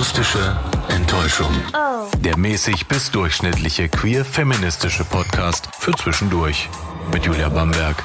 Akustische 0.00 0.56
Enttäuschung. 0.88 1.54
Der 2.20 2.38
mäßig 2.38 2.88
bis 2.88 3.10
durchschnittliche 3.10 3.90
queer-feministische 3.90 5.04
Podcast 5.04 5.68
für 5.78 5.92
zwischendurch. 5.92 6.70
Mit 7.12 7.26
Julia 7.26 7.50
Bamberg 7.50 8.02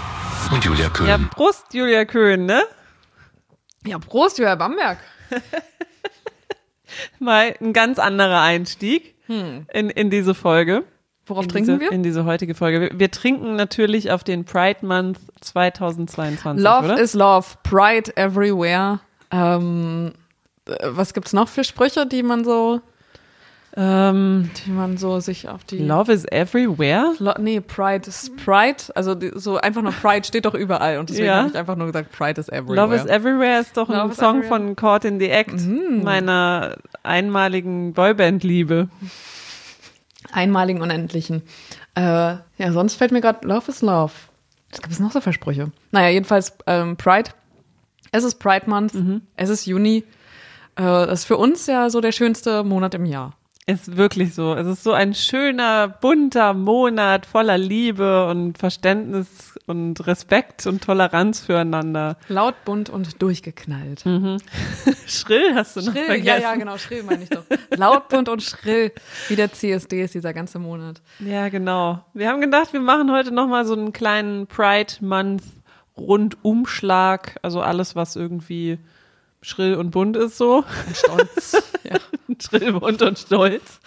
und 0.52 0.66
Julia 0.66 0.89
Köhn. 0.89 1.08
Ja, 1.08 1.18
Prost, 1.18 1.73
Julia 1.73 2.04
Köhn, 2.04 2.46
ne? 2.46 2.63
Ja, 3.86 3.97
Prost, 3.97 4.39
Julia 4.39 4.55
Bamberg. 4.55 4.97
Mal 7.19 7.55
ein 7.62 7.71
ganz 7.71 7.97
anderer 7.97 8.41
Einstieg 8.41 9.15
in, 9.29 9.89
in 9.89 10.09
diese 10.09 10.35
Folge. 10.35 10.83
Worauf 11.25 11.46
in 11.46 11.49
trinken 11.49 11.79
diese, 11.79 11.79
wir? 11.79 11.91
In 11.93 12.03
diese 12.03 12.25
heutige 12.25 12.55
Folge. 12.55 12.81
Wir, 12.81 12.99
wir 12.99 13.09
trinken 13.09 13.55
natürlich 13.55 14.12
auf 14.12 14.25
den 14.25 14.43
Pride 14.43 14.85
Month 14.85 15.19
2022, 15.39 16.62
Love 16.62 16.85
oder? 16.88 16.99
is 16.99 17.13
love, 17.13 17.55
Pride 17.63 18.17
everywhere. 18.17 18.99
Ähm, 19.31 20.12
äh, 20.13 20.24
was 20.82 21.13
gibt's 21.13 21.34
noch 21.34 21.48
für 21.50 21.63
Sprüche, 21.63 22.05
die 22.05 22.24
man 22.24 22.44
so, 22.44 22.82
ähm, 23.78 24.50
die 24.66 24.72
man 24.72 24.98
so 24.98 25.20
sich 25.20 25.50
auf 25.50 25.64
die 25.66 25.80
Love 25.80 26.12
is 26.14 26.26
everywhere? 26.32 27.14
Lo 27.20 27.34
nee, 27.40 27.60
Pride 27.60 28.08
ist 28.08 28.36
Pride, 28.38 28.78
also 28.96 29.16
die, 29.16 29.32
so 29.36 29.58
einfach 29.58 29.82
nur 29.82 29.92
Pride 29.92 30.26
steht 30.26 30.46
doch 30.46 30.54
überall 30.54 30.98
und 30.98 31.09
deswegen 31.09 31.28
Ja. 31.28 31.38
habe 31.40 31.50
ich 31.50 31.58
einfach 31.58 31.76
nur 31.76 31.88
gesagt 31.88 32.12
Pride 32.12 32.40
is 32.40 32.48
everywhere. 32.50 32.76
Love 32.82 32.96
is 32.96 33.06
everywhere 33.06 33.59
ist 33.59 33.76
doch 33.76 33.90
ein 33.90 33.96
Love 33.98 34.12
is 34.14 34.18
Song 34.18 34.38
everywhere. 34.40 34.59
Mhm. 34.59 34.66
von 34.68 34.76
Caught 34.78 35.06
in 35.06 35.20
the 35.20 35.30
Act, 35.30 35.59
meiner 36.04 36.78
einmaligen 37.04 37.94
Boyband-Liebe. 37.94 38.88
Einmaligen 40.32 40.82
Unendlichen. 40.82 41.44
Äh, 41.95 42.02
ja, 42.02 42.72
sonst 42.72 42.95
fällt 42.95 43.12
mir 43.12 43.22
gerade 43.22 43.48
Love 43.48 43.70
is 43.70 43.82
Love. 43.82 44.12
Was 44.72 44.82
gibt 44.82 44.94
es 44.94 45.00
noch 45.00 45.12
so 45.12 45.22
für 45.22 45.32
Sprüche? 45.34 45.72
Naja, 45.92 46.09
jedenfalls 46.09 46.54
ähm, 46.66 46.98
Pride. 46.98 47.32
Es 48.12 48.23
ist 48.23 48.40
Pride 48.40 48.70
Month. 48.70 48.94
Mhm. 48.94 49.22
Es 49.36 49.50
ist 49.50 49.66
Juni. 49.66 50.04
Äh, 50.76 50.84
das 50.84 51.22
ist 51.22 51.26
für 51.26 51.38
uns 51.38 51.68
ja 51.68 51.90
so 51.90 52.02
der 52.02 52.12
schönste 52.12 52.64
Monat 52.64 52.94
im 52.94 53.06
Jahr. 53.06 53.34
Ist 53.68 53.98
wirklich 53.98 54.36
so. 54.36 54.54
Es 54.54 54.68
ist 54.68 54.84
so 54.84 54.92
ein 54.94 55.16
schöner, 55.16 55.88
bunter 55.88 56.54
Monat 56.54 57.26
voller 57.26 57.58
Liebe 57.58 58.28
und 58.28 58.59
Verständnis 58.59 59.56
und 59.66 60.06
Respekt 60.06 60.67
und 60.67 60.84
Toleranz 60.84 61.40
füreinander. 61.40 62.16
Laut, 62.28 62.54
bunt 62.64 62.92
und 62.92 63.20
durchgeknallt. 63.23 64.04
Schrill 65.08 65.56
hast 65.56 65.78
du 65.78 65.82
noch 65.82 65.94
Schrill, 65.94 66.04
Mhm. 66.04 66.06
vergessen. 66.08 66.26
ja, 66.28 66.38
ja, 66.38 66.56
genau, 66.56 66.78
schrill 66.78 67.02
meine 67.02 67.23
ich 67.23 67.30
doch. 67.30 67.44
Laut, 67.76 68.08
bunt 68.10 68.30
und 68.30 68.44
schrill, 68.44 68.92
wie 69.30 69.36
der 69.36 69.52
CSD 69.52 70.04
ist 70.04 70.14
dieser 70.14 70.34
ganze 70.36 70.60
Monat. 70.60 71.02
Ja, 71.20 71.50
genau. 71.50 72.06
Wir 72.14 72.30
haben 72.30 72.42
gedacht, 72.42 72.72
wir 72.72 72.82
machen 72.82 73.12
heute 73.12 73.32
nochmal 73.32 73.66
so 73.66 73.73
einen 73.73 73.94
kleinen 73.94 74.45
Pride 74.45 74.94
Month 75.00 75.42
Rundumschlag. 75.98 77.38
Also 77.42 77.62
alles, 77.62 77.95
was 77.95 78.16
irgendwie 78.16 78.78
schrill 79.46 79.76
und 79.76 79.92
bunt 79.92 80.18
ist 80.18 80.38
so. 80.38 80.58
Und 80.88 80.98
stolz. 80.98 81.74
ja, 81.84 81.98
schrill, 82.42 82.74
bunt 82.74 83.02
und 83.02 83.20
stolz. 83.20 83.80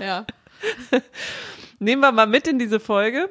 ja. 0.00 0.24
Nehmen 1.78 2.02
wir 2.02 2.12
mal 2.12 2.26
mit 2.26 2.48
in 2.48 2.58
diese 2.58 2.80
Folge. 2.80 3.30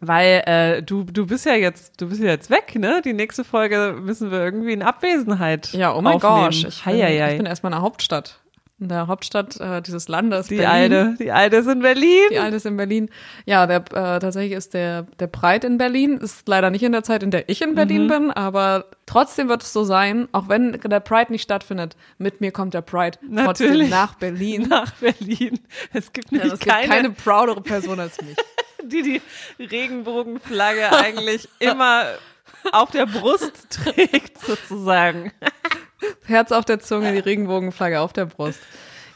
Weil 0.00 0.42
äh, 0.46 0.82
du, 0.82 1.04
du 1.04 1.26
bist 1.26 1.46
ja 1.46 1.54
jetzt, 1.54 2.00
du 2.00 2.08
bist 2.08 2.20
ja 2.20 2.28
jetzt 2.28 2.50
weg, 2.50 2.74
ne? 2.76 3.00
Die 3.02 3.14
nächste 3.14 3.42
Folge 3.42 3.96
müssen 3.98 4.30
wir 4.30 4.38
irgendwie 4.38 4.72
in 4.72 4.82
Abwesenheit. 4.82 5.72
Ja, 5.72 5.94
oh 5.94 6.02
mein. 6.02 6.18
Gott. 6.18 6.52
Ich 6.52 6.84
bin, 6.84 6.96
ich 6.96 7.36
bin 7.38 7.46
erstmal 7.46 7.72
in 7.72 7.76
der 7.76 7.82
Hauptstadt. 7.82 8.43
In 8.84 8.88
der 8.90 9.06
Hauptstadt 9.06 9.58
äh, 9.60 9.80
dieses 9.80 10.08
Landes. 10.08 10.48
Die 10.48 10.56
Berlin. 10.56 10.92
Alte, 10.92 11.14
die 11.18 11.32
Alte 11.32 11.56
ist 11.56 11.68
in 11.68 11.80
Berlin. 11.80 12.20
Die 12.30 12.38
Alte 12.38 12.56
ist 12.58 12.66
in 12.66 12.76
Berlin. 12.76 13.08
Ja, 13.46 13.66
der, 13.66 13.78
äh, 13.78 14.18
tatsächlich 14.18 14.52
ist 14.52 14.74
der, 14.74 15.04
der 15.18 15.26
Pride 15.26 15.66
in 15.66 15.78
Berlin. 15.78 16.18
Ist 16.18 16.46
leider 16.46 16.68
nicht 16.68 16.82
in 16.82 16.92
der 16.92 17.02
Zeit, 17.02 17.22
in 17.22 17.30
der 17.30 17.48
ich 17.48 17.62
in 17.62 17.70
Mhm. 17.70 17.74
Berlin 17.76 18.08
bin, 18.08 18.30
aber 18.30 18.84
trotzdem 19.06 19.48
wird 19.48 19.62
es 19.62 19.72
so 19.72 19.84
sein, 19.84 20.28
auch 20.32 20.50
wenn 20.50 20.72
der 20.72 21.00
Pride 21.00 21.32
nicht 21.32 21.40
stattfindet, 21.44 21.96
mit 22.18 22.42
mir 22.42 22.52
kommt 22.52 22.74
der 22.74 22.82
Pride 22.82 23.16
Natürlich. 23.22 23.88
trotzdem 23.88 23.88
nach 23.88 24.14
Berlin. 24.16 24.62
nach 24.68 24.92
Berlin. 24.96 25.58
Es 25.94 26.12
gibt 26.12 26.30
Ja, 26.30 26.44
es 26.44 26.50
gibt 26.60 26.66
keine, 26.66 26.88
keine 26.88 27.10
proudere 27.10 27.62
Person 27.62 27.98
als 28.00 28.20
mich. 28.20 28.36
die 28.84 29.00
die 29.58 29.64
Regenbogenflagge 29.64 30.94
eigentlich 30.94 31.48
immer 31.58 32.04
auf 32.70 32.90
der 32.90 33.06
Brust 33.06 33.70
trägt, 33.70 34.38
sozusagen. 34.44 35.32
Herz 36.24 36.52
auf 36.52 36.64
der 36.64 36.80
Zunge, 36.80 37.12
die 37.12 37.18
Regenbogenflagge 37.18 38.00
auf 38.00 38.12
der 38.12 38.26
Brust. 38.26 38.60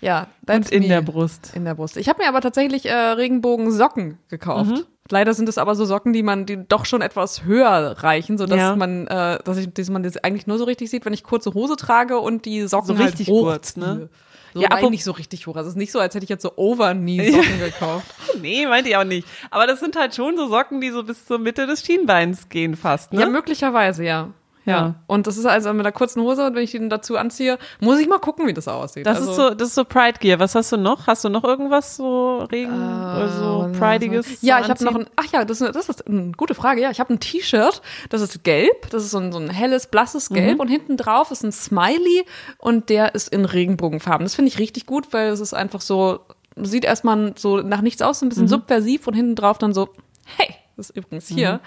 Ja, 0.01 0.29
Und 0.49 0.71
in 0.71 0.83
me. 0.83 0.89
der 0.89 1.03
Brust. 1.03 1.53
In 1.57 1.65
der 1.65 1.75
Brust. 1.75 1.97
Ich 1.97 2.09
habe 2.09 2.23
mir 2.23 2.29
aber 2.29 2.41
tatsächlich 2.41 2.87
äh, 2.87 2.93
Regenbogensocken 2.95 4.19
gekauft. 4.29 4.71
Mhm. 4.71 4.85
Leider 5.11 5.33
sind 5.35 5.49
es 5.49 5.59
aber 5.59 5.75
so 5.75 5.87
Socken, 5.87 6.13
die 6.13 6.23
man, 6.23 6.45
die 6.47 6.59
doch 6.69 6.85
schon 6.85 7.01
etwas 7.03 7.45
höher 7.45 7.97
reichen, 7.99 8.37
sodass 8.39 8.59
Ja. 8.59 8.77
man, 8.77 9.07
äh, 9.07 9.39
dass 9.43 9.57
ich, 9.57 9.73
dass 9.73 9.89
man 9.91 10.03
das 10.03 10.19
eigentlich 10.19 10.47
nur 10.47 10.59
so 10.59 10.65
richtig 10.65 10.91
sieht, 10.91 11.05
wenn 11.05 11.15
ich 11.15 11.25
kurze 11.25 11.55
Hose 11.55 11.77
trage 11.77 12.19
und 12.19 12.45
die 12.45 12.69
Socken 12.69 12.89
So 12.89 12.99
halt 12.99 13.13
richtig 13.13 13.29
hoch 13.29 13.45
kurz, 13.45 13.77
ne? 13.77 14.09
So 14.55 14.61
Ja, 14.61 14.69
apropos- 14.69 14.91
nicht 14.91 15.05
so 15.05 15.13
richtig 15.13 15.47
hoch. 15.47 15.57
Also 15.57 15.69
es 15.69 15.75
ist 15.75 15.79
nicht 15.79 15.93
so, 15.93 15.99
als 15.99 16.15
hätte 16.15 16.25
ich 16.25 16.31
jetzt 16.31 16.43
so 16.43 16.53
Over-Knee-Socken 16.57 17.59
gekauft. 17.59 18.07
Nee, 18.41 18.67
meinte 18.67 18.91
ich 18.91 18.97
auch 18.97 19.05
nicht. 19.05 19.27
Aber 19.51 19.67
das 19.67 19.81
sind 19.81 19.97
halt 19.97 20.15
schon 20.15 20.37
so 20.37 20.47
Socken, 20.49 20.81
die 20.81 20.91
so 20.91 21.03
bis 21.03 21.25
zur 21.27 21.39
Mitte 21.39 21.67
des 21.67 21.85
Schienbeins 21.85 22.49
gehen 22.51 22.77
fast, 22.77 23.13
ne? 23.13 23.23
Ja, 23.23 23.29
möglicherweise, 23.29 24.05
ja. 24.05 24.29
Ja. 24.69 24.95
Und 25.07 25.27
das 25.27 25.37
ist 25.37 25.47
also 25.47 25.73
mit 25.73 25.81
einer 25.87 25.93
kurzen 25.93 26.23
Hose, 26.23 26.47
und 26.47 26.55
wenn 26.55 26.63
ich 26.63 26.71
die 26.73 26.79
dann 26.79 26.91
dazu 26.91 27.17
anziehe, 27.17 27.59
muss 27.81 27.99
ich 27.99 28.09
mal 28.09 28.19
gucken, 28.19 28.47
wie 28.47 28.53
das 28.55 28.69
aussieht. 28.69 29.07
Das 29.07 29.19
also, 29.19 29.31
ist 29.31 29.37
so, 29.37 29.51
das 29.55 29.69
ist 29.69 29.75
so 29.75 29.85
Pride 29.85 30.19
Gear. 30.21 30.39
Was 30.39 30.55
hast 30.55 30.71
du 30.73 30.77
noch? 30.77 31.07
Hast 31.07 31.25
du 31.25 31.29
noch 31.29 31.45
irgendwas 31.45 31.97
so 31.97 32.39
Regen, 32.53 32.73
oder 32.75 33.29
so 33.29 33.71
Prideiges? 33.79 34.27
Äh, 34.43 34.47
Ja, 34.47 34.61
ich 34.61 34.69
habe 34.69 34.85
noch 34.85 34.95
ein, 34.95 35.07
ach 35.17 35.27
ja, 35.33 35.45
das, 35.45 35.61
ist- 35.61 35.75
das 35.75 35.89
ist 35.89 36.07
eine 36.07 36.33
gute 36.33 36.55
Frage. 36.55 36.81
Ja, 36.81 36.91
ich 36.91 37.01
habe 37.01 37.13
ein 37.15 37.21
T-Shirt, 37.21 37.83
das 38.11 38.21
ist 38.21 38.45
gelb, 38.45 38.91
das 38.91 39.05
ist 39.05 39.11
so 39.13 39.19
ein, 39.19 39.33
so 39.33 39.39
ein 39.39 39.51
helles, 39.51 39.87
blasses 39.89 40.29
Gelb 40.29 40.55
Mhm. 40.55 40.61
und 40.61 40.69
hinten 40.69 40.97
drauf 40.97 41.31
ist 41.31 41.43
ein 41.45 41.53
Smiley 41.53 42.25
und 42.59 42.89
der 42.89 43.15
ist 43.15 43.29
in 43.29 43.45
Regenbogenfarben. 43.45 44.25
Das 44.25 44.35
finde 44.35 44.49
ich 44.51 44.59
richtig 44.59 44.87
gut, 44.87 45.13
weil 45.13 45.29
es 45.29 45.41
ist 45.41 45.55
einfach 45.55 45.81
so, 45.81 46.21
sieht 46.57 46.85
erstmal 46.85 47.35
so 47.37 47.59
nach 47.59 47.81
nichts 47.83 48.03
aus, 48.03 48.19
so 48.21 48.27
ein 48.27 48.29
bisschen 48.29 48.45
Mhm. 48.45 48.49
subversiv 48.49 49.07
und 49.07 49.15
hinten 49.15 49.35
drauf 49.37 49.59
dann 49.59 49.73
so, 49.73 49.89
hey, 50.37 50.55
ist 50.79 50.91
übrigens 50.97 51.29
hier, 51.29 51.55
Mhm. 51.55 51.59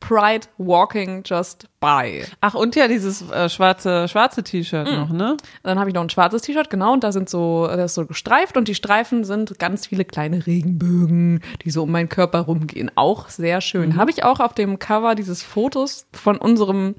Pride 0.00 0.46
Walking 0.58 1.22
Just 1.24 1.66
By. 1.80 2.24
Ach, 2.40 2.54
und 2.54 2.74
ja, 2.76 2.88
dieses 2.88 3.28
äh, 3.30 3.48
schwarze, 3.48 4.08
schwarze 4.08 4.42
T-Shirt 4.42 4.88
Mhm. 4.88 4.94
noch, 4.96 5.10
ne? 5.10 5.36
Dann 5.62 5.78
habe 5.78 5.90
ich 5.90 5.94
noch 5.94 6.02
ein 6.02 6.10
schwarzes 6.10 6.42
T-Shirt, 6.42 6.70
genau, 6.70 6.92
und 6.92 7.04
da 7.04 7.12
sind 7.12 7.28
so, 7.28 7.66
das 7.66 7.92
ist 7.92 7.94
so 7.94 8.06
gestreift 8.06 8.56
und 8.56 8.68
die 8.68 8.74
Streifen 8.74 9.24
sind 9.24 9.58
ganz 9.58 9.86
viele 9.86 10.04
kleine 10.04 10.46
Regenbögen, 10.46 11.40
die 11.64 11.70
so 11.70 11.82
um 11.84 11.90
meinen 11.90 12.08
Körper 12.08 12.40
rumgehen. 12.40 12.90
Auch 12.94 13.28
sehr 13.28 13.60
schön. 13.60 13.96
Habe 13.96 14.10
ich 14.10 14.24
auch 14.24 14.40
auf 14.40 14.54
dem 14.54 14.78
Cover 14.78 15.14
dieses 15.14 15.42
Fotos 15.42 16.06
von 16.12 16.36
unserem, 16.36 16.94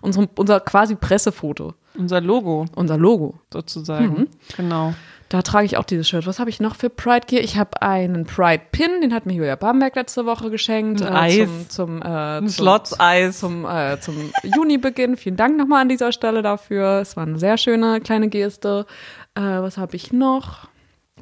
unserem, 0.00 0.28
unser 0.36 0.60
quasi 0.60 0.94
Pressefoto, 0.94 1.74
Unser 1.96 2.20
Logo 2.20 2.66
unser 2.74 2.98
Logo. 2.98 3.34
sozusagen. 3.52 4.06
Mhm. 4.06 4.28
Genau. 4.56 4.94
Da 5.28 5.42
trage 5.42 5.64
ich 5.64 5.76
auch 5.78 5.84
dieses 5.84 6.08
Shirt. 6.08 6.26
Was 6.26 6.38
habe 6.38 6.50
ich 6.50 6.60
noch 6.60 6.76
für 6.76 6.90
Pride 6.90 7.26
Gear? 7.26 7.42
Ich 7.42 7.56
habe 7.56 7.82
einen 7.82 8.24
Pride 8.24 8.62
Pin, 8.70 9.00
den 9.00 9.12
hat 9.14 9.26
mir 9.26 9.32
Julia 9.32 9.56
Bamberg 9.56 9.96
letzte 9.96 10.26
Woche 10.26 10.50
geschenkt. 10.50 11.02
Ein 11.02 11.12
äh, 11.12 11.16
Eis. 11.16 11.68
Zum, 11.68 11.70
zum, 11.70 12.02
äh, 12.02 12.38
zum, 12.38 12.48
Schlotzeis. 12.50 13.40
zum, 13.40 13.64
äh, 13.64 13.98
zum 14.00 14.14
Junibeginn. 14.44 15.16
Vielen 15.16 15.36
Dank 15.36 15.56
nochmal 15.56 15.82
an 15.82 15.88
dieser 15.88 16.12
Stelle 16.12 16.42
dafür. 16.42 17.00
Es 17.00 17.16
war 17.16 17.26
eine 17.26 17.38
sehr 17.38 17.58
schöne 17.58 18.00
kleine 18.00 18.28
Geste. 18.28 18.86
Äh, 19.34 19.40
was 19.40 19.78
habe 19.78 19.96
ich 19.96 20.12
noch? 20.12 20.68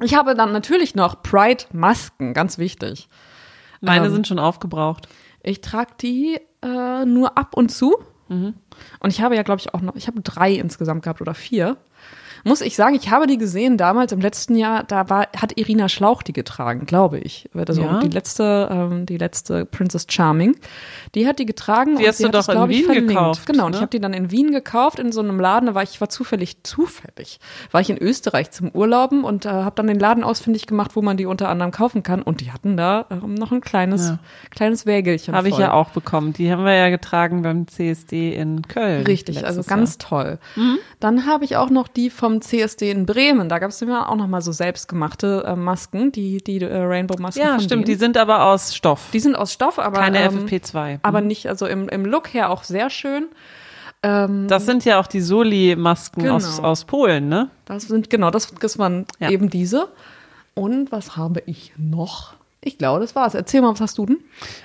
Ich 0.01 0.15
habe 0.15 0.35
dann 0.35 0.51
natürlich 0.51 0.95
noch 0.95 1.23
Pride-Masken, 1.23 2.33
ganz 2.33 2.57
wichtig. 2.57 3.07
Meine 3.81 4.07
ähm, 4.07 4.13
sind 4.13 4.27
schon 4.27 4.39
aufgebraucht. 4.39 5.07
Ich 5.43 5.61
trage 5.61 5.91
die 6.01 6.39
äh, 6.61 7.05
nur 7.05 7.37
ab 7.37 7.55
und 7.55 7.69
zu. 7.69 7.95
Und 8.99 9.09
ich 9.09 9.21
habe 9.21 9.35
ja, 9.35 9.43
glaube 9.43 9.61
ich, 9.61 9.73
auch 9.73 9.81
noch, 9.81 9.95
ich 9.95 10.07
habe 10.07 10.21
drei 10.21 10.53
insgesamt 10.53 11.03
gehabt 11.03 11.21
oder 11.21 11.33
vier. 11.33 11.77
Muss 12.45 12.61
ich 12.61 12.75
sagen, 12.75 12.95
ich 12.95 13.09
habe 13.09 13.25
die 13.27 13.37
gesehen 13.37 13.77
damals 13.77 14.11
im 14.11 14.19
letzten 14.19 14.55
Jahr, 14.55 14.83
da 14.83 15.09
war, 15.09 15.27
hat 15.37 15.57
Irina 15.57 15.87
Schlauch 15.87 16.23
die 16.23 16.33
getragen, 16.33 16.85
glaube 16.85 17.19
ich. 17.19 17.49
Also 17.55 17.81
Ja? 17.83 17.99
die 18.01 18.09
letzte, 18.09 18.67
ähm, 18.71 19.05
die 19.05 19.17
letzte 19.17 19.65
Princess 19.65 20.05
Charming. 20.09 20.55
Die 21.15 21.25
hat 21.27 21.39
die 21.39 21.45
getragen. 21.45 21.95
Die 21.95 22.03
und 22.03 22.09
hast 22.09 22.17
sie 22.17 22.23
du 22.29 22.37
hat 22.37 22.49
doch 22.49 22.53
in 22.65 22.69
ich, 22.69 22.77
Wien 22.79 22.85
verlinkt. 22.85 23.09
gekauft, 23.09 23.45
Genau, 23.45 23.65
und 23.67 23.71
ne? 23.71 23.77
ich 23.77 23.81
habe 23.81 23.89
die 23.91 23.99
dann 24.01 24.13
in 24.13 24.29
Wien 24.31 24.51
gekauft, 24.51 24.99
in 24.99 25.11
so 25.11 25.21
einem 25.21 25.39
Laden, 25.39 25.67
da 25.67 25.75
war 25.75 25.83
ich, 25.83 26.01
war 26.01 26.09
zufällig, 26.09 26.63
zufällig, 26.63 27.39
war 27.71 27.79
ich 27.81 27.89
in 27.89 27.97
Österreich 27.97 28.51
zum 28.51 28.69
Urlauben 28.71 29.23
und 29.23 29.45
äh, 29.45 29.49
habe 29.49 29.75
dann 29.75 29.87
den 29.87 29.99
Laden 29.99 30.23
ausfindig 30.23 30.67
gemacht, 30.67 30.95
wo 30.95 31.01
man 31.01 31.15
die 31.17 31.25
unter 31.25 31.49
anderem 31.49 31.71
kaufen 31.71 32.03
kann. 32.03 32.21
Und 32.21 32.41
die 32.41 32.51
hatten 32.51 32.75
da 32.77 33.05
ähm, 33.09 33.35
noch 33.35 33.51
ein 33.51 33.61
kleines, 33.61 34.07
Ja. 34.09 34.19
kleines 34.51 34.85
Wägelchen. 34.85 35.33
Habe 35.35 35.49
ich 35.49 35.57
ja 35.57 35.71
auch 35.73 35.89
bekommen. 35.91 36.33
Die 36.33 36.51
haben 36.51 36.65
wir 36.65 36.73
ja 36.75 36.89
getragen 36.89 37.41
beim 37.41 37.67
CSD 37.67 38.35
in 38.35 38.63
Köln. 38.63 39.05
Richtig, 39.05 39.45
also 39.45 39.63
ganz 39.63 39.93
Jahr. 40.01 40.09
toll. 40.09 40.39
Dann 40.99 41.25
habe 41.25 41.45
ich 41.45 41.55
auch 41.57 41.69
noch 41.69 41.87
die 41.87 42.09
vom 42.09 42.32
CSD 42.41 42.91
in 42.91 43.05
Bremen. 43.05 43.49
Da 43.49 43.59
gab 43.59 43.69
es 43.71 43.81
immer 43.81 44.09
auch 44.09 44.15
noch 44.15 44.27
mal 44.27 44.41
so 44.41 44.51
selbstgemachte 44.51 45.43
äh, 45.45 45.55
Masken, 45.55 46.11
die, 46.11 46.43
die 46.43 46.61
äh, 46.61 46.75
Rainbow-Masken. 46.77 47.41
Ja, 47.41 47.59
stimmt. 47.59 47.87
Die 47.87 47.91
denen. 47.93 47.99
sind 47.99 48.17
aber 48.17 48.45
aus 48.45 48.75
Stoff. 48.75 49.09
die 49.13 49.19
sind 49.19 49.35
aus 49.35 49.53
Stoff, 49.53 49.79
aber, 49.79 49.99
Keine 49.99 50.19
ähm, 50.23 50.45
FFP2. 50.45 50.99
aber 51.01 51.21
nicht, 51.21 51.47
also 51.47 51.65
im, 51.67 51.89
im 51.89 52.05
Look 52.05 52.33
her 52.33 52.49
auch 52.49 52.63
sehr 52.63 52.89
schön. 52.89 53.27
Ähm, 54.01 54.47
Das 54.49 54.65
sind 54.65 54.83
ja 54.85 54.99
auch 54.99 55.07
die 55.07 55.21
Soli-Masken 55.21 56.23
Genau. 56.23 56.35
aus, 56.35 56.59
aus 56.59 56.85
Polen, 56.85 57.29
ne? 57.29 57.49
das 57.65 57.83
sind, 57.83 58.09
genau, 58.09 58.31
das, 58.31 58.53
das 58.59 58.77
waren 58.77 59.05
Ja. 59.19 59.29
eben 59.29 59.49
diese. 59.49 59.87
Und 60.55 60.91
was 60.91 61.15
habe 61.17 61.41
ich 61.45 61.73
noch? 61.77 62.33
Ich 62.65 62.77
glaube, 62.77 63.01
das 63.01 63.13
war's. 63.15 63.33
Erzähl 63.33 63.61
mal, 63.61 63.73
was 63.73 63.81
hast 63.81 63.97
du 63.97 64.05
denn? 64.05 64.19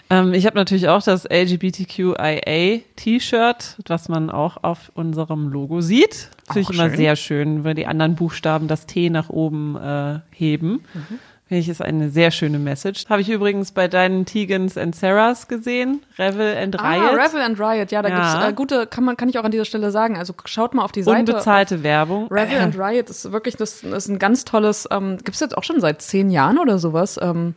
Ähm, 0.09 0.33
ich 0.33 0.47
habe 0.47 0.55
natürlich 0.57 0.87
auch 0.89 1.03
das 1.03 1.25
LGBTQIA-T-Shirt, 1.25 3.79
was 3.87 4.09
man 4.09 4.31
auch 4.31 4.63
auf 4.63 4.93
unserem 4.95 5.49
Logo 5.49 5.81
sieht. 5.81 6.31
Finde 6.47 6.61
ich 6.61 6.71
immer 6.71 6.91
sehr 6.91 7.17
schön, 7.17 7.65
weil 7.65 7.75
die 7.75 7.87
anderen 7.87 8.15
Buchstaben 8.15 8.69
das 8.69 8.87
T 8.87 9.11
nach 9.11 9.31
oben 9.31 9.75
äh, 9.77 10.21
heben. 10.31 10.85
Mhm. 10.95 11.19
Finde 11.49 11.61
ich, 11.63 11.69
ist 11.71 11.81
eine 11.81 12.11
sehr 12.11 12.31
schöne 12.31 12.59
Message. 12.59 13.07
Habe 13.09 13.23
ich 13.23 13.31
übrigens 13.31 13.73
bei 13.73 13.89
deinen 13.89 14.27
Tegans 14.27 14.77
and 14.77 14.95
Sarahs 14.95 15.49
gesehen. 15.49 16.03
Revel 16.19 16.55
and 16.55 16.79
ah, 16.79 16.91
Riot. 16.91 17.05
Ah, 17.05 17.25
Revel 17.25 17.41
and 17.41 17.59
Riot, 17.59 17.91
ja, 17.91 18.03
da 18.03 18.11
ja. 18.11 18.17
gibt's 18.17 18.49
äh, 18.49 18.53
gute, 18.53 18.87
kann 18.87 19.03
man, 19.03 19.17
kann 19.17 19.31
ich 19.31 19.39
auch 19.39 19.45
an 19.45 19.51
dieser 19.51 19.65
Stelle 19.65 19.91
sagen. 19.91 20.19
Also 20.19 20.35
schaut 20.45 20.75
mal 20.75 20.85
auf 20.85 20.93
die 20.93 21.03
Seite. 21.03 21.33
Unbezahlte 21.33 21.83
Werbung. 21.83 22.29
Revel 22.31 22.59
and 22.59 22.79
Riot 22.79 23.09
ist 23.09 23.33
wirklich, 23.33 23.57
das, 23.57 23.81
das 23.81 24.05
ist 24.05 24.09
ein 24.09 24.19
ganz 24.19 24.45
tolles, 24.45 24.87
ähm, 24.91 25.17
gibt's 25.25 25.41
jetzt 25.41 25.57
auch 25.57 25.65
schon 25.65 25.81
seit 25.81 26.03
zehn 26.03 26.29
Jahren 26.29 26.59
oder 26.59 26.79
sowas. 26.79 27.19
Ähm, 27.23 27.55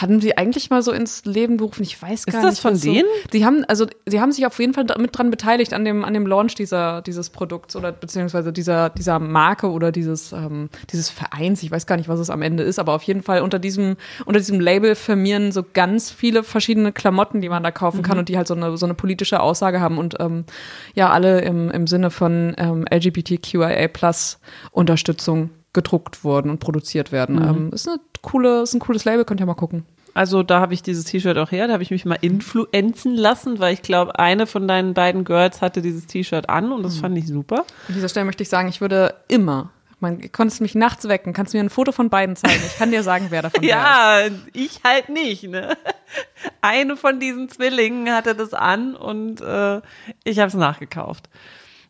hatten 0.00 0.20
sie 0.20 0.38
eigentlich 0.38 0.70
mal 0.70 0.80
so 0.80 0.92
ins 0.92 1.24
Leben 1.24 1.56
berufen? 1.56 1.82
Ich 1.82 2.00
weiß 2.00 2.26
gar 2.26 2.40
nicht. 2.40 2.48
Ist 2.48 2.52
das 2.52 2.60
von 2.60 2.80
denen? 2.80 3.08
So, 3.24 3.28
die 3.32 3.44
haben, 3.44 3.64
also, 3.66 3.86
sie 4.06 4.20
haben 4.20 4.30
sich 4.30 4.46
auf 4.46 4.58
jeden 4.60 4.72
Fall 4.72 4.86
mit 4.98 5.18
dran 5.18 5.30
beteiligt 5.30 5.72
an 5.72 5.84
dem, 5.84 6.04
an 6.04 6.14
dem 6.14 6.26
Launch 6.26 6.54
dieser, 6.54 7.02
dieses 7.02 7.30
Produkts 7.30 7.74
oder 7.74 7.90
beziehungsweise 7.90 8.52
dieser, 8.52 8.90
dieser 8.90 9.18
Marke 9.18 9.70
oder 9.70 9.90
dieses, 9.90 10.32
ähm, 10.32 10.70
dieses 10.92 11.10
Vereins. 11.10 11.64
Ich 11.64 11.72
weiß 11.72 11.86
gar 11.86 11.96
nicht, 11.96 12.08
was 12.08 12.20
es 12.20 12.30
am 12.30 12.42
Ende 12.42 12.62
ist, 12.62 12.78
aber 12.78 12.92
auf 12.92 13.02
jeden 13.02 13.22
Fall 13.22 13.42
unter 13.42 13.58
diesem, 13.58 13.96
unter 14.24 14.38
diesem 14.38 14.60
Label 14.60 14.94
firmieren 14.94 15.50
so 15.50 15.64
ganz 15.74 16.12
viele 16.12 16.44
verschiedene 16.44 16.92
Klamotten, 16.92 17.40
die 17.40 17.48
man 17.48 17.64
da 17.64 17.72
kaufen 17.72 18.02
kann 18.02 18.16
mhm. 18.16 18.20
und 18.20 18.28
die 18.28 18.36
halt 18.36 18.46
so 18.46 18.54
eine, 18.54 18.76
so 18.76 18.86
eine 18.86 18.94
politische 18.94 19.40
Aussage 19.40 19.80
haben 19.80 19.98
und, 19.98 20.14
ähm, 20.20 20.44
ja, 20.94 21.10
alle 21.10 21.40
im, 21.40 21.70
im 21.70 21.88
Sinne 21.88 22.10
von 22.10 22.54
ähm, 22.56 22.84
LGBTQIA 22.88 23.88
Plus 23.88 24.38
Unterstützung 24.70 25.50
gedruckt 25.72 26.24
wurden 26.24 26.50
und 26.50 26.58
produziert 26.58 27.12
werden. 27.12 27.36
Mhm. 27.36 27.42
Ähm, 27.42 27.70
ist, 27.72 27.88
eine 27.88 27.98
coole, 28.22 28.62
ist 28.62 28.74
ein 28.74 28.80
cooles 28.80 29.04
Label, 29.04 29.24
könnt 29.24 29.40
ihr 29.40 29.46
mal 29.46 29.54
gucken. 29.54 29.84
Also 30.14 30.42
da 30.42 30.60
habe 30.60 30.74
ich 30.74 30.82
dieses 30.82 31.04
T-Shirt 31.04 31.38
auch 31.38 31.52
her, 31.52 31.68
da 31.68 31.74
habe 31.74 31.82
ich 31.82 31.90
mich 31.90 32.04
mal 32.04 32.18
influenzen 32.20 33.14
lassen, 33.14 33.60
weil 33.60 33.74
ich 33.74 33.82
glaube, 33.82 34.18
eine 34.18 34.46
von 34.46 34.66
deinen 34.66 34.94
beiden 34.94 35.24
Girls 35.24 35.62
hatte 35.62 35.80
dieses 35.80 36.06
T-Shirt 36.06 36.48
an 36.48 36.72
und 36.72 36.82
das 36.82 36.96
mhm. 36.96 37.00
fand 37.00 37.18
ich 37.18 37.26
super. 37.28 37.64
An 37.86 37.94
dieser 37.94 38.08
Stelle 38.08 38.26
möchte 38.26 38.42
ich 38.42 38.48
sagen, 38.48 38.68
ich 38.68 38.80
würde 38.80 39.14
immer 39.28 39.70
man 40.00 40.30
konntest 40.30 40.60
mich 40.60 40.74
nachts 40.74 41.08
wecken, 41.08 41.32
kannst 41.32 41.54
mir 41.54 41.60
ein 41.60 41.70
Foto 41.70 41.92
von 41.92 42.08
beiden 42.08 42.36
zeigen. 42.36 42.62
Ich 42.64 42.76
kann 42.78 42.90
dir 42.90 43.02
sagen, 43.02 43.26
wer 43.30 43.42
davon 43.42 43.62
Ja, 43.64 44.20
ich 44.52 44.80
halt 44.84 45.08
nicht. 45.08 45.44
Ne? 45.44 45.76
Eine 46.60 46.96
von 46.96 47.18
diesen 47.18 47.48
Zwillingen 47.48 48.12
hatte 48.14 48.34
das 48.34 48.54
an 48.54 48.94
und 48.94 49.40
äh, 49.40 49.80
ich 50.24 50.38
habe 50.38 50.48
es 50.48 50.54
nachgekauft. 50.54 51.28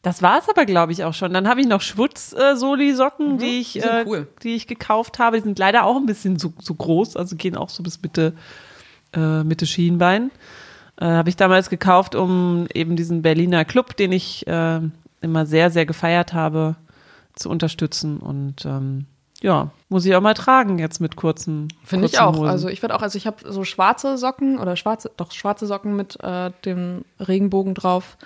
Das 0.03 0.23
war 0.23 0.39
es 0.39 0.49
aber, 0.49 0.65
glaube 0.65 0.93
ich, 0.93 1.05
auch 1.05 1.15
schon. 1.15 1.33
Dann 1.33 1.49
habe 1.49 1.61
ich 1.61 1.67
noch 1.67 1.81
Schwutz-Soli-Socken, 1.81 3.35
mhm, 3.35 3.39
die 3.39 3.61
ich, 3.61 3.73
die, 3.73 3.81
äh, 3.81 4.05
cool. 4.07 4.29
die 4.43 4.55
ich 4.55 4.67
gekauft 4.67 5.19
habe. 5.19 5.37
Die 5.39 5.43
sind 5.43 5.59
leider 5.59 5.85
auch 5.85 5.97
ein 5.97 6.07
bisschen 6.07 6.39
so, 6.39 6.53
so 6.61 6.75
groß, 6.75 7.17
also 7.17 7.37
gehen 7.37 7.57
auch 7.57 7.69
so 7.69 7.83
bis 7.83 8.01
Mitte, 8.01 8.35
äh, 9.13 9.43
Mitte 9.43 9.67
Schienbein. 9.67 10.31
Äh, 11.01 11.07
habe 11.07 11.29
ich 11.29 11.37
damals 11.37 11.69
gekauft, 11.69 12.15
um 12.15 12.67
eben 12.75 12.97
diesen 12.97 13.23
Berliner 13.23 13.65
Club, 13.65 13.97
den 13.97 14.13
ich 14.13 14.47
äh, 14.47 14.81
immer 15.21 15.47
sehr, 15.47 15.71
sehr 15.71 15.87
gefeiert 15.87 16.33
habe, 16.33 16.77
zu 17.35 17.51
unterstützen. 17.51 18.19
Und 18.19 18.65
ähm, 18.65 19.07
ja, 19.41 19.71
muss 19.89 20.05
ich 20.05 20.15
auch 20.15 20.21
mal 20.21 20.35
tragen 20.35 20.79
jetzt 20.79 21.01
mit 21.01 21.17
kurzen. 21.17 21.73
Finde 21.85 22.07
ich 22.07 22.21
auch. 22.21 22.35
Hosen. 22.35 22.49
Also 22.49 22.69
ich 22.69 22.83
würde 22.83 22.95
auch, 22.95 23.03
also 23.03 23.17
ich 23.17 23.27
habe 23.27 23.51
so 23.51 23.65
schwarze 23.65 24.19
Socken 24.19 24.59
oder 24.59 24.77
schwarze, 24.77 25.11
doch 25.17 25.33
schwarze 25.33 25.67
Socken 25.67 25.97
mit 25.97 26.23
äh, 26.23 26.51
dem 26.65 27.05
Regenbogen 27.21 27.75
drauf. 27.75 28.17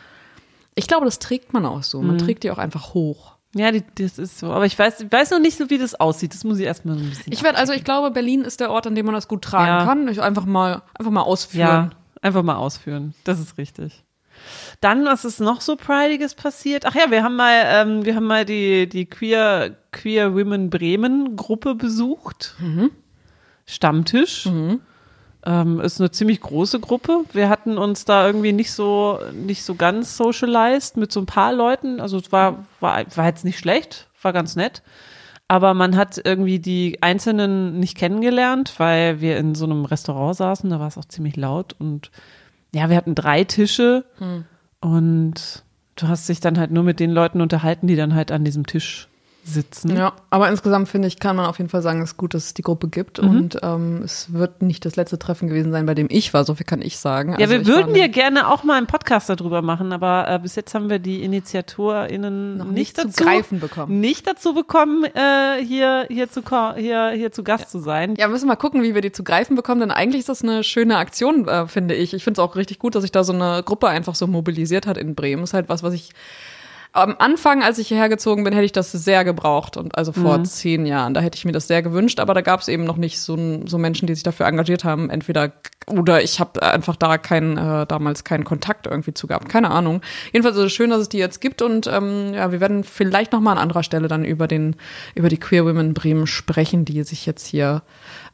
Ich 0.74 0.86
glaube, 0.86 1.04
das 1.04 1.18
trägt 1.18 1.52
man 1.52 1.66
auch 1.66 1.82
so. 1.82 2.00
Man 2.02 2.16
mhm. 2.16 2.20
trägt 2.20 2.44
die 2.44 2.50
auch 2.50 2.58
einfach 2.58 2.94
hoch. 2.94 3.36
Ja, 3.54 3.70
die, 3.70 3.84
das 3.96 4.18
ist 4.18 4.38
so. 4.38 4.50
Aber 4.50 4.64
ich 4.64 4.78
weiß, 4.78 5.00
ich 5.00 5.12
weiß 5.12 5.30
noch 5.30 5.38
nicht 5.38 5.58
so, 5.58 5.68
wie 5.68 5.76
das 5.76 5.94
aussieht. 5.94 6.32
Das 6.32 6.44
muss 6.44 6.58
ich 6.58 6.64
erstmal 6.64 6.96
so 6.96 7.04
ein 7.04 7.10
bisschen. 7.10 7.32
Ich 7.32 7.42
werde, 7.42 7.58
also 7.58 7.74
ich 7.74 7.84
glaube, 7.84 8.10
Berlin 8.10 8.42
ist 8.42 8.60
der 8.60 8.70
Ort, 8.70 8.86
an 8.86 8.94
dem 8.94 9.04
man 9.04 9.14
das 9.14 9.28
gut 9.28 9.42
tragen 9.42 9.66
ja. 9.66 9.84
kann. 9.84 10.08
Ich 10.08 10.22
einfach 10.22 10.46
mal, 10.46 10.82
einfach 10.98 11.12
mal 11.12 11.22
ausführen. 11.22 11.60
Ja, 11.60 11.90
einfach 12.22 12.42
mal 12.42 12.56
ausführen. 12.56 13.14
Das 13.24 13.38
ist 13.38 13.58
richtig. 13.58 14.04
Dann, 14.80 15.04
was 15.04 15.24
ist 15.26 15.40
noch 15.40 15.60
so 15.60 15.76
Prideiges 15.76 16.34
passiert? 16.34 16.86
Ach 16.86 16.94
ja, 16.94 17.10
wir 17.10 17.22
haben 17.22 17.36
mal, 17.36 17.62
ähm, 17.66 18.04
wir 18.04 18.16
haben 18.16 18.26
mal 18.26 18.44
die, 18.46 18.88
die 18.88 19.04
Queer, 19.06 19.76
Queer 19.92 20.34
Women 20.34 20.70
Bremen 20.70 21.36
Gruppe 21.36 21.74
besucht. 21.74 22.54
Mhm. 22.58 22.90
Stammtisch. 23.66 24.46
Ähm, 25.44 25.80
ist 25.80 26.00
eine 26.00 26.10
ziemlich 26.10 26.40
große 26.40 26.78
Gruppe. 26.78 27.24
Wir 27.32 27.48
hatten 27.48 27.76
uns 27.76 28.04
da 28.04 28.26
irgendwie 28.26 28.52
nicht 28.52 28.72
so, 28.72 29.18
nicht 29.32 29.64
so 29.64 29.74
ganz 29.74 30.16
socialized 30.16 30.96
mit 30.96 31.10
so 31.10 31.20
ein 31.20 31.26
paar 31.26 31.52
Leuten. 31.52 32.00
Also 32.00 32.18
es 32.18 32.30
war, 32.30 32.64
war, 32.80 33.04
war 33.16 33.26
jetzt 33.26 33.44
nicht 33.44 33.58
schlecht, 33.58 34.08
war 34.22 34.32
ganz 34.32 34.54
nett. 34.54 34.82
Aber 35.48 35.74
man 35.74 35.96
hat 35.96 36.20
irgendwie 36.24 36.60
die 36.60 37.02
Einzelnen 37.02 37.78
nicht 37.78 37.96
kennengelernt, 37.96 38.74
weil 38.78 39.20
wir 39.20 39.36
in 39.36 39.54
so 39.54 39.64
einem 39.64 39.84
Restaurant 39.84 40.36
saßen, 40.36 40.70
da 40.70 40.80
war 40.80 40.88
es 40.88 40.96
auch 40.96 41.04
ziemlich 41.04 41.36
laut 41.36 41.74
und 41.78 42.10
ja, 42.74 42.88
wir 42.88 42.96
hatten 42.96 43.14
drei 43.14 43.44
Tische 43.44 44.06
hm. 44.16 44.44
und 44.80 45.62
du 45.96 46.08
hast 46.08 46.28
dich 46.28 46.40
dann 46.40 46.58
halt 46.58 46.70
nur 46.70 46.84
mit 46.84 47.00
den 47.00 47.10
Leuten 47.10 47.42
unterhalten, 47.42 47.86
die 47.86 47.96
dann 47.96 48.14
halt 48.14 48.32
an 48.32 48.44
diesem 48.44 48.66
Tisch 48.66 49.08
sitzen. 49.44 49.96
Ja, 49.96 50.12
aber 50.30 50.48
insgesamt 50.48 50.88
finde 50.88 51.08
ich, 51.08 51.18
kann 51.18 51.34
man 51.36 51.46
auf 51.46 51.58
jeden 51.58 51.68
Fall 51.68 51.82
sagen, 51.82 52.00
es 52.00 52.10
ist 52.10 52.16
gut, 52.16 52.34
dass 52.34 52.44
es 52.44 52.54
die 52.54 52.62
Gruppe 52.62 52.88
gibt 52.88 53.20
mhm. 53.20 53.28
und 53.28 53.58
ähm, 53.62 54.02
es 54.04 54.32
wird 54.32 54.62
nicht 54.62 54.84
das 54.84 54.94
letzte 54.94 55.18
Treffen 55.18 55.48
gewesen 55.48 55.72
sein, 55.72 55.84
bei 55.84 55.94
dem 55.94 56.06
ich 56.10 56.32
war, 56.32 56.44
so 56.44 56.54
viel 56.54 56.64
kann 56.64 56.80
ich 56.80 56.98
sagen. 56.98 57.32
Ja, 57.32 57.46
also 57.46 57.52
wir 57.52 57.66
würden 57.66 57.94
dir 57.94 58.08
gerne 58.08 58.48
auch 58.48 58.62
mal 58.62 58.78
einen 58.78 58.86
Podcast 58.86 59.28
darüber 59.28 59.60
machen, 59.60 59.92
aber 59.92 60.28
äh, 60.28 60.38
bis 60.38 60.54
jetzt 60.54 60.74
haben 60.74 60.88
wir 60.88 61.00
die 61.00 61.22
InitiatorInnen 61.24 62.58
Noch 62.58 62.66
nicht, 62.66 62.74
nicht 62.74 62.98
dazu 62.98 63.10
zu 63.10 63.24
greifen 63.24 63.58
bekommen. 63.58 64.00
Nicht 64.00 64.26
dazu 64.28 64.54
bekommen, 64.54 65.04
äh, 65.04 65.64
hier, 65.64 66.06
hier, 66.08 66.30
zu, 66.30 66.42
hier, 66.76 67.10
hier 67.10 67.32
zu 67.32 67.42
Gast 67.42 67.64
ja. 67.64 67.68
zu 67.68 67.78
sein. 67.80 68.14
Ja, 68.16 68.28
müssen 68.28 68.44
wir 68.44 68.52
mal 68.52 68.56
gucken, 68.56 68.82
wie 68.82 68.94
wir 68.94 69.02
die 69.02 69.12
zu 69.12 69.24
greifen 69.24 69.56
bekommen, 69.56 69.80
denn 69.80 69.90
eigentlich 69.90 70.20
ist 70.20 70.28
das 70.28 70.42
eine 70.42 70.62
schöne 70.62 70.98
Aktion, 70.98 71.48
äh, 71.48 71.66
finde 71.66 71.94
ich. 71.94 72.14
Ich 72.14 72.22
finde 72.22 72.40
es 72.40 72.44
auch 72.44 72.54
richtig 72.54 72.78
gut, 72.78 72.94
dass 72.94 73.02
sich 73.02 73.12
da 73.12 73.24
so 73.24 73.32
eine 73.32 73.62
Gruppe 73.64 73.88
einfach 73.88 74.14
so 74.14 74.28
mobilisiert 74.28 74.86
hat 74.86 74.96
in 74.98 75.16
Bremen. 75.16 75.42
ist 75.42 75.54
halt 75.54 75.68
was, 75.68 75.82
was 75.82 75.94
ich 75.94 76.10
am 76.92 77.16
Anfang, 77.18 77.62
als 77.62 77.78
ich 77.78 77.88
hierher 77.88 78.10
gezogen 78.10 78.44
bin, 78.44 78.52
hätte 78.52 78.66
ich 78.66 78.72
das 78.72 78.92
sehr 78.92 79.24
gebraucht 79.24 79.78
und 79.78 79.96
also 79.96 80.12
vor 80.12 80.38
mhm. 80.38 80.44
zehn 80.44 80.84
Jahren. 80.84 81.14
Da 81.14 81.20
hätte 81.20 81.36
ich 81.36 81.44
mir 81.46 81.52
das 81.52 81.66
sehr 81.66 81.82
gewünscht, 81.82 82.20
aber 82.20 82.34
da 82.34 82.42
gab 82.42 82.60
es 82.60 82.68
eben 82.68 82.84
noch 82.84 82.96
nicht 82.96 83.18
so, 83.18 83.36
so 83.66 83.78
Menschen, 83.78 84.06
die 84.06 84.14
sich 84.14 84.22
dafür 84.22 84.46
engagiert 84.46 84.84
haben. 84.84 85.08
Entweder 85.08 85.52
oder 85.88 86.22
ich 86.22 86.38
habe 86.38 86.62
einfach 86.62 86.96
da 86.96 87.16
keinen 87.16 87.56
äh, 87.56 87.86
damals 87.86 88.24
keinen 88.24 88.44
Kontakt 88.44 88.86
irgendwie 88.86 89.14
zu 89.14 89.26
gehabt. 89.26 89.48
Keine 89.48 89.70
Ahnung. 89.70 90.02
Jedenfalls 90.32 90.56
ist 90.56 90.64
es 90.64 90.72
schön, 90.72 90.90
dass 90.90 91.00
es 91.00 91.08
die 91.08 91.18
jetzt 91.18 91.40
gibt 91.40 91.62
und 91.62 91.86
ähm, 91.86 92.34
ja, 92.34 92.52
wir 92.52 92.60
werden 92.60 92.84
vielleicht 92.84 93.32
noch 93.32 93.40
mal 93.40 93.52
an 93.52 93.58
anderer 93.58 93.82
Stelle 93.82 94.08
dann 94.08 94.24
über 94.24 94.46
den 94.46 94.76
über 95.14 95.30
die 95.30 95.38
Queer 95.38 95.64
Women 95.64 95.94
Bremen 95.94 96.26
sprechen, 96.26 96.84
die 96.84 97.02
sich 97.04 97.24
jetzt 97.24 97.46
hier 97.46 97.82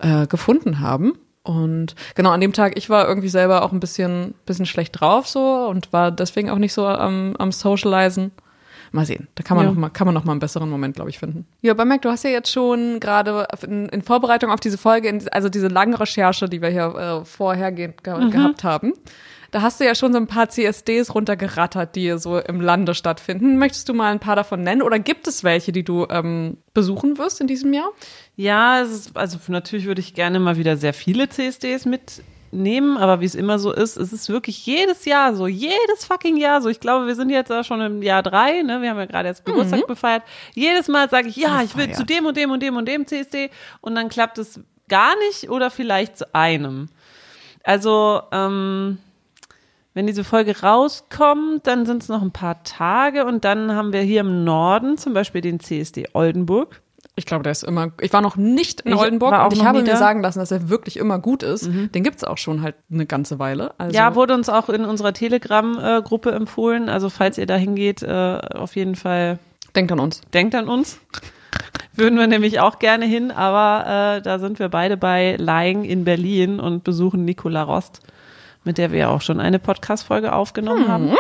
äh, 0.01 0.27
gefunden 0.27 0.81
haben. 0.81 1.13
Und 1.45 1.95
genau 2.15 2.31
an 2.31 2.41
dem 2.41 2.53
Tag, 2.53 2.77
ich 2.77 2.91
war 2.91 3.09
irgendwie 3.09 3.31
selber 3.31 3.63
auch 3.63 3.73
ein 3.73 3.81
bisschen, 3.81 4.35
bisschen 4.45 4.67
schlecht 4.67 5.01
drauf 5.01 5.27
so 5.27 5.67
und 5.71 5.93
war 5.95 6.11
deswegen 6.11 6.51
auch 6.51 6.59
nicht 6.59 6.75
so 6.75 6.87
am, 6.87 7.37
am 7.39 7.53
Socializen. 7.53 8.33
Mal 8.93 9.07
sehen. 9.07 9.29
Da 9.35 9.43
kann 9.43 9.57
man, 9.57 9.67
ja. 9.67 9.73
noch, 9.73 9.79
mal, 9.79 9.89
kann 9.91 10.07
man 10.07 10.15
noch 10.15 10.25
mal 10.25 10.33
einen 10.33 10.41
besseren 10.41 10.71
Moment, 10.71 10.97
glaube 10.97 11.11
ich, 11.11 11.19
finden. 11.19 11.47
Ja, 11.63 11.73
aber 11.73 11.85
Mac, 11.85 12.03
du 12.03 12.11
hast 12.11 12.25
ja 12.25 12.31
jetzt 12.31 12.51
schon 12.51 13.01
gerade 13.01 13.47
in, 13.63 13.89
in, 13.89 14.03
Vorbereitung 14.03 14.51
auf 14.51 14.61
diese 14.61 14.79
Folge, 14.79 15.09
in, 15.09 15.29
also 15.29 15.49
diese 15.49 15.69
lange 15.69 15.99
Recherche, 15.99 16.49
die 16.49 16.63
wir 16.63 16.71
hier 16.71 16.95
äh, 16.95 17.25
vorhergehend 17.25 18.03
ge 18.03 18.15
mhm. 18.15 18.31
gehabt 18.31 18.65
haben, 18.65 18.95
da 19.51 19.63
hast 19.63 19.81
du 19.81 19.85
ja 19.85 19.95
schon 19.95 20.13
so 20.13 20.19
ein 20.19 20.27
paar 20.27 20.51
CSDs 20.51 21.15
runtergerattert, 21.15 21.97
die 21.97 22.19
so 22.19 22.39
im 22.39 22.61
Lande 22.61 22.95
stattfinden. 22.95 23.57
Möchtest 23.57 23.89
du 23.89 23.95
mal 23.95 24.13
ein 24.13 24.21
paar 24.21 24.37
davon 24.37 24.63
nennen 24.63 24.83
oder 24.83 24.99
gibt 24.99 25.27
es 25.27 25.43
welche, 25.43 25.73
die 25.73 25.85
du 25.85 26.07
ähm, 26.11 26.59
besuchen 26.75 27.17
wirst 27.17 27.41
in 27.41 27.47
diesem 27.47 27.73
Jahr? 27.73 27.89
Ja, 28.37 28.81
ist, 28.81 29.17
also 29.17 29.39
natürlich 29.49 29.87
würde 29.87 30.01
ich 30.01 30.15
gerne 30.15 30.39
mal 30.39 30.59
wieder 30.59 30.77
sehr 30.77 30.93
viele 30.93 31.29
CSDs 31.29 31.87
mit 31.87 32.23
nehmen, 32.51 32.97
aber 32.97 33.21
wie 33.21 33.25
es 33.25 33.35
immer 33.35 33.59
so 33.59 33.73
ist, 33.73 33.97
es 33.97 34.13
ist 34.13 34.29
wirklich 34.29 34.65
jedes 34.67 35.05
Jahr 35.05 35.35
so, 35.35 35.47
jedes 35.47 36.05
fucking 36.05 36.37
Jahr 36.37 36.63
so. 36.63 36.69
Ich 36.69 36.81
glaube, 36.81 37.07
wir 37.07 37.15
sind 37.15 37.31
jetzt 37.31 37.53
auch 37.53 37.65
schon 37.65 37.81
im 37.81 38.03
Jahr 38.03 38.23
drei, 38.23 38.63
ne? 38.63 38.81
Wir 38.83 38.91
haben 38.91 38.99
ja 38.99 39.07
gerade 39.07 39.29
jetzt 39.29 39.45
Geburtstag 39.45 39.81
mhm. 39.81 39.87
befeiert. 39.87 40.23
Jedes 40.55 40.89
Mal 40.89 41.09
sage 41.09 41.29
ich, 41.29 41.37
ja, 41.37 41.63
ich 41.63 41.77
will 41.77 41.93
zu 41.93 42.05
dem 42.05 42.27
und 42.27 42.37
dem 42.37 42.51
und 42.51 42.63
dem 42.63 42.77
und 42.77 42.87
dem 42.87 43.07
CSD 43.07 43.51
und 43.81 43.95
dann 43.95 44.09
klappt 44.09 44.39
es 44.39 44.61
gar 44.89 45.17
nicht 45.27 45.51
oder 45.51 45.71
vielleicht 45.71 46.19
zu 46.19 46.35
einem. 46.35 46.89
Also, 47.63 48.23
ähm, 48.33 48.99
wenn 49.95 50.07
diese 50.07 50.25
Folge 50.25 50.61
rauskommt, 50.61 51.67
dann 51.67 51.85
sind 51.85 52.03
es 52.03 52.09
noch 52.09 52.23
ein 52.23 52.31
paar 52.31 52.63
Tage 52.63 53.25
und 53.25 53.45
dann 53.45 53.75
haben 53.75 53.93
wir 53.93 54.01
hier 54.03 54.21
im 54.21 54.45
Norden 54.45 54.97
zum 54.97 55.13
Beispiel 55.13 55.41
den 55.41 55.61
CSD 55.61 56.09
Oldenburg. 56.13 56.81
Ich 57.19 57.27
glaube, 57.27 57.43
der 57.43 57.51
ist 57.51 57.65
immer. 57.65 57.91
Ich 58.01 58.13
war 58.13 58.21
noch 58.21 58.37
nicht 58.37 58.83
in 58.83 58.93
ich 58.93 58.99
Oldenburg 58.99 59.33
und 59.45 59.53
ich 59.53 59.65
habe 59.65 59.83
mir 59.83 59.97
sagen 59.97 60.23
lassen, 60.23 60.39
dass 60.39 60.53
er 60.53 60.71
wirklich 60.71 60.97
immer 60.97 61.19
gut 61.19 61.43
ist. 61.43 61.67
Mhm. 61.67 61.91
Den 61.91 62.05
gibt's 62.05 62.23
auch 62.23 62.39
schon 62.39 62.63
halt 62.63 62.77
eine 62.93 63.07
ganze 63.07 63.41
Weile. 63.41 63.75
Also 63.77 63.97
ja, 63.97 64.15
wurde 64.15 64.35
uns 64.35 64.49
auch 64.49 64.69
in 64.69 64.85
unserer 64.85 65.13
Telegram-Gruppe 65.13 66.31
empfohlen. 66.31 66.89
Also 66.89 67.11
falls 67.11 67.37
ihr 67.37 67.47
da 67.47 67.57
hingeht, 67.57 68.05
äh, 68.05 68.39
auf 68.55 68.77
jeden 68.77 68.95
Fall. 68.95 69.41
Denkt 69.75 69.91
an 69.91 69.99
uns. 69.99 70.21
Denkt 70.33 70.55
an 70.55 70.69
uns. 70.69 71.01
Würden 71.93 72.17
wir 72.21 72.29
nämlich 72.29 72.61
auch 72.61 72.79
gerne 72.79 73.05
hin, 73.05 73.33
aber 73.33 74.19
äh, 74.19 74.23
da 74.23 74.39
sind 74.39 74.61
wir 74.61 74.69
beide 74.69 74.97
bei 74.97 75.35
Lying 75.37 75.83
in 75.83 76.05
Berlin 76.05 76.61
und 76.61 76.85
besuchen 76.85 77.25
Nicola 77.25 77.65
Rost, 77.65 78.01
mit 78.63 78.79
der 78.79 78.93
wir 78.93 79.11
auch 79.11 79.23
schon 79.23 79.41
eine 79.41 79.59
Podcast-Folge 79.59 80.33
aufgenommen 80.33 80.85
mhm. 80.85 80.89
haben. 80.89 81.17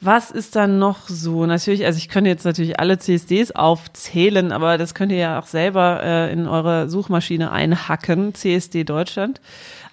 Was 0.00 0.30
ist 0.30 0.56
dann 0.56 0.78
noch 0.78 1.08
so? 1.08 1.46
Natürlich, 1.46 1.86
also 1.86 1.96
ich 1.96 2.08
könnte 2.08 2.28
jetzt 2.28 2.44
natürlich 2.44 2.78
alle 2.78 2.98
CSDs 2.98 3.52
aufzählen, 3.52 4.52
aber 4.52 4.76
das 4.78 4.94
könnt 4.94 5.10
ihr 5.10 5.18
ja 5.18 5.38
auch 5.38 5.46
selber 5.46 6.02
äh, 6.02 6.32
in 6.32 6.46
eure 6.46 6.88
Suchmaschine 6.88 7.50
einhacken, 7.50 8.34
CSD 8.34 8.84
Deutschland. 8.84 9.40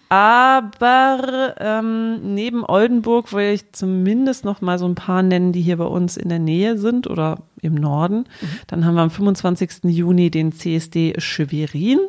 Aber 0.09 1.55
ähm, 1.59 2.35
neben 2.35 2.63
Oldenburg 2.63 3.33
will 3.33 3.53
ich 3.53 3.71
zumindest 3.71 4.45
noch 4.45 4.61
mal 4.61 4.77
so 4.77 4.85
ein 4.85 4.93
paar 4.93 5.23
nennen, 5.23 5.53
die 5.53 5.61
hier 5.61 5.77
bei 5.77 5.85
uns 5.85 6.17
in 6.17 6.29
der 6.29 6.37
Nähe 6.37 6.77
sind 6.77 7.07
oder 7.07 7.39
im 7.61 7.73
Norden. 7.73 8.17
Mhm. 8.17 8.59
Dann 8.67 8.85
haben 8.85 8.93
wir 8.93 9.01
am 9.01 9.09
25. 9.09 9.85
Juni 9.85 10.29
den 10.29 10.51
CSD 10.51 11.15
Schwerin. 11.17 11.99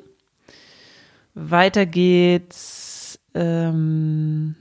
Weiter 1.33 1.87
geht's. 1.87 3.19
Ähm, 3.33 4.55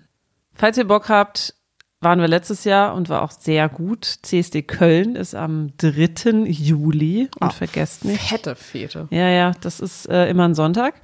falls 0.53 0.77
ihr 0.77 0.87
Bock 0.87 1.09
habt, 1.09 1.53
waren 2.03 2.19
wir 2.19 2.27
letztes 2.27 2.63
Jahr 2.63 2.93
und 2.95 3.09
war 3.09 3.21
auch 3.21 3.31
sehr 3.31 3.69
gut. 3.69 4.05
CSD 4.21 4.61
Köln 4.63 5.15
ist 5.15 5.35
am 5.35 5.71
3. 5.77 6.45
Juli 6.45 7.29
und 7.39 7.47
oh, 7.47 7.51
vergesst 7.51 8.05
nicht. 8.05 8.21
Fette 8.21 8.55
Fete. 8.55 9.07
Ja, 9.11 9.29
ja, 9.29 9.51
das 9.61 9.79
ist 9.79 10.09
äh, 10.09 10.29
immer 10.29 10.45
ein 10.45 10.55
Sonntag. 10.55 10.95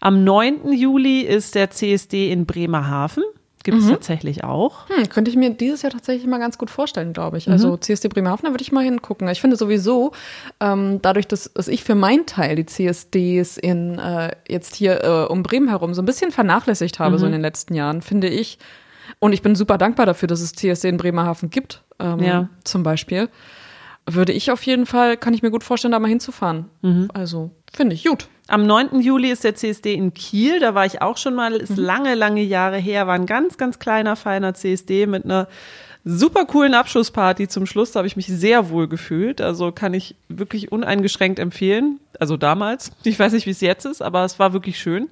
Am 0.00 0.24
9. 0.24 0.72
Juli 0.72 1.20
ist 1.20 1.54
der 1.54 1.70
CSD 1.70 2.30
in 2.30 2.46
Bremerhaven. 2.46 3.24
Gibt 3.66 3.78
es 3.78 3.86
mhm. 3.86 3.90
tatsächlich 3.94 4.44
auch. 4.44 4.88
Hm, 4.88 5.08
könnte 5.08 5.28
ich 5.28 5.36
mir 5.36 5.50
dieses 5.50 5.82
Jahr 5.82 5.90
tatsächlich 5.90 6.24
mal 6.28 6.38
ganz 6.38 6.56
gut 6.56 6.70
vorstellen, 6.70 7.12
glaube 7.12 7.36
ich. 7.36 7.50
Also 7.50 7.72
mhm. 7.72 7.80
CSD 7.80 8.06
Bremerhaven, 8.06 8.44
da 8.44 8.52
würde 8.52 8.62
ich 8.62 8.70
mal 8.70 8.84
hingucken. 8.84 9.26
Ich 9.26 9.40
finde 9.40 9.56
sowieso, 9.56 10.12
ähm, 10.60 11.00
dadurch, 11.02 11.26
dass, 11.26 11.52
dass 11.52 11.66
ich 11.66 11.82
für 11.82 11.96
meinen 11.96 12.26
Teil 12.26 12.54
die 12.54 12.66
CSDs 12.66 13.56
in 13.56 13.98
äh, 13.98 14.36
jetzt 14.48 14.76
hier 14.76 15.02
äh, 15.02 15.32
um 15.32 15.42
Bremen 15.42 15.66
herum 15.66 15.94
so 15.94 16.02
ein 16.02 16.04
bisschen 16.04 16.30
vernachlässigt 16.30 17.00
habe, 17.00 17.16
mhm. 17.16 17.18
so 17.18 17.26
in 17.26 17.32
den 17.32 17.40
letzten 17.40 17.74
Jahren, 17.74 18.02
finde 18.02 18.28
ich, 18.28 18.60
und 19.18 19.32
ich 19.32 19.42
bin 19.42 19.54
super 19.54 19.78
dankbar 19.78 20.06
dafür, 20.06 20.28
dass 20.28 20.40
es 20.40 20.52
CSD 20.52 20.88
in 20.88 20.96
Bremerhaven 20.96 21.50
gibt, 21.50 21.82
ähm, 21.98 22.20
ja. 22.20 22.48
zum 22.64 22.82
Beispiel. 22.82 23.28
Würde 24.08 24.32
ich 24.32 24.50
auf 24.52 24.62
jeden 24.62 24.86
Fall, 24.86 25.16
kann 25.16 25.34
ich 25.34 25.42
mir 25.42 25.50
gut 25.50 25.64
vorstellen, 25.64 25.92
da 25.92 25.98
mal 25.98 26.08
hinzufahren. 26.08 26.66
Mhm. 26.82 27.08
Also, 27.12 27.50
finde 27.74 27.94
ich 27.94 28.04
gut. 28.04 28.28
Am 28.48 28.64
9. 28.64 29.00
Juli 29.00 29.30
ist 29.30 29.42
der 29.42 29.56
CSD 29.56 29.94
in 29.94 30.14
Kiel, 30.14 30.60
da 30.60 30.74
war 30.74 30.86
ich 30.86 31.02
auch 31.02 31.16
schon 31.16 31.34
mal, 31.34 31.54
ist 31.54 31.76
mhm. 31.76 31.84
lange, 31.84 32.14
lange 32.14 32.42
Jahre 32.42 32.78
her, 32.78 33.08
war 33.08 33.14
ein 33.14 33.26
ganz, 33.26 33.56
ganz 33.56 33.80
kleiner, 33.80 34.14
feiner 34.14 34.54
CSD 34.54 35.06
mit 35.06 35.24
einer 35.24 35.48
super 36.08 36.46
coolen 36.46 36.72
Abschlussparty 36.74 37.48
zum 37.48 37.66
Schluss. 37.66 37.90
Da 37.90 37.98
habe 37.98 38.06
ich 38.06 38.16
mich 38.16 38.28
sehr 38.28 38.70
wohl 38.70 38.86
gefühlt. 38.86 39.40
Also 39.40 39.72
kann 39.72 39.92
ich 39.92 40.14
wirklich 40.28 40.70
uneingeschränkt 40.70 41.40
empfehlen. 41.40 41.98
Also 42.20 42.36
damals. 42.36 42.92
Ich 43.02 43.18
weiß 43.18 43.32
nicht, 43.32 43.46
wie 43.46 43.50
es 43.50 43.60
jetzt 43.60 43.84
ist, 43.84 44.00
aber 44.00 44.24
es 44.24 44.38
war 44.38 44.52
wirklich 44.52 44.78
schön. 44.78 45.08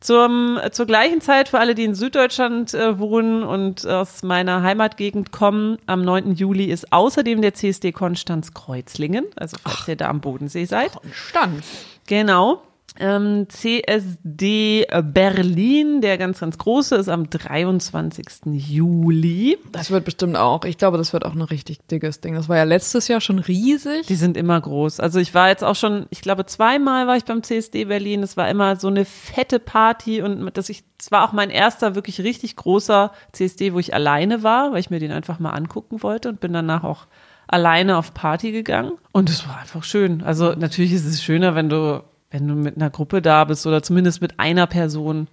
Zum, 0.00 0.58
zur 0.72 0.86
gleichen 0.86 1.20
Zeit 1.20 1.50
für 1.50 1.58
alle, 1.60 1.74
die 1.74 1.84
in 1.84 1.94
Süddeutschland 1.94 2.72
äh, 2.72 2.98
wohnen 2.98 3.42
und 3.42 3.86
aus 3.86 4.22
meiner 4.22 4.62
Heimatgegend 4.62 5.30
kommen, 5.30 5.76
am 5.84 6.02
9. 6.02 6.34
Juli 6.34 6.64
ist 6.64 6.90
außerdem 6.90 7.42
der 7.42 7.52
CSD 7.52 7.92
Konstanz 7.92 8.54
Kreuzlingen, 8.54 9.26
also 9.36 9.58
falls 9.62 9.76
Ach, 9.82 9.88
ihr 9.88 9.96
da 9.96 10.08
am 10.08 10.22
Bodensee 10.22 10.64
seid. 10.64 10.92
Konstanz. 10.92 11.66
Genau. 12.06 12.62
Ähm, 12.98 13.46
CSD 13.48 14.86
Berlin, 15.02 16.00
der 16.00 16.18
ganz, 16.18 16.40
ganz 16.40 16.58
große, 16.58 16.96
ist 16.96 17.08
am 17.08 17.30
23. 17.30 18.26
Juli. 18.52 19.58
Das 19.72 19.90
wird 19.90 20.04
bestimmt 20.04 20.36
auch. 20.36 20.64
Ich 20.64 20.78
glaube, 20.78 20.98
das 20.98 21.12
wird 21.12 21.24
auch 21.24 21.34
ein 21.34 21.42
richtig 21.42 21.86
dickes 21.86 22.20
Ding. 22.20 22.34
Das 22.34 22.48
war 22.48 22.56
ja 22.56 22.64
letztes 22.64 23.08
Jahr 23.08 23.20
schon 23.20 23.38
riesig. 23.38 24.06
Die 24.06 24.16
sind 24.16 24.36
immer 24.36 24.60
groß. 24.60 25.00
Also 25.00 25.18
ich 25.18 25.34
war 25.34 25.48
jetzt 25.48 25.64
auch 25.64 25.76
schon, 25.76 26.06
ich 26.10 26.20
glaube, 26.20 26.46
zweimal 26.46 27.06
war 27.06 27.16
ich 27.16 27.24
beim 27.24 27.42
CSD 27.42 27.84
Berlin. 27.86 28.22
Es 28.22 28.36
war 28.36 28.48
immer 28.48 28.76
so 28.76 28.88
eine 28.88 29.04
fette 29.04 29.58
Party 29.58 30.22
und 30.22 30.56
das, 30.56 30.68
ich, 30.68 30.84
das 30.98 31.10
war 31.10 31.28
auch 31.28 31.32
mein 31.32 31.50
erster 31.50 31.94
wirklich 31.94 32.20
richtig 32.20 32.56
großer 32.56 33.12
CSD, 33.32 33.72
wo 33.72 33.78
ich 33.78 33.94
alleine 33.94 34.42
war, 34.42 34.72
weil 34.72 34.80
ich 34.80 34.90
mir 34.90 34.98
den 34.98 35.12
einfach 35.12 35.38
mal 35.38 35.50
angucken 35.50 36.02
wollte 36.02 36.28
und 36.28 36.40
bin 36.40 36.52
danach 36.52 36.84
auch 36.84 37.06
alleine 37.46 37.96
auf 37.96 38.14
Party 38.14 38.52
gegangen. 38.52 38.92
Und 39.12 39.28
es 39.28 39.46
war 39.48 39.58
einfach 39.58 39.82
schön. 39.82 40.22
Also 40.22 40.54
natürlich 40.54 40.92
ist 40.92 41.04
es 41.04 41.22
schöner, 41.22 41.54
wenn 41.54 41.68
du 41.68 42.02
wenn 42.30 42.46
du 42.46 42.54
mit 42.54 42.76
einer 42.76 42.90
Gruppe 42.90 43.22
da 43.22 43.44
bist 43.44 43.66
oder 43.66 43.82
zumindest 43.82 44.20
mit 44.20 44.38
einer 44.38 44.66
Person. 44.66 45.28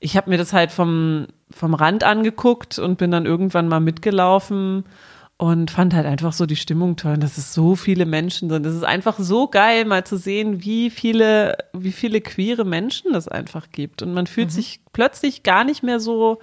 Ich 0.00 0.16
habe 0.16 0.30
mir 0.30 0.38
das 0.38 0.52
halt 0.52 0.72
vom, 0.72 1.28
vom 1.50 1.74
Rand 1.74 2.04
angeguckt 2.04 2.78
und 2.78 2.98
bin 2.98 3.10
dann 3.10 3.26
irgendwann 3.26 3.68
mal 3.68 3.80
mitgelaufen 3.80 4.84
und 5.36 5.70
fand 5.70 5.94
halt 5.94 6.06
einfach 6.06 6.32
so 6.32 6.46
die 6.46 6.56
Stimmung 6.56 6.96
toll, 6.96 7.16
dass 7.16 7.38
es 7.38 7.54
so 7.54 7.76
viele 7.76 8.06
Menschen 8.06 8.50
sind. 8.50 8.66
Es 8.66 8.74
ist 8.74 8.84
einfach 8.84 9.18
so 9.18 9.48
geil, 9.48 9.84
mal 9.84 10.04
zu 10.04 10.16
sehen, 10.16 10.64
wie 10.64 10.90
viele, 10.90 11.56
wie 11.72 11.92
viele 11.92 12.20
queere 12.20 12.64
Menschen 12.64 13.14
es 13.14 13.28
einfach 13.28 13.70
gibt. 13.70 14.02
Und 14.02 14.12
man 14.12 14.26
fühlt 14.26 14.48
mhm. 14.48 14.52
sich 14.52 14.80
plötzlich 14.92 15.42
gar 15.42 15.64
nicht 15.64 15.82
mehr 15.82 16.00
so, 16.00 16.38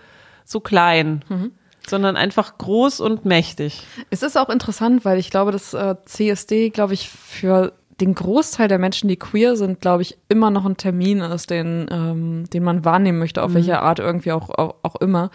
so 0.46 0.60
klein. 0.60 1.24
Mhm 1.30 1.52
sondern 1.88 2.18
einfach 2.18 2.58
groß 2.58 3.00
und 3.00 3.26
mächtig. 3.26 3.82
Es 4.12 4.22
ist 4.22 4.38
auch 4.38 4.50
interessant, 4.50 5.06
weil 5.06 5.18
ich 5.18 5.32
glaube, 5.32 5.52
dass 5.52 5.74
äh, 5.74 5.96
CSD, 6.06 6.70
glaube 6.70 6.94
ich, 6.94 7.10
für 7.10 7.74
den 8.00 8.16
Großteil 8.16 8.68
der 8.68 8.80
Menschen, 8.80 9.08
die 9.08 9.18
queer 9.18 9.56
sind, 9.56 9.82
glaube 9.82 10.02
ich, 10.02 10.18
immer 10.30 10.52
noch 10.52 10.66
ein 10.66 10.78
Termin 10.78 11.20
ist, 11.20 11.50
den, 11.50 11.88
ähm, 11.92 12.50
den 12.50 12.64
man 12.64 12.86
wahrnehmen 12.86 13.20
möchte, 13.20 13.44
auf 13.44 13.52
mhm. 13.52 13.56
welche 13.56 13.82
Art 13.82 14.00
irgendwie 14.00 14.32
auch, 14.32 14.50
auch, 14.50 14.76
auch 14.84 14.96
immer. 14.98 15.32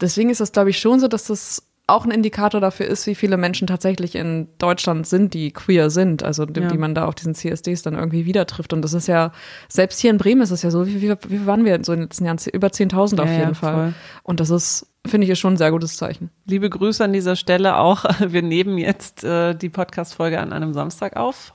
Deswegen 0.00 0.30
ist 0.30 0.40
es, 0.40 0.52
glaube 0.52 0.70
ich, 0.70 0.78
schon 0.78 1.00
so, 1.00 1.08
dass 1.08 1.24
das 1.26 1.62
auch 1.86 2.04
ein 2.04 2.10
Indikator 2.10 2.60
dafür 2.60 2.86
ist, 2.86 3.06
wie 3.06 3.14
viele 3.14 3.36
Menschen 3.36 3.66
tatsächlich 3.66 4.14
in 4.14 4.48
Deutschland 4.58 5.06
sind, 5.06 5.34
die 5.34 5.50
queer 5.50 5.90
sind, 5.90 6.22
also 6.22 6.46
die, 6.46 6.60
ja. 6.60 6.68
die 6.68 6.78
man 6.78 6.94
da 6.94 7.06
auf 7.06 7.14
diesen 7.14 7.34
CSDs 7.34 7.82
dann 7.82 7.94
irgendwie 7.94 8.24
wieder 8.24 8.46
trifft. 8.46 8.72
Und 8.72 8.82
das 8.82 8.94
ist 8.94 9.08
ja, 9.08 9.32
selbst 9.68 10.00
hier 10.00 10.10
in 10.10 10.18
Bremen 10.18 10.42
ist 10.42 10.52
es 10.52 10.62
ja 10.62 10.70
so, 10.70 10.86
wie, 10.86 11.02
wie, 11.02 11.14
wie 11.28 11.46
waren 11.46 11.64
wir 11.64 11.84
so 11.84 11.92
in 11.92 12.00
den 12.00 12.04
letzten 12.04 12.24
Jahren? 12.24 12.38
Über 12.52 12.68
10.000 12.68 13.20
auf 13.20 13.26
ja, 13.26 13.32
jeden 13.32 13.48
ja, 13.48 13.54
Fall. 13.54 13.94
Und 14.22 14.40
das 14.40 14.50
ist 14.50 14.86
finde 15.06 15.26
ich 15.26 15.38
schon 15.38 15.54
ein 15.54 15.56
sehr 15.56 15.72
gutes 15.72 15.96
Zeichen. 15.96 16.30
Liebe 16.46 16.70
Grüße 16.70 17.02
an 17.02 17.12
dieser 17.12 17.34
Stelle 17.34 17.76
auch. 17.76 18.04
Wir 18.20 18.42
nehmen 18.42 18.78
jetzt 18.78 19.24
äh, 19.24 19.54
die 19.54 19.68
Podcast-Folge 19.68 20.38
an 20.38 20.52
einem 20.52 20.72
Samstag 20.72 21.16
auf. 21.16 21.54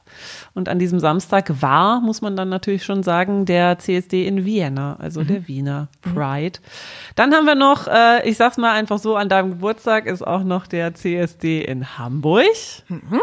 Und 0.53 0.67
an 0.67 0.79
diesem 0.79 0.99
Samstag 0.99 1.61
war, 1.61 2.01
muss 2.01 2.21
man 2.21 2.35
dann 2.35 2.49
natürlich 2.49 2.83
schon 2.83 3.03
sagen, 3.03 3.45
der 3.45 3.79
CSD 3.79 4.27
in 4.27 4.43
Vienna, 4.43 4.97
also 4.99 5.21
mhm. 5.21 5.27
der 5.27 5.47
Wiener 5.47 5.87
mhm. 6.05 6.13
Pride. 6.13 6.59
Mhm. 6.59 7.13
Dann 7.15 7.33
haben 7.33 7.45
wir 7.45 7.55
noch, 7.55 7.87
äh, 7.87 8.27
ich 8.29 8.37
sag's 8.37 8.57
mal 8.57 8.73
einfach 8.73 8.99
so, 8.99 9.15
an 9.15 9.29
deinem 9.29 9.51
Geburtstag 9.51 10.07
ist 10.07 10.25
auch 10.25 10.43
noch 10.43 10.67
der 10.67 10.93
CSD 10.93 11.61
in 11.61 11.97
Hamburg. 11.97 12.45
Mhm. 12.89 13.21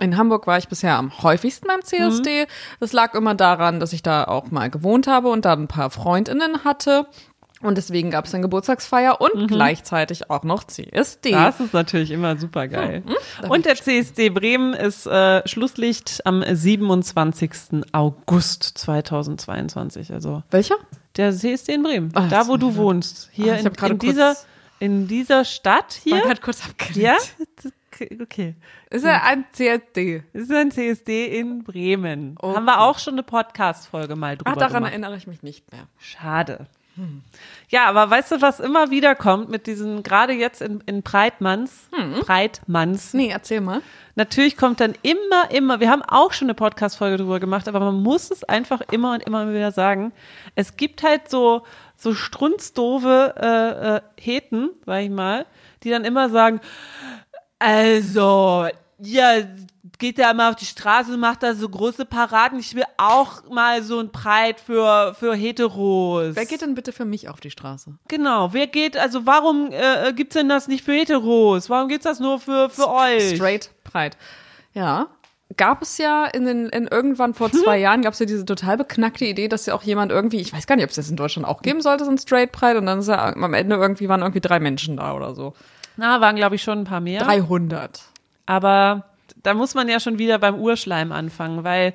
In 0.00 0.16
Hamburg 0.16 0.46
war 0.46 0.58
ich 0.58 0.68
bisher 0.68 0.96
am 0.96 1.22
häufigsten 1.22 1.68
beim 1.68 1.82
CSD. 1.82 2.42
Mhm. 2.42 2.46
Das 2.80 2.92
lag 2.92 3.14
immer 3.14 3.34
daran, 3.34 3.78
dass 3.78 3.92
ich 3.92 4.02
da 4.02 4.24
auch 4.24 4.50
mal 4.50 4.68
gewohnt 4.68 5.06
habe 5.06 5.28
und 5.28 5.44
da 5.44 5.52
ein 5.52 5.68
paar 5.68 5.90
Freundinnen 5.90 6.64
hatte. 6.64 7.06
Und 7.62 7.78
deswegen 7.78 8.10
gab 8.10 8.26
es 8.26 8.34
eine 8.34 8.42
Geburtstagsfeier 8.42 9.20
und 9.20 9.34
mhm. 9.34 9.46
gleichzeitig 9.46 10.30
auch 10.30 10.42
noch 10.42 10.64
CSD. 10.64 11.30
Das 11.30 11.60
ist 11.60 11.72
natürlich 11.72 12.10
immer 12.10 12.36
super 12.36 12.68
geil. 12.68 13.02
Mhm. 13.06 13.50
Und 13.50 13.66
der 13.66 13.76
CSD 13.76 14.30
Bremen 14.30 14.74
ist 14.74 15.06
äh, 15.06 15.46
Schlusslicht 15.48 16.26
am 16.26 16.42
27. 16.42 17.82
August 17.92 18.64
2022. 18.64 20.12
Also 20.12 20.42
welcher? 20.50 20.76
Der 21.16 21.32
CSD 21.32 21.74
in 21.74 21.82
Bremen. 21.82 22.10
Ach, 22.14 22.28
da, 22.28 22.48
wo 22.48 22.56
du 22.56 22.74
wohnst. 22.76 23.30
Hier 23.32 23.54
Ach, 23.54 23.82
in, 23.82 23.90
in 23.92 23.98
dieser 23.98 24.36
in 24.82 25.06
dieser 25.06 25.44
Stadt 25.44 25.92
hier. 25.92 26.16
Man 26.16 26.28
hat 26.28 26.42
kurz 26.42 26.64
abgelenkt. 26.66 26.96
Ja, 26.96 27.16
okay. 28.20 28.56
Ist 28.90 29.04
ja 29.04 29.22
ein 29.22 29.44
CSD. 29.52 30.24
Ist 30.32 30.50
ein 30.50 30.72
CSD 30.72 31.38
in 31.38 31.62
Bremen. 31.62 32.34
Okay. 32.36 32.56
Haben 32.56 32.64
wir 32.64 32.80
auch 32.80 32.98
schon 32.98 33.14
eine 33.14 33.22
Podcast-Folge 33.22 34.16
mal 34.16 34.36
drüber 34.36 34.50
Ach, 34.50 34.56
daran 34.56 34.74
gemacht. 34.74 34.90
erinnere 34.90 35.16
ich 35.16 35.28
mich 35.28 35.44
nicht 35.44 35.70
mehr. 35.70 35.86
Schade. 35.98 36.66
Ja, 37.68 37.86
aber 37.86 38.10
weißt 38.10 38.32
du, 38.32 38.42
was 38.42 38.60
immer 38.60 38.90
wieder 38.90 39.14
kommt 39.14 39.48
mit 39.48 39.66
diesen, 39.66 40.02
gerade 40.02 40.34
jetzt 40.34 40.60
in, 40.60 40.82
in 40.86 41.02
Breitmanns, 41.02 41.88
hm. 41.94 42.20
Breitmanns. 42.20 43.14
Nee, 43.14 43.30
erzähl 43.30 43.60
mal. 43.60 43.80
Natürlich 44.14 44.58
kommt 44.58 44.80
dann 44.80 44.94
immer, 45.02 45.50
immer, 45.50 45.80
wir 45.80 45.88
haben 45.88 46.02
auch 46.02 46.32
schon 46.32 46.46
eine 46.46 46.54
Podcast-Folge 46.54 47.16
drüber 47.16 47.40
gemacht, 47.40 47.66
aber 47.66 47.80
man 47.80 48.02
muss 48.02 48.30
es 48.30 48.44
einfach 48.44 48.82
immer 48.90 49.14
und 49.14 49.22
immer 49.22 49.48
wieder 49.48 49.72
sagen. 49.72 50.12
Es 50.54 50.76
gibt 50.76 51.02
halt 51.02 51.30
so, 51.30 51.62
so 51.96 52.12
strunzdove 52.12 53.34
äh, 53.40 53.96
äh, 53.96 54.00
Heten, 54.20 54.70
sag 54.84 55.02
ich 55.02 55.10
mal, 55.10 55.46
die 55.82 55.90
dann 55.90 56.04
immer 56.04 56.28
sagen, 56.28 56.60
also, 57.58 58.68
ja, 58.98 59.34
geht 60.02 60.18
ja 60.18 60.32
immer 60.32 60.50
auf 60.50 60.56
die 60.56 60.66
Straße 60.66 61.14
und 61.14 61.20
macht 61.20 61.44
da 61.44 61.54
so 61.54 61.68
große 61.68 62.04
Paraden. 62.04 62.58
Ich 62.58 62.74
will 62.74 62.82
auch 62.96 63.48
mal 63.48 63.84
so 63.84 64.00
ein 64.00 64.10
Breit 64.10 64.58
für, 64.58 65.14
für 65.14 65.32
Heteros. 65.32 66.34
Wer 66.34 66.44
geht 66.44 66.60
denn 66.60 66.74
bitte 66.74 66.90
für 66.92 67.04
mich 67.04 67.28
auf 67.28 67.38
die 67.38 67.52
Straße? 67.52 67.94
Genau, 68.08 68.52
wer 68.52 68.66
geht, 68.66 68.96
also 68.96 69.26
warum 69.26 69.70
äh, 69.70 70.08
äh 70.08 70.12
gibt's 70.12 70.34
denn 70.34 70.48
das 70.48 70.66
nicht 70.66 70.84
für 70.84 70.92
Heteros? 70.92 71.70
Warum 71.70 71.88
gibt's 71.88 72.02
das 72.02 72.18
nur 72.18 72.40
für, 72.40 72.68
für 72.68 72.90
euch? 72.90 73.36
Straight 73.36 73.70
Breit. 73.84 74.16
Ja. 74.74 75.06
Gab 75.56 75.82
es 75.82 75.98
ja 75.98 76.24
in 76.24 76.46
den, 76.46 76.68
in 76.70 76.88
irgendwann 76.88 77.32
vor 77.32 77.52
zwei? 77.52 77.78
Jahren 77.78 78.02
gab 78.02 78.14
es 78.14 78.18
ja 78.18 78.26
diese 78.26 78.44
total 78.44 78.78
beknackte 78.78 79.24
Idee, 79.24 79.46
dass 79.46 79.66
ja 79.66 79.74
auch 79.74 79.84
jemand 79.84 80.10
irgendwie, 80.10 80.40
ich 80.40 80.52
weiß 80.52 80.66
gar 80.66 80.74
nicht, 80.74 80.84
ob 80.84 80.90
es 80.90 80.96
das 80.96 81.10
in 81.10 81.16
Deutschland 81.16 81.46
auch 81.46 81.62
geben 81.62 81.80
sollte, 81.80 82.04
so 82.04 82.10
ein 82.10 82.18
Straight 82.18 82.50
Pride 82.50 82.76
und 82.76 82.86
dann 82.86 82.98
ist 82.98 83.08
ja 83.08 83.36
am 83.36 83.54
Ende 83.54 83.76
irgendwie 83.76 84.08
waren 84.08 84.22
irgendwie 84.22 84.40
drei 84.40 84.58
Menschen 84.58 84.96
da 84.96 85.14
oder 85.14 85.36
so. 85.36 85.54
Na, 85.96 86.20
waren 86.20 86.34
glaube 86.34 86.56
ich 86.56 86.62
schon 86.62 86.80
ein 86.80 86.84
paar 86.84 87.00
mehr. 87.00 87.22
300. 87.22 88.00
Aber 88.46 89.11
da 89.36 89.54
muss 89.54 89.74
man 89.74 89.88
ja 89.88 90.00
schon 90.00 90.18
wieder 90.18 90.38
beim 90.38 90.58
Urschleim 90.58 91.12
anfangen, 91.12 91.64
weil 91.64 91.94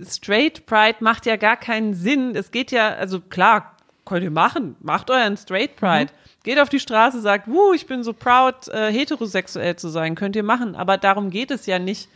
Straight 0.00 0.66
Pride 0.66 0.96
macht 1.00 1.26
ja 1.26 1.36
gar 1.36 1.56
keinen 1.56 1.94
Sinn. 1.94 2.34
Es 2.34 2.50
geht 2.50 2.72
ja, 2.72 2.88
also 2.88 3.20
klar, 3.20 3.76
könnt 4.04 4.24
ihr 4.24 4.30
machen. 4.30 4.76
Macht 4.80 5.10
euren 5.10 5.36
Straight 5.36 5.76
Pride. 5.76 6.12
Mhm. 6.12 6.42
Geht 6.44 6.58
auf 6.58 6.68
die 6.68 6.80
Straße, 6.80 7.20
sagt, 7.20 7.46
wuh, 7.46 7.72
ich 7.72 7.86
bin 7.86 8.02
so 8.02 8.12
proud, 8.12 8.68
äh, 8.68 8.90
heterosexuell 8.92 9.76
zu 9.76 9.88
sein. 9.88 10.14
Könnt 10.14 10.34
ihr 10.34 10.42
machen. 10.42 10.74
Aber 10.74 10.98
darum 10.98 11.30
geht 11.30 11.50
es 11.50 11.66
ja 11.66 11.78
nicht 11.78 12.08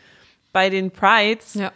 bei 0.53 0.71
den 0.71 0.91
Prides, 0.91 1.55
ja. 1.55 1.71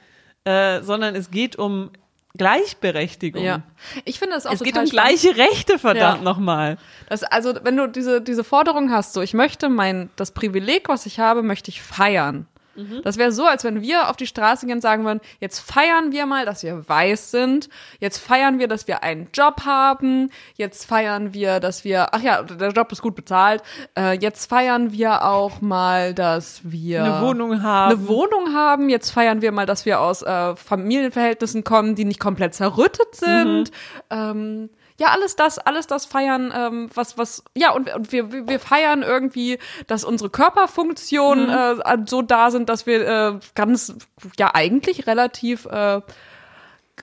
äh, 0.45 0.83
sondern 0.83 1.15
es 1.15 1.31
geht 1.31 1.57
um 1.57 1.91
Gleichberechtigung. 2.37 3.43
Ja. 3.43 3.63
Ich 4.05 4.19
finde 4.19 4.37
es 4.37 4.47
auch 4.47 4.53
Es 4.53 4.63
geht 4.63 4.79
um 4.79 4.85
gleiche 4.85 5.37
Rechte, 5.37 5.79
verdammt 5.79 6.19
ja. 6.19 6.25
nochmal. 6.25 6.79
Das, 7.09 7.25
also, 7.25 7.55
wenn 7.63 7.77
du 7.77 7.89
diese, 7.89 8.21
diese 8.21 8.45
Forderung 8.45 8.91
hast, 8.93 9.15
so, 9.15 9.21
ich 9.21 9.35
möchte 9.35 9.69
mein, 9.69 10.11
das 10.17 10.31
Privileg, 10.33 10.89
was 10.89 11.07
ich 11.07 11.19
habe, 11.19 11.43
möchte 11.43 11.71
ich 11.71 11.83
feiern. 11.83 12.47
Mhm. 12.75 13.01
Das 13.03 13.19
wäre 13.19 13.33
so, 13.33 13.45
als 13.45 13.65
wenn 13.65 13.83
wir 13.83 14.09
auf 14.09 14.17
die 14.17 14.27
Straße 14.27 14.67
gehen 14.67 14.77
und 14.77 14.81
sagen 14.81 15.05
würden, 15.05 15.21
jetzt 15.41 15.61
feiern 15.61 16.13
wir 16.13 16.27
mal, 16.27 16.45
dass 16.45 16.63
wir 16.63 16.89
weiß 16.89 17.31
sind, 17.31 17.69
jetzt 17.99 18.19
feiern 18.19 18.59
wir, 18.59 18.69
dass 18.69 18.87
wir 18.87 19.03
einen 19.03 19.29
Job 19.33 19.63
haben, 19.65 20.31
jetzt 20.55 20.87
feiern 20.87 21.35
wir, 21.35 21.61
dass 21.61 21.85
wir, 21.85 22.15
ach 22.15 22.23
ja, 22.23 22.43
der 22.43 22.71
Job 22.71 22.93
ist 22.93 23.03
gut 23.03 23.15
bezahlt, 23.15 23.63
äh, 23.99 24.17
jetzt 24.19 24.49
feiern 24.49 24.93
wir 24.93 25.25
auch 25.25 25.61
mal, 25.61 26.15
dass 26.15 26.61
wir 26.65 27.05
eine 27.05 27.27
Wohnung 27.27 27.63
haben. 27.63 27.93
Eine 27.93 28.09
Wohnung 28.09 28.55
haben, 28.55 28.89
jetzt 28.89 29.11
feiern 29.11 29.43
wir 29.43 29.53
mal, 29.53 29.67
dass 29.67 29.85
wir 29.85 30.01
aus 30.01 30.23
äh, 30.23 30.55
Familienverhältnissen 30.57 31.65
kommen, 31.65 31.95
die 31.95 32.05
nicht 32.05 32.21
komplett 32.21 32.55
zerrüttet 32.55 33.15
sind. 33.15 33.71
Mhm. 34.11 34.11
Ähm, 34.11 34.71
ja, 35.01 35.09
alles 35.09 35.35
das, 35.35 35.59
alles 35.59 35.87
das 35.87 36.05
feiern, 36.05 36.53
ähm, 36.55 36.91
was, 36.93 37.17
was, 37.17 37.43
ja, 37.57 37.73
und, 37.73 37.93
und 37.95 38.13
wir, 38.13 38.31
wir 38.47 38.61
feiern 38.61 39.03
irgendwie, 39.03 39.59
dass 39.87 40.05
unsere 40.05 40.29
Körperfunktionen 40.29 41.47
mhm. 41.47 41.81
äh, 41.83 41.99
so 42.07 42.21
da 42.21 42.51
sind, 42.51 42.69
dass 42.69 42.85
wir 42.85 43.09
äh, 43.09 43.41
ganz, 43.55 43.95
ja, 44.39 44.55
eigentlich 44.55 45.07
relativ, 45.07 45.65
äh, 45.65 46.03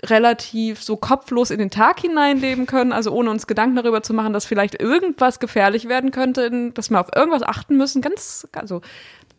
relativ 0.05 0.83
so 0.83 0.95
kopflos 0.95 1.49
in 1.49 1.57
den 1.57 1.71
Tag 1.71 1.99
hineinleben 1.99 2.67
können, 2.67 2.93
also 2.93 3.11
ohne 3.11 3.31
uns 3.31 3.47
Gedanken 3.47 3.77
darüber 3.77 4.03
zu 4.03 4.13
machen, 4.13 4.31
dass 4.31 4.45
vielleicht 4.45 4.79
irgendwas 4.79 5.39
gefährlich 5.39 5.87
werden 5.89 6.11
könnte, 6.11 6.71
dass 6.73 6.91
wir 6.91 6.99
auf 6.99 7.09
irgendwas 7.15 7.41
achten 7.41 7.77
müssen. 7.77 8.03
Ganz, 8.03 8.47
also 8.53 8.81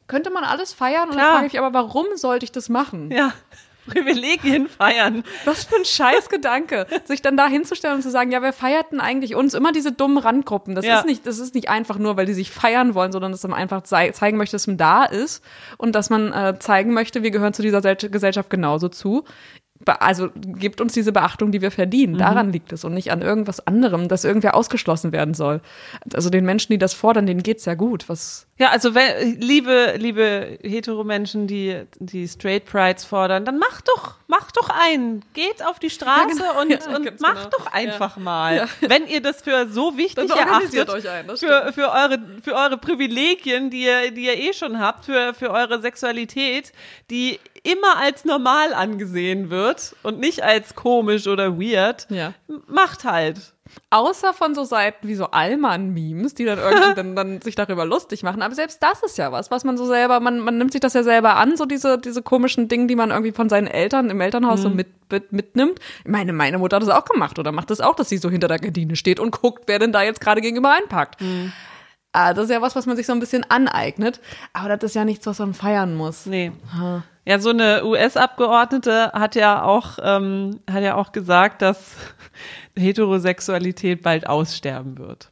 könnte 0.08 0.30
man 0.30 0.42
alles 0.42 0.72
feiern. 0.72 1.10
Klar. 1.10 1.12
Und 1.12 1.16
dann 1.16 1.32
frage 1.34 1.46
ich 1.46 1.58
aber, 1.60 1.72
warum 1.74 2.06
sollte 2.16 2.42
ich 2.42 2.50
das 2.50 2.68
machen? 2.68 3.12
Ja. 3.12 3.32
Privilegien 3.88 4.68
feiern. 4.68 5.24
Was 5.44 5.64
für 5.64 5.76
ein 5.76 5.84
Scheißgedanke, 5.84 6.86
sich 7.04 7.22
dann 7.22 7.36
da 7.36 7.46
hinzustellen 7.46 7.96
und 7.96 8.02
zu 8.02 8.10
sagen, 8.10 8.30
ja, 8.30 8.42
wer 8.42 8.52
feiert 8.52 8.92
denn 8.92 9.00
eigentlich 9.00 9.34
uns? 9.34 9.54
Immer 9.54 9.72
diese 9.72 9.92
dummen 9.92 10.18
Randgruppen. 10.18 10.74
Das 10.74 10.84
ja. 10.84 10.98
ist 10.98 11.06
nicht, 11.06 11.26
das 11.26 11.38
ist 11.38 11.54
nicht 11.54 11.68
einfach 11.68 11.98
nur, 11.98 12.16
weil 12.16 12.26
die 12.26 12.34
sich 12.34 12.50
feiern 12.50 12.94
wollen, 12.94 13.12
sondern 13.12 13.32
dass 13.32 13.42
man 13.42 13.54
einfach 13.54 13.82
zeigen 13.82 14.36
möchte, 14.36 14.54
dass 14.54 14.66
man 14.66 14.76
da 14.76 15.04
ist 15.04 15.42
und 15.76 15.94
dass 15.94 16.10
man 16.10 16.32
äh, 16.32 16.58
zeigen 16.58 16.92
möchte, 16.92 17.22
wir 17.22 17.30
gehören 17.30 17.52
zu 17.52 17.62
dieser 17.62 17.80
Gesellschaft 17.80 18.50
genauso 18.50 18.88
zu 18.88 19.24
also 19.86 20.30
gibt 20.34 20.80
uns 20.80 20.92
diese 20.92 21.12
Beachtung, 21.12 21.52
die 21.52 21.62
wir 21.62 21.70
verdienen. 21.70 22.14
Mhm. 22.14 22.18
Daran 22.18 22.52
liegt 22.52 22.72
es 22.72 22.84
und 22.84 22.94
nicht 22.94 23.12
an 23.12 23.22
irgendwas 23.22 23.66
anderem, 23.66 24.08
dass 24.08 24.24
irgendwer 24.24 24.54
ausgeschlossen 24.54 25.12
werden 25.12 25.34
soll. 25.34 25.60
Also 26.12 26.30
den 26.30 26.44
Menschen, 26.44 26.72
die 26.72 26.78
das 26.78 26.94
fordern, 26.94 27.26
denen 27.26 27.42
geht's 27.42 27.64
ja 27.64 27.74
gut. 27.74 28.08
Was 28.08 28.47
ja, 28.58 28.70
also 28.70 28.94
wenn, 28.94 29.40
liebe, 29.40 29.94
liebe 29.98 30.58
Hetero-Menschen, 30.62 31.46
die 31.46 31.82
die 32.00 32.26
Straight 32.26 32.64
Prides 32.64 33.04
fordern, 33.04 33.44
dann 33.44 33.58
macht 33.58 33.86
doch, 33.88 34.16
macht 34.26 34.56
doch 34.56 34.68
einen. 34.68 35.24
Geht 35.32 35.64
auf 35.64 35.78
die 35.78 35.90
Straße 35.90 36.40
ja, 36.40 36.52
genau. 36.52 36.60
und, 36.62 36.70
ja, 36.70 36.96
und 36.96 37.20
macht 37.20 37.36
genau. 37.36 37.50
doch 37.50 37.72
einfach 37.72 38.16
ja. 38.16 38.22
mal. 38.22 38.68
Wenn 38.80 39.06
ihr 39.06 39.22
das 39.22 39.42
für 39.42 39.68
so 39.68 39.96
wichtig 39.96 40.28
erachtet, 40.30 40.90
ein, 40.90 41.28
für, 41.36 41.72
für, 41.72 41.92
eure, 41.92 42.18
für 42.42 42.54
eure 42.54 42.78
Privilegien, 42.78 43.70
die 43.70 43.84
ihr, 43.84 44.10
die 44.10 44.24
ihr 44.24 44.36
eh 44.36 44.52
schon 44.52 44.80
habt, 44.80 45.04
für, 45.04 45.34
für 45.34 45.50
eure 45.50 45.80
Sexualität, 45.80 46.72
die 47.10 47.38
immer 47.62 47.96
als 47.98 48.24
normal 48.24 48.74
angesehen 48.74 49.50
wird 49.50 49.94
und 50.02 50.18
nicht 50.18 50.42
als 50.42 50.74
komisch 50.74 51.28
oder 51.28 51.60
weird, 51.60 52.08
macht 52.66 53.04
halt. 53.04 53.52
Außer 53.90 54.34
von 54.34 54.54
so 54.54 54.64
Seiten 54.64 55.08
wie 55.08 55.14
so 55.14 55.26
Allmann-Memes, 55.26 56.34
die 56.34 56.44
dann 56.44 56.58
irgendwie 56.58 56.94
dann, 56.96 57.16
dann 57.16 57.40
sich 57.40 57.54
darüber 57.54 57.84
lustig 57.84 58.22
machen. 58.22 58.42
Aber 58.42 58.54
selbst 58.54 58.82
das 58.82 59.02
ist 59.02 59.18
ja 59.18 59.32
was, 59.32 59.50
was 59.50 59.64
man 59.64 59.76
so 59.76 59.86
selber, 59.86 60.20
man, 60.20 60.40
man 60.40 60.58
nimmt 60.58 60.72
sich 60.72 60.80
das 60.80 60.94
ja 60.94 61.02
selber 61.02 61.36
an, 61.36 61.56
so 61.56 61.64
diese, 61.64 61.98
diese 61.98 62.22
komischen 62.22 62.68
Dinge, 62.68 62.86
die 62.86 62.96
man 62.96 63.10
irgendwie 63.10 63.32
von 63.32 63.48
seinen 63.48 63.66
Eltern 63.66 64.10
im 64.10 64.20
Elternhaus 64.20 64.60
mhm. 64.60 64.62
so 64.62 64.70
mit, 64.70 64.88
mit, 65.10 65.32
mitnimmt. 65.32 65.80
Ich 66.04 66.10
meine, 66.10 66.32
meine 66.32 66.58
Mutter 66.58 66.76
hat 66.76 66.82
das 66.82 66.90
auch 66.90 67.04
gemacht 67.04 67.38
oder 67.38 67.52
macht 67.52 67.70
das 67.70 67.80
auch, 67.80 67.94
dass 67.94 68.08
sie 68.08 68.18
so 68.18 68.30
hinter 68.30 68.48
der 68.48 68.58
Gardine 68.58 68.96
steht 68.96 69.20
und 69.20 69.30
guckt, 69.30 69.64
wer 69.66 69.78
denn 69.78 69.92
da 69.92 70.02
jetzt 70.02 70.20
gerade 70.20 70.40
gegenüber 70.40 70.72
einpackt. 70.72 71.20
Mhm. 71.20 71.52
Ah, 72.12 72.32
das 72.32 72.44
ist 72.44 72.50
ja 72.50 72.62
was, 72.62 72.74
was 72.74 72.86
man 72.86 72.96
sich 72.96 73.06
so 73.06 73.12
ein 73.12 73.20
bisschen 73.20 73.44
aneignet. 73.48 74.20
Aber 74.52 74.76
das 74.76 74.90
ist 74.90 74.94
ja 74.94 75.04
nichts, 75.04 75.26
was 75.26 75.38
man 75.38 75.54
feiern 75.54 75.94
muss. 75.94 76.26
Nee. 76.26 76.52
Ha. 76.74 77.04
Ja, 77.28 77.38
so 77.38 77.50
eine 77.50 77.84
US-Abgeordnete 77.84 79.12
hat 79.12 79.34
ja 79.34 79.62
auch, 79.62 79.98
ähm, 80.02 80.60
hat 80.70 80.82
ja 80.82 80.94
auch 80.94 81.12
gesagt, 81.12 81.60
dass 81.60 81.92
Heterosexualität 82.74 84.02
bald 84.02 84.26
aussterben 84.26 84.96
wird. 84.96 85.28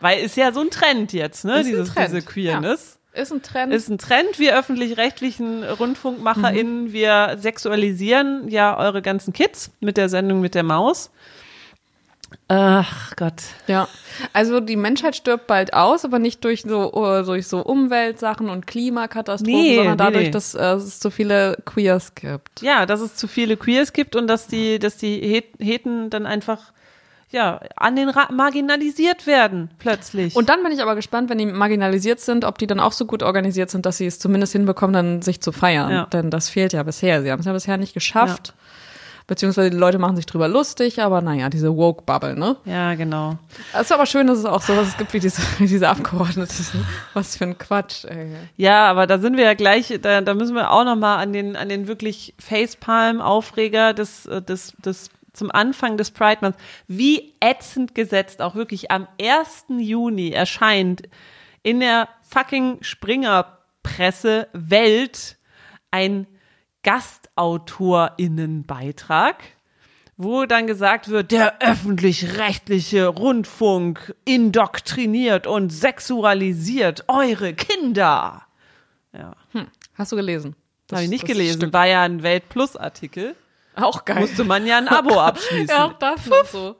Weil 0.00 0.24
ist 0.24 0.38
ja 0.38 0.52
so 0.52 0.62
ein 0.62 0.70
Trend 0.70 1.12
jetzt, 1.12 1.44
ne? 1.44 1.60
Ist 1.60 1.66
Dieses, 1.66 1.92
Trend. 1.92 2.08
Diese 2.08 2.22
Queerness. 2.22 2.98
Ja. 3.14 3.20
Ist 3.20 3.30
ein 3.30 3.42
Trend. 3.42 3.74
Ist 3.74 3.90
ein 3.90 3.98
Trend. 3.98 4.38
Wir 4.38 4.58
öffentlich-rechtlichen 4.58 5.64
RundfunkmacherInnen, 5.64 6.84
mhm. 6.84 6.92
wir 6.94 7.36
sexualisieren 7.38 8.48
ja 8.48 8.78
eure 8.78 9.02
ganzen 9.02 9.34
Kids 9.34 9.70
mit 9.80 9.98
der 9.98 10.08
Sendung 10.08 10.40
mit 10.40 10.54
der 10.54 10.62
Maus. 10.62 11.10
Ach 12.48 13.16
Gott. 13.16 13.42
Ja. 13.66 13.88
Also 14.32 14.60
die 14.60 14.76
Menschheit 14.76 15.16
stirbt 15.16 15.46
bald 15.46 15.74
aus, 15.74 16.04
aber 16.04 16.18
nicht 16.18 16.44
durch 16.44 16.62
so, 16.62 16.92
uh, 16.92 17.22
durch 17.22 17.46
so 17.46 17.60
Umweltsachen 17.60 18.48
und 18.48 18.66
Klimakatastrophen, 18.66 19.54
nee, 19.54 19.76
sondern 19.76 19.98
dadurch, 19.98 20.26
nee. 20.26 20.30
dass 20.30 20.54
äh, 20.54 20.74
es 20.74 21.00
zu 21.00 21.10
viele 21.10 21.56
Queers 21.64 22.14
gibt. 22.14 22.62
Ja, 22.62 22.86
dass 22.86 23.00
es 23.00 23.16
zu 23.16 23.28
viele 23.28 23.56
Queers 23.56 23.92
gibt 23.92 24.16
und 24.16 24.26
dass 24.26 24.46
die, 24.46 24.78
dass 24.78 24.96
die 24.96 25.42
Heten 25.58 26.10
dann 26.10 26.26
einfach 26.26 26.72
ja, 27.30 27.60
an 27.74 27.96
den 27.96 28.08
Ra 28.08 28.28
marginalisiert 28.30 29.26
werden 29.26 29.70
plötzlich. 29.78 30.36
Und 30.36 30.48
dann 30.48 30.62
bin 30.62 30.70
ich 30.70 30.80
aber 30.80 30.94
gespannt, 30.94 31.28
wenn 31.30 31.38
die 31.38 31.46
marginalisiert 31.46 32.20
sind, 32.20 32.44
ob 32.44 32.58
die 32.58 32.68
dann 32.68 32.78
auch 32.78 32.92
so 32.92 33.06
gut 33.06 33.24
organisiert 33.24 33.70
sind, 33.70 33.86
dass 33.86 33.96
sie 33.98 34.06
es 34.06 34.20
zumindest 34.20 34.52
hinbekommen, 34.52 34.94
dann 34.94 35.22
sich 35.22 35.40
zu 35.40 35.50
feiern. 35.50 35.90
Ja. 35.90 36.06
Denn 36.06 36.30
das 36.30 36.48
fehlt 36.48 36.72
ja 36.72 36.84
bisher. 36.84 37.22
Sie 37.22 37.32
haben 37.32 37.40
es 37.40 37.46
ja 37.46 37.52
bisher 37.52 37.76
nicht 37.76 37.92
geschafft. 37.92 38.48
Ja 38.48 38.63
beziehungsweise 39.26 39.70
die 39.70 39.76
Leute 39.76 39.98
machen 39.98 40.16
sich 40.16 40.26
drüber 40.26 40.48
lustig, 40.48 41.00
aber 41.00 41.20
naja, 41.20 41.48
diese 41.48 41.76
Woke-Bubble, 41.76 42.36
ne? 42.38 42.56
Ja, 42.64 42.94
genau. 42.94 43.38
Es 43.72 43.82
ist 43.82 43.92
aber 43.92 44.06
schön, 44.06 44.26
dass 44.26 44.38
es 44.38 44.44
auch 44.44 44.60
sowas 44.60 44.96
gibt 44.96 45.12
wie 45.14 45.20
diese, 45.20 45.42
wie 45.58 45.66
diese 45.66 45.88
Abgeordneten. 45.88 46.86
Was 47.14 47.36
für 47.36 47.44
ein 47.44 47.58
Quatsch, 47.58 48.04
ey. 48.04 48.32
Ja, 48.56 48.86
aber 48.86 49.06
da 49.06 49.18
sind 49.18 49.36
wir 49.36 49.44
ja 49.44 49.54
gleich, 49.54 49.98
da, 50.02 50.20
da 50.20 50.34
müssen 50.34 50.54
wir 50.54 50.70
auch 50.70 50.84
nochmal 50.84 51.18
an 51.18 51.32
den, 51.32 51.56
an 51.56 51.68
den 51.68 51.86
wirklich 51.86 52.34
Facepalm-Aufreger 52.38 53.94
des, 53.94 54.26
äh, 54.26 54.42
des, 54.42 54.74
des 54.84 55.10
zum 55.32 55.50
Anfang 55.50 55.96
des 55.96 56.10
Pride 56.10 56.38
Months, 56.42 56.58
wie 56.86 57.34
ätzend 57.40 57.94
gesetzt 57.94 58.40
auch 58.40 58.54
wirklich 58.54 58.90
am 58.90 59.08
1. 59.20 59.66
Juni 59.78 60.30
erscheint 60.30 61.02
in 61.62 61.80
der 61.80 62.08
fucking 62.22 62.78
Springer-Presse 62.82 64.48
Welt 64.52 65.36
ein 65.90 66.26
GastautorInnenbeitrag, 66.84 69.42
wo 70.16 70.46
dann 70.46 70.68
gesagt 70.68 71.08
wird, 71.08 71.32
der 71.32 71.60
öffentlich-rechtliche 71.60 73.08
Rundfunk 73.08 74.14
indoktriniert 74.24 75.48
und 75.48 75.70
sexualisiert 75.70 77.06
eure 77.08 77.54
Kinder. 77.54 78.42
Ja. 79.12 79.34
Hm. 79.50 79.66
Hast 79.94 80.12
du 80.12 80.16
gelesen? 80.16 80.54
Habe 80.92 81.02
ich 81.02 81.08
nicht 81.08 81.26
gelesen. 81.26 81.72
War 81.72 81.86
ja 81.86 82.02
ein 82.02 82.22
Welt 82.22 82.48
Plus 82.48 82.76
Artikel. 82.76 83.34
Auch 83.80 84.04
geil. 84.04 84.20
Musste 84.20 84.44
man 84.44 84.66
ja 84.66 84.78
ein 84.78 84.88
Abo 84.88 85.18
abschließen. 85.20 85.66
ja, 85.68 85.86
auch 85.86 85.94
das 85.94 86.26
noch 86.26 86.44
so. 86.44 86.76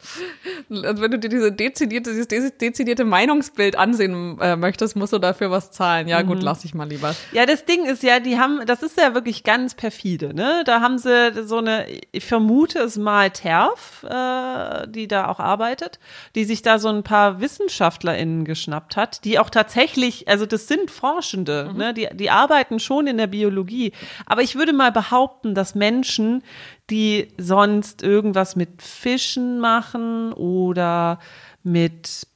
Und 0.68 1.00
wenn 1.00 1.11
du 1.11 1.18
dir 1.18 1.28
diese 1.28 1.50
dezidierte, 1.50 2.12
dieses 2.12 2.57
dezidierte 2.57 3.04
Meinungsbild 3.04 3.76
ansehen 3.76 4.38
äh, 4.40 4.54
möchtest, 4.54 4.94
musst 4.94 5.12
du 5.12 5.18
dafür 5.18 5.50
was 5.50 5.72
zahlen. 5.72 6.07
Ja, 6.07 6.22
mhm. 6.22 6.28
gut, 6.28 6.42
lass 6.42 6.64
ich 6.64 6.74
mal 6.74 6.88
lieber. 6.88 7.14
Ja, 7.33 7.46
das 7.46 7.64
Ding 7.64 7.85
ist 7.85 8.02
ja, 8.02 8.20
die 8.20 8.38
haben, 8.38 8.64
das 8.66 8.83
ist 8.83 8.96
ja 8.98 9.14
wirklich 9.14 9.42
ganz 9.42 9.74
perfide, 9.74 10.35
ne? 10.35 10.62
Da 10.66 10.80
haben 10.80 10.98
sie 10.98 11.44
so 11.44 11.59
eine, 11.59 11.87
ich 12.12 12.24
vermute 12.24 12.78
es 12.78 12.96
mal 12.96 13.30
Terf, 13.30 14.04
äh, 14.04 14.87
die 14.88 15.09
da 15.09 15.28
auch 15.28 15.40
arbeitet, 15.40 15.98
die 16.37 16.44
sich 16.44 16.62
da 16.62 16.78
so 16.78 16.88
ein 16.88 17.02
paar 17.02 17.40
WissenschaftlerInnen 17.40 18.44
geschnappt 18.44 18.96
hat, 18.96 19.24
die 19.24 19.38
auch 19.40 19.50
tatsächlich, 19.50 20.28
also 20.28 20.46
das 20.46 20.68
sind 20.68 20.90
Forschende, 20.90 21.70
mhm. 21.72 21.78
ne? 21.78 21.94
Die, 21.94 22.09
die 22.12 22.30
arbeiten 22.30 22.78
schon 22.78 23.09
in 23.09 23.18
der 23.18 23.26
Biologie. 23.26 23.92
Aber 24.26 24.42
ich 24.42 24.54
würde 24.54 24.72
mal 24.72 24.92
behaupten, 24.92 25.54
dass 25.54 25.74
Menschen, 25.74 26.42
die 26.90 27.29
sonst 27.38 28.03
irgendwas 28.03 28.57
mit 28.57 28.83
Fischen 28.83 29.59
machen 29.61 30.33
oder 30.33 31.18
mit 31.62 32.27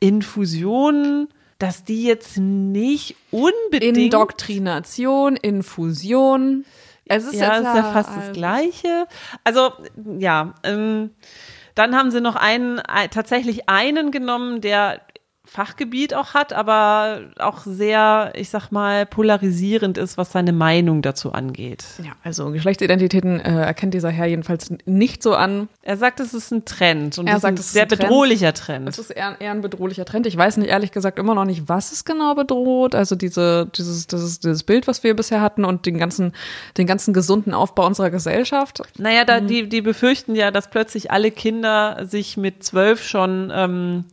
Infusionen, 0.00 1.28
dass 1.58 1.84
die 1.84 2.04
jetzt 2.04 2.36
nicht 2.38 3.16
unbedingt. 3.30 3.96
Indoktrination, 3.96 5.36
Infusion. 5.36 6.64
Es 7.06 7.24
ist 7.24 7.34
ja, 7.34 7.56
ist 7.56 7.64
ja 7.64 7.92
fast 7.92 8.10
das 8.16 8.32
Gleiche. 8.32 9.06
Also, 9.44 9.72
ja, 10.18 10.54
ähm, 10.64 11.10
dann 11.74 11.94
haben 11.94 12.10
sie 12.10 12.20
noch 12.20 12.36
einen, 12.36 12.80
tatsächlich 13.10 13.68
einen 13.68 14.10
genommen, 14.10 14.60
der 14.60 15.02
Fachgebiet 15.56 16.12
auch 16.12 16.34
hat, 16.34 16.52
aber 16.52 17.20
auch 17.38 17.60
sehr, 17.60 18.30
ich 18.34 18.50
sag 18.50 18.70
mal, 18.72 19.06
polarisierend 19.06 19.96
ist, 19.96 20.18
was 20.18 20.30
seine 20.30 20.52
Meinung 20.52 21.00
dazu 21.00 21.32
angeht. 21.32 21.82
Ja, 22.04 22.12
also 22.22 22.50
Geschlechtsidentitäten 22.50 23.40
äh, 23.40 23.62
erkennt 23.62 23.94
dieser 23.94 24.10
Herr 24.10 24.26
jedenfalls 24.26 24.70
nicht 24.84 25.22
so 25.22 25.34
an. 25.34 25.70
Er 25.80 25.96
sagt, 25.96 26.20
es 26.20 26.34
ist 26.34 26.52
ein 26.52 26.66
Trend 26.66 27.16
und 27.16 27.26
Er 27.26 27.40
sagt, 27.40 27.58
ist 27.58 27.64
es 27.64 27.66
ein 27.68 27.68
ist 27.68 27.72
sehr 27.72 27.82
ein 27.84 27.88
Trend. 27.88 28.02
bedrohlicher 28.02 28.52
Trend. 28.52 28.86
Es 28.90 28.98
ist 28.98 29.08
eher, 29.08 29.40
eher 29.40 29.52
ein 29.52 29.62
bedrohlicher 29.62 30.04
Trend. 30.04 30.26
Ich 30.26 30.36
weiß 30.36 30.58
nicht, 30.58 30.68
ehrlich 30.68 30.92
gesagt, 30.92 31.18
immer 31.18 31.34
noch 31.34 31.46
nicht, 31.46 31.70
was 31.70 31.90
es 31.90 32.04
genau 32.04 32.34
bedroht. 32.34 32.94
Also 32.94 33.16
diese, 33.16 33.70
dieses, 33.74 34.08
dieses, 34.08 34.40
dieses 34.40 34.62
Bild, 34.62 34.86
was 34.86 35.04
wir 35.04 35.16
bisher 35.16 35.40
hatten 35.40 35.64
und 35.64 35.86
den 35.86 35.96
ganzen, 35.96 36.34
den 36.76 36.86
ganzen 36.86 37.14
gesunden 37.14 37.54
Aufbau 37.54 37.86
unserer 37.86 38.10
Gesellschaft. 38.10 38.82
Naja, 38.98 39.24
da, 39.24 39.40
die, 39.40 39.70
die 39.70 39.80
befürchten 39.80 40.34
ja, 40.34 40.50
dass 40.50 40.68
plötzlich 40.68 41.10
alle 41.10 41.30
Kinder 41.30 42.04
sich 42.04 42.36
mit 42.36 42.62
zwölf 42.62 43.02
schon 43.02 43.50
ähm, 43.54 44.04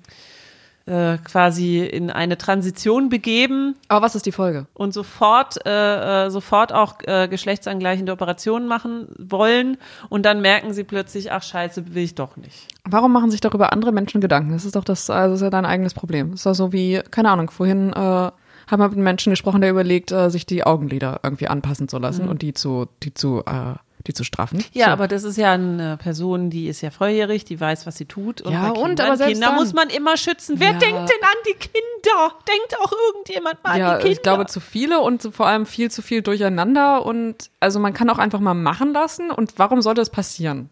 äh, 0.85 1.17
quasi 1.19 1.79
in 1.79 2.09
eine 2.09 2.37
Transition 2.37 3.09
begeben 3.09 3.75
Aber 3.87 4.05
was 4.05 4.15
ist 4.15 4.25
die 4.25 4.31
Folge? 4.31 4.65
und 4.73 4.93
sofort, 4.93 5.65
äh, 5.65 6.25
äh, 6.25 6.29
sofort 6.29 6.73
auch 6.73 6.95
äh, 7.05 7.27
geschlechtsangleichende 7.27 8.11
Operationen 8.11 8.67
machen 8.67 9.07
wollen 9.17 9.77
und 10.09 10.25
dann 10.25 10.41
merken 10.41 10.73
sie 10.73 10.83
plötzlich, 10.83 11.31
ach 11.31 11.43
scheiße, 11.43 11.93
will 11.95 12.03
ich 12.03 12.15
doch 12.15 12.35
nicht. 12.37 12.67
Warum 12.89 13.13
machen 13.13 13.31
sich 13.31 13.39
darüber 13.41 13.71
andere 13.71 13.91
Menschen 13.91 14.19
Gedanken? 14.19 14.51
Das 14.51 14.65
ist 14.65 14.75
doch 14.75 14.83
das, 14.83 15.09
also 15.09 15.31
das 15.31 15.41
ist 15.41 15.43
ja 15.45 15.49
dein 15.49 15.65
eigenes 15.65 15.93
Problem. 15.93 16.31
Das 16.31 16.41
ist 16.41 16.45
doch 16.45 16.53
so 16.53 16.73
wie, 16.73 17.01
keine 17.11 17.29
Ahnung, 17.29 17.49
vorhin 17.49 17.93
äh, 17.93 17.95
haben 17.95 18.33
wir 18.67 18.87
mit 18.87 18.93
einem 18.93 19.03
Menschen 19.03 19.31
gesprochen, 19.31 19.61
der 19.61 19.69
überlegt, 19.69 20.11
äh, 20.11 20.29
sich 20.29 20.45
die 20.45 20.65
Augenlider 20.65 21.19
irgendwie 21.23 21.47
anpassen 21.47 21.87
zu 21.87 21.97
lassen 21.97 22.27
und 22.27 22.41
die 22.41 22.53
zu, 22.53 22.87
die 23.03 23.13
zu, 23.13 23.43
äh, 23.45 23.75
die 24.07 24.13
zu 24.13 24.23
straffen. 24.23 24.63
Ja, 24.73 24.87
so. 24.87 24.91
aber 24.91 25.07
das 25.07 25.23
ist 25.23 25.37
ja 25.37 25.53
eine 25.53 25.97
Person, 25.97 26.49
die 26.49 26.67
ist 26.67 26.81
ja 26.81 26.91
volljährig, 26.91 27.45
die 27.45 27.59
weiß, 27.59 27.85
was 27.85 27.97
sie 27.97 28.05
tut. 28.05 28.41
Und 28.41 28.51
Ja, 28.51 28.69
und, 28.69 28.99
aber 28.99 29.15
selbst 29.17 29.33
Kinder 29.33 29.47
dann- 29.47 29.55
muss 29.55 29.73
man 29.73 29.89
immer 29.89 30.17
schützen. 30.17 30.59
Wer 30.59 30.71
Ja. 30.73 30.77
denkt 30.77 31.09
denn 31.09 31.23
an 31.23 31.37
die 31.47 31.53
Kinder? 31.53 32.35
Denkt 32.47 32.77
auch 32.81 32.91
irgendjemand 33.13 33.63
mal 33.63 33.79
ja, 33.79 33.91
an 33.93 33.97
die 33.97 34.01
Kinder? 34.03 34.11
ich 34.17 34.21
glaube 34.21 34.45
zu 34.47 34.59
viele 34.59 34.99
und 34.99 35.21
zu- 35.21 35.31
vor 35.31 35.47
allem 35.47 35.65
viel 35.65 35.89
zu 35.89 36.01
viel 36.01 36.21
durcheinander 36.21 37.05
und 37.05 37.49
also 37.61 37.79
man 37.79 37.93
kann 37.93 38.09
auch 38.09 38.17
einfach 38.19 38.39
mal 38.41 38.53
machen 38.53 38.91
lassen 38.93 39.31
und 39.31 39.53
warum 39.57 39.81
sollte 39.81 40.01
es 40.01 40.09
passieren? 40.09 40.69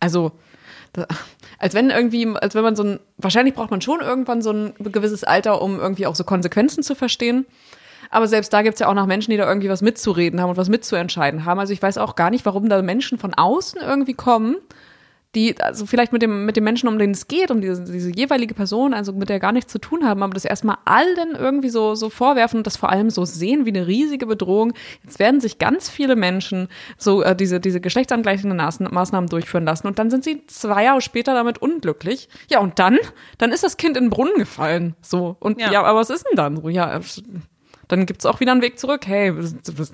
Also 0.00 0.32
als 1.58 1.74
wenn 1.74 1.90
irgendwie, 1.90 2.28
als 2.36 2.54
wenn 2.54 2.62
man 2.62 2.76
so 2.76 2.84
ein, 2.84 3.00
wahrscheinlich 3.18 3.54
braucht 3.54 3.70
man 3.70 3.80
schon 3.80 4.00
irgendwann 4.00 4.42
so 4.42 4.50
ein 4.52 4.74
gewisses 4.78 5.24
Alter, 5.24 5.60
um 5.60 5.80
irgendwie 5.80 6.06
auch 6.06 6.14
so 6.14 6.22
Konsequenzen 6.24 6.82
zu 6.82 6.94
verstehen. 6.94 7.46
Aber 8.10 8.26
selbst 8.28 8.52
da 8.52 8.62
gibt's 8.62 8.80
ja 8.80 8.88
auch 8.88 8.94
noch 8.94 9.06
Menschen, 9.06 9.30
die 9.30 9.36
da 9.36 9.48
irgendwie 9.48 9.68
was 9.68 9.82
mitzureden 9.82 10.40
haben 10.40 10.50
und 10.50 10.56
was 10.56 10.68
mitzuentscheiden 10.68 11.44
haben. 11.44 11.58
Also 11.60 11.72
ich 11.72 11.82
weiß 11.82 11.98
auch 11.98 12.14
gar 12.16 12.30
nicht, 12.30 12.44
warum 12.46 12.68
da 12.68 12.80
Menschen 12.82 13.18
von 13.18 13.34
außen 13.34 13.80
irgendwie 13.80 14.14
kommen, 14.14 14.56
die, 15.34 15.60
also 15.60 15.84
vielleicht 15.84 16.12
mit 16.12 16.22
dem, 16.22 16.46
mit 16.46 16.56
dem 16.56 16.62
Menschen, 16.62 16.88
um 16.88 16.96
den 16.96 17.10
es 17.10 17.26
geht, 17.26 17.50
um 17.50 17.60
diese, 17.60 17.82
diese 17.82 18.10
jeweilige 18.14 18.54
Person, 18.54 18.94
also 18.94 19.12
mit 19.12 19.28
der 19.28 19.40
gar 19.40 19.50
nichts 19.50 19.72
zu 19.72 19.80
tun 19.80 20.06
haben, 20.06 20.22
aber 20.22 20.32
das 20.32 20.44
erstmal 20.44 20.76
allen 20.84 21.34
irgendwie 21.36 21.70
so, 21.70 21.96
so 21.96 22.08
vorwerfen 22.08 22.58
und 22.58 22.66
das 22.68 22.76
vor 22.76 22.90
allem 22.90 23.10
so 23.10 23.24
sehen 23.24 23.66
wie 23.66 23.70
eine 23.70 23.88
riesige 23.88 24.26
Bedrohung. 24.26 24.74
Jetzt 25.02 25.18
werden 25.18 25.40
sich 25.40 25.58
ganz 25.58 25.90
viele 25.90 26.14
Menschen 26.14 26.68
so 26.98 27.20
äh, 27.24 27.34
diese, 27.34 27.58
diese 27.58 27.80
geschlechtsangleichenden 27.80 28.60
Maß- 28.60 28.88
Maßnahmen 28.92 29.28
durchführen 29.28 29.64
lassen 29.64 29.88
und 29.88 29.98
dann 29.98 30.08
sind 30.08 30.22
sie 30.22 30.46
zwei 30.46 30.84
Jahre 30.84 31.00
später 31.00 31.34
damit 31.34 31.58
unglücklich. 31.58 32.28
Ja, 32.48 32.60
und 32.60 32.78
dann, 32.78 32.98
dann 33.38 33.50
ist 33.50 33.64
das 33.64 33.76
Kind 33.76 33.96
in 33.96 34.04
den 34.04 34.10
Brunnen 34.10 34.34
gefallen. 34.36 34.94
So. 35.02 35.36
Und 35.40 35.60
ja, 35.60 35.72
Ja. 35.72 35.82
aber 35.82 35.98
was 35.98 36.10
ist 36.10 36.26
denn 36.30 36.36
dann? 36.36 36.62
So, 36.62 36.68
ja, 36.68 37.00
es- 37.84 37.88
dann 37.88 38.06
gibt's 38.06 38.26
auch 38.26 38.40
wieder 38.40 38.52
einen 38.52 38.62
Weg 38.62 38.78
zurück. 38.78 39.06
Hey, 39.06 39.32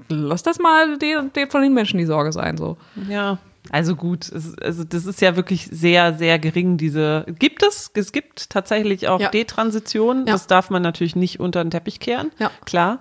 lass 0.08 0.42
das 0.42 0.58
mal 0.58 0.98
den, 0.98 1.32
den 1.32 1.50
von 1.50 1.62
den 1.62 1.74
Menschen 1.74 1.98
die 1.98 2.06
Sorge 2.06 2.32
sein. 2.32 2.56
So. 2.56 2.76
Ja, 3.08 3.38
also 3.70 3.94
gut, 3.94 4.28
es, 4.32 4.56
also 4.58 4.84
das 4.84 5.04
ist 5.06 5.20
ja 5.20 5.36
wirklich 5.36 5.68
sehr, 5.70 6.14
sehr 6.14 6.38
gering, 6.38 6.78
diese, 6.78 7.26
gibt 7.38 7.62
es, 7.62 7.90
es 7.94 8.10
gibt 8.12 8.48
tatsächlich 8.50 9.06
auch 9.08 9.20
Ja. 9.20 9.28
Detransition, 9.28 10.24
Ja. 10.26 10.32
das 10.32 10.46
darf 10.46 10.70
man 10.70 10.82
natürlich 10.82 11.14
nicht 11.14 11.40
unter 11.40 11.62
den 11.62 11.70
Teppich 11.70 12.00
kehren, 12.00 12.30
Ja. 12.38 12.50
klar. 12.64 13.00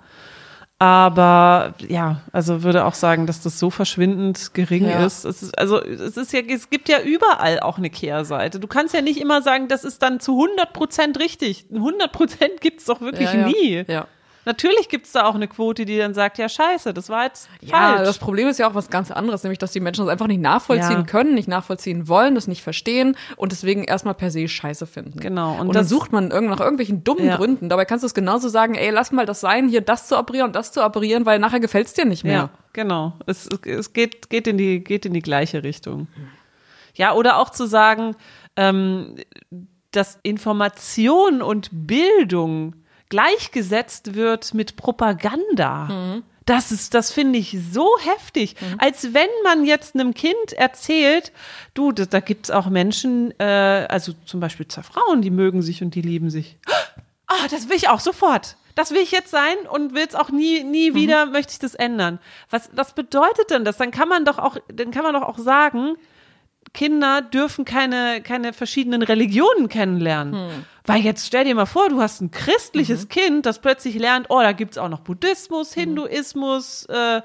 Aber 0.82 1.74
ja, 1.90 2.22
also 2.32 2.64
würde 2.64 2.86
auch 2.86 2.94
sagen, 2.94 3.26
dass 3.28 3.42
das 3.42 3.60
so 3.60 3.70
verschwindend 3.70 4.54
gering 4.54 4.86
Ja. 4.88 5.06
ist. 5.06 5.26
Es 5.26 5.44
ist. 5.44 5.58
Also 5.60 5.82
es 5.84 6.16
ist 6.16 6.32
ja, 6.32 6.40
es 6.40 6.70
gibt 6.70 6.88
ja 6.88 7.02
überall 7.02 7.60
auch 7.60 7.78
eine 7.78 7.90
Kehrseite. 7.90 8.62
Du 8.62 8.68
kannst 8.68 8.94
ja 8.94 9.02
nicht 9.02 9.20
immer 9.20 9.42
sagen, 9.42 9.68
das 9.68 9.84
ist 9.84 10.02
dann 10.02 10.22
zu 10.22 10.38
100 10.38 10.72
Prozent 10.72 11.20
richtig. 11.20 11.66
100 11.70 12.14
Prozent 12.14 12.62
gibt's 12.62 12.86
doch 12.86 13.02
wirklich 13.02 13.28
ja, 13.34 13.40
ja. 13.42 13.48
nie. 13.48 13.84
Ja. 13.90 14.08
Natürlich 14.50 14.90
gibt's 14.90 15.12
da 15.12 15.26
auch 15.26 15.36
eine 15.36 15.48
Quote, 15.48 15.86
die 15.86 15.96
dann 16.00 16.16
sagt, 16.16 16.40
ja 16.40 16.50
scheiße, 16.50 16.92
das 16.92 17.08
war 17.10 17.26
jetzt 17.26 17.48
Ja, 17.62 17.78
falsch. 17.98 18.08
das 18.08 18.18
Problem 18.18 18.48
ist 18.48 18.58
ja 18.58 18.68
auch 18.68 18.74
was 18.74 18.90
ganz 18.90 19.12
anderes, 19.12 19.44
nämlich 19.44 19.60
dass 19.60 19.72
die 19.72 19.80
Menschen 19.80 20.06
das 20.06 20.12
einfach 20.12 20.26
nicht 20.26 20.42
nachvollziehen 20.42 20.92
Ja. 21.02 21.04
können, 21.04 21.36
nicht 21.36 21.48
nachvollziehen 21.48 22.08
wollen, 22.08 22.34
das 22.34 22.48
nicht 22.48 22.64
verstehen 22.64 23.16
und 23.36 23.52
deswegen 23.52 23.84
erstmal 23.84 24.16
per 24.16 24.32
se 24.32 24.48
scheiße 24.48 24.88
finden. 24.88 25.20
Genau, 25.20 25.54
und 25.60 25.68
Und, 25.68 25.76
dann 25.76 25.86
sucht 25.86 26.12
man 26.12 26.32
irgend 26.32 26.50
nach 26.50 26.60
irgendwelchen 26.60 27.04
dummen 27.04 27.28
Ja. 27.28 27.38
Gründen. 27.38 27.70
Dabei 27.70 27.86
kannst 27.86 28.02
du 28.02 28.08
es 28.08 28.16
genauso 28.16 28.50
sagen, 28.50 28.74
ey, 28.74 28.90
lass 28.90 29.12
mal 29.12 29.28
das 29.28 29.40
sein, 29.40 29.68
hier 29.70 29.82
das 29.82 30.08
zu 30.08 30.18
operieren 30.18 30.48
und 30.48 30.56
das 30.56 30.72
zu 30.72 30.84
operieren, 30.84 31.28
weil 31.28 31.38
nachher 31.38 31.60
gefällt's 31.60 31.94
dir 31.94 32.06
nicht 32.06 32.24
mehr. 32.24 32.34
Ja, 32.34 32.50
genau. 32.74 33.14
Es, 33.28 33.48
es 33.66 33.94
geht, 33.94 34.32
geht, 34.32 34.48
in 34.48 34.58
die, 34.58 34.84
geht 34.84 35.06
in 35.06 35.14
die 35.14 35.22
gleiche 35.22 35.62
Richtung. 35.64 36.08
Ja, 36.96 37.14
oder 37.14 37.38
auch 37.38 37.52
zu 37.52 37.68
sagen, 37.68 38.16
ähm, 38.56 39.16
dass 39.92 40.20
Information 40.24 41.42
und 41.42 41.70
Bildung 41.72 42.76
gleichgesetzt 43.10 44.16
wird 44.16 44.54
mit 44.54 44.76
Propaganda. 44.76 46.22
Das 46.46 46.72
ist, 46.72 46.96
das 46.96 47.12
finde 47.12 47.38
ich 47.38 47.58
so 47.72 47.88
heftig. 48.00 48.56
Als 48.80 49.14
wenn 49.14 49.30
man 49.44 49.66
jetzt 49.66 49.94
einem 49.94 50.16
Kind 50.16 50.54
erzählt, 50.56 51.32
du, 51.76 51.92
da, 51.92 52.06
da 52.06 52.22
gibt's 52.22 52.50
auch 52.50 52.68
Menschen, 52.70 53.40
äh, 53.40 53.86
also 53.88 54.14
zum 54.26 54.40
Beispiel 54.40 54.68
zwei 54.68 54.82
Frauen, 54.82 55.22
die 55.22 55.30
mögen 55.30 55.62
sich 55.62 55.84
und 55.84 55.94
die 55.94 56.02
lieben 56.02 56.32
sich. 56.32 56.58
Ah, 57.28 57.48
das 57.52 57.70
will 57.70 57.76
ich 57.76 57.88
auch 57.90 58.00
sofort. 58.00 58.56
Das 58.74 58.90
will 58.90 59.02
ich 59.02 59.12
jetzt 59.12 59.30
sein 59.30 59.58
und 59.72 59.94
will 59.94 60.06
es 60.08 60.16
auch 60.16 60.32
nie, 60.32 60.64
nie 60.64 60.96
wieder, 60.96 61.28
möchte 61.28 61.54
ich 61.54 61.60
das 61.60 61.76
ändern. 61.76 62.18
Was, 62.50 62.72
was 62.74 62.94
bedeutet 62.94 63.52
denn 63.52 63.64
das? 63.64 63.78
Dann 63.78 63.92
kann 63.92 64.10
man 64.10 64.26
doch 64.26 64.40
auch, 64.40 64.58
dann 64.74 64.90
kann 64.90 65.04
man 65.04 65.14
doch 65.14 65.22
auch 65.22 65.38
sagen, 65.38 65.98
Kinder 66.74 67.22
dürfen 67.22 67.66
keine, 67.66 68.22
keine 68.22 68.54
verschiedenen 68.54 69.02
Religionen 69.02 69.70
kennenlernen. 69.70 70.66
Weil 70.86 71.02
jetzt 71.02 71.28
stell 71.28 71.46
dir 71.46 71.56
mal 71.56 71.66
vor, 71.66 71.90
du 71.90 72.02
hast 72.02 72.22
ein 72.22 72.32
christliches 72.32 73.10
Kind, 73.10 73.46
das 73.46 73.60
plötzlich 73.60 73.96
lernt, 73.96 74.28
oh, 74.30 74.40
da 74.40 74.54
gibt's 74.54 74.78
auch 74.78 74.90
noch 74.90 75.02
Buddhismus, 75.02 75.74
Hinduismus, 75.74 76.86
äh, 76.86 77.22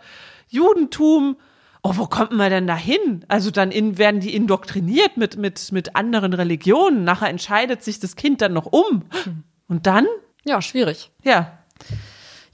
Judentum. 0.48 1.36
Oh, 1.82 1.92
wo 1.96 2.06
kommt 2.06 2.32
man 2.32 2.50
denn 2.50 2.66
da 2.66 2.76
hin? 2.76 3.24
Also 3.28 3.50
dann 3.50 3.70
in, 3.70 3.98
werden 3.98 4.20
die 4.20 4.34
indoktriniert 4.34 5.16
mit, 5.16 5.36
mit, 5.36 5.72
mit 5.72 5.96
anderen 5.96 6.32
Religionen. 6.32 7.04
Nachher 7.04 7.28
entscheidet 7.28 7.82
sich 7.82 8.00
das 8.00 8.16
Kind 8.16 8.40
dann 8.40 8.54
noch 8.54 8.66
um. 8.66 9.04
Und 9.68 9.86
dann? 9.86 10.06
Ja, 10.44 10.62
schwierig. 10.62 11.10
Ja, 11.22 11.58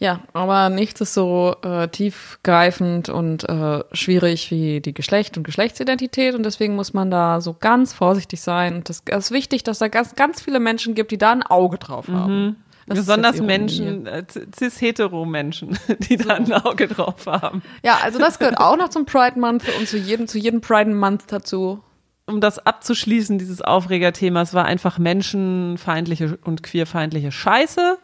Ja, 0.00 0.20
aber 0.32 0.70
nichts 0.70 1.02
ist 1.02 1.12
so 1.12 1.54
äh, 1.62 1.86
tiefgreifend 1.88 3.10
und 3.10 3.46
äh, 3.46 3.84
schwierig 3.92 4.50
wie 4.50 4.80
die 4.80 4.94
Geschlecht 4.94 5.36
und 5.36 5.42
Geschlechtsidentität 5.42 6.34
und 6.34 6.42
deswegen 6.42 6.74
muss 6.74 6.94
man 6.94 7.10
da 7.10 7.42
so 7.42 7.54
ganz 7.54 7.92
vorsichtig 7.92 8.40
sein. 8.40 8.76
Und 8.76 8.88
das 8.88 9.02
es 9.04 9.26
ist 9.26 9.30
wichtig, 9.30 9.62
dass 9.62 9.78
da 9.78 9.88
ganz, 9.88 10.14
ganz 10.14 10.40
viele 10.40 10.58
Menschen 10.58 10.94
gibt, 10.94 11.10
die 11.10 11.18
da 11.18 11.32
ein 11.32 11.42
Auge 11.42 11.76
drauf 11.76 12.08
haben. 12.08 12.56
Das 12.86 12.98
ist 12.98 13.06
Besonders. 13.06 13.42
Menschen, 13.42 14.06
äh, 14.06 14.24
cis-hetero-Menschen, 14.58 15.78
die 16.08 16.16
da 16.16 16.34
ein 16.34 16.50
Auge 16.50 16.88
drauf 16.88 17.26
haben. 17.26 17.62
Ja, 17.84 17.98
also 18.02 18.18
das 18.18 18.38
gehört 18.38 18.58
auch 18.58 18.78
noch 18.78 18.88
zum 18.88 19.04
Pride 19.04 19.38
Month 19.38 19.64
und 19.78 19.86
zu 19.86 19.98
jedem, 19.98 20.26
zu 20.26 20.38
jedem 20.38 20.62
Pride 20.62 20.94
Month 20.94 21.24
dazu. 21.28 21.84
Um 22.24 22.40
das 22.40 22.58
abzuschließen, 22.58 23.38
dieses 23.38 23.60
Aufregerthema, 23.60 24.40
es 24.40 24.54
war 24.54 24.64
einfach 24.64 24.98
menschenfeindliche 24.98 26.38
und 26.42 26.62
queerfeindliche 26.62 27.32
Scheiße, 27.32 27.98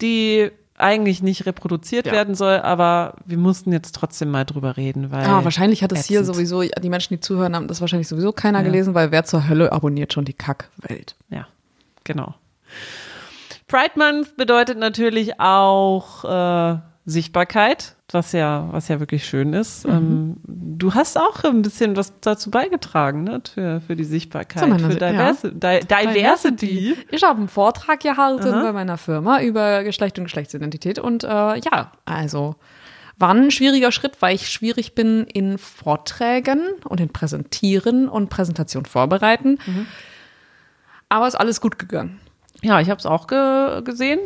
die 0.00 0.52
eigentlich 0.78 1.22
nicht 1.22 1.46
reproduziert 1.46 2.06
Ja. 2.06 2.12
werden 2.12 2.34
soll, 2.34 2.58
aber 2.60 3.14
wir 3.24 3.38
mussten 3.38 3.72
jetzt 3.72 3.94
trotzdem 3.94 4.30
mal 4.30 4.44
drüber 4.44 4.76
reden, 4.76 5.10
weil. 5.10 5.24
Ah, 5.26 5.42
wahrscheinlich 5.44 5.82
hat 5.82 5.92
es 5.92 6.06
hier 6.06 6.24
sowieso, 6.24 6.62
die 6.62 6.88
Menschen, 6.90 7.14
die 7.14 7.20
zuhören, 7.20 7.56
haben 7.56 7.68
das 7.68 7.80
wahrscheinlich 7.80 8.08
sowieso 8.08 8.32
keiner 8.32 8.62
gelesen, 8.62 8.94
weil 8.94 9.10
wer 9.10 9.24
zur 9.24 9.48
Hölle 9.48 9.72
abonniert 9.72 10.12
schon 10.12 10.24
die 10.24 10.32
Kackwelt. 10.34 11.16
Ja, 11.30 11.46
genau. 12.04 12.34
Pride 13.68 13.92
Month 13.96 14.36
bedeutet 14.36 14.78
natürlich 14.78 15.40
auch 15.40 16.24
äh, 16.24 16.78
Sichtbarkeit, 17.04 17.95
was 18.12 18.32
ja, 18.32 18.68
was 18.70 18.88
ja 18.88 19.00
wirklich 19.00 19.26
schön 19.26 19.52
ist. 19.52 19.86
Mhm. 19.86 19.92
Ähm, 19.92 20.36
du 20.46 20.94
hast 20.94 21.18
auch 21.18 21.42
ein 21.44 21.62
bisschen 21.62 21.96
was 21.96 22.12
dazu 22.20 22.50
beigetragen, 22.50 23.24
ne, 23.24 23.42
für, 23.52 23.80
für 23.80 23.96
die 23.96 24.04
Sichtbarkeit, 24.04 24.62
Zu 24.62 24.68
meiner 24.68 24.86
für 24.86 24.92
Si- 24.92 24.98
Diversi 24.98 25.50
Di 25.50 25.84
Diversity. 25.86 26.96
Ich 27.10 27.22
habe 27.24 27.38
einen 27.38 27.48
Vortrag 27.48 28.00
gehalten 28.00 28.48
Aha. 28.54 28.62
bei 28.62 28.72
meiner 28.72 28.96
Firma 28.96 29.40
über 29.40 29.82
Geschlecht 29.84 30.18
und 30.18 30.24
Geschlechtsidentität 30.24 30.98
und 30.98 31.24
äh, 31.24 31.28
ja, 31.28 31.92
also 32.04 32.54
war 33.18 33.32
ein 33.34 33.50
schwieriger 33.50 33.92
Schritt, 33.92 34.20
weil 34.20 34.34
ich 34.34 34.50
schwierig 34.50 34.94
bin 34.94 35.24
in 35.24 35.56
Vorträgen 35.58 36.60
und 36.84 37.00
in 37.00 37.08
Präsentieren 37.08 38.08
und 38.08 38.28
Präsentation 38.28 38.84
vorbereiten. 38.84 39.58
Mhm. 39.66 39.86
Aber 41.08 41.26
ist 41.26 41.34
alles 41.34 41.60
gut 41.60 41.78
gegangen. 41.78 42.20
Ja, 42.62 42.80
ich 42.80 42.88
habe 42.88 42.98
es 42.98 43.06
auch 43.06 43.26
ge 43.26 43.82
gesehen. 43.82 44.18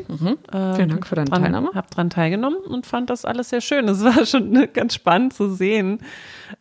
Äh, 0.53 0.75
Vielen 0.75 0.89
Dank 0.89 1.07
für 1.07 1.15
deine 1.15 1.31
dran, 1.31 1.43
Teilnahme. 1.43 1.71
Hab 1.75 1.91
dran 1.91 2.11
teilgenommen 2.11 2.61
und 2.61 2.87
fand 2.87 3.11
das 3.11 3.25
alles 3.25 3.51
sehr 3.51 3.61
schön. 3.61 3.89
Es 3.89 4.05
war 4.05 4.25
schon 4.27 4.51
ne, 4.51 4.69
ganz 4.69 4.95
spannend 4.95 5.35
zu 5.35 5.53
sehen, 5.53 6.01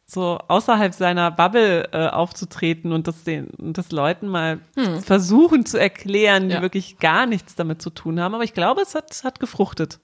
so 0.06 0.40
außerhalb 0.48 0.94
seiner 0.94 1.32
Bubble 1.32 1.90
äh, 1.92 2.08
aufzutreten 2.08 2.92
und 2.92 3.08
das 3.08 3.24
den 3.24 3.48
und 3.52 3.78
das 3.78 3.92
Leuten 3.92 4.28
mal 4.28 4.60
hm. 4.76 5.00
versuchen 5.02 5.66
zu 5.66 5.80
erklären, 5.80 6.50
die 6.50 6.56
ja. 6.56 6.62
wirklich 6.62 6.98
gar 6.98 7.26
nichts 7.26 7.56
damit 7.56 7.82
zu 7.82 7.92
tun 7.92 8.20
haben. 8.20 8.34
Aber 8.34 8.44
ich 8.44 8.54
glaube, 8.54 8.82
es 8.82 8.96
hat, 8.96 9.22
hat 9.24 9.40
gefruchtet. 9.40 10.00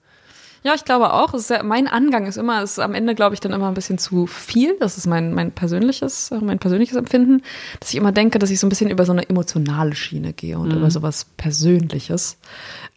Ja, 0.66 0.74
ich 0.74 0.84
glaube 0.84 1.12
auch. 1.12 1.32
Ja, 1.48 1.62
mein 1.62 1.86
Angang 1.86 2.26
ist 2.26 2.36
immer, 2.36 2.60
ist 2.60 2.80
am 2.80 2.92
Ende, 2.92 3.14
glaube 3.14 3.34
ich, 3.34 3.40
dann 3.40 3.52
immer 3.52 3.68
ein 3.68 3.74
bisschen 3.74 3.98
zu 3.98 4.26
viel. 4.26 4.76
Das 4.80 4.98
ist 4.98 5.06
mein, 5.06 5.32
mein 5.32 5.52
persönliches, 5.52 6.32
mein 6.40 6.58
persönliches 6.58 6.96
Empfinden, 6.96 7.42
dass 7.78 7.90
ich 7.90 7.94
immer 7.94 8.10
denke, 8.10 8.40
dass 8.40 8.50
ich 8.50 8.58
so 8.58 8.66
ein 8.66 8.70
bisschen 8.70 8.90
über 8.90 9.04
so 9.04 9.12
eine 9.12 9.28
emotionale 9.28 9.94
Schiene 9.94 10.32
gehe 10.32 10.58
und 10.58 10.70
mhm. 10.70 10.78
über 10.78 10.90
sowas 10.90 11.24
Persönliches. 11.36 12.40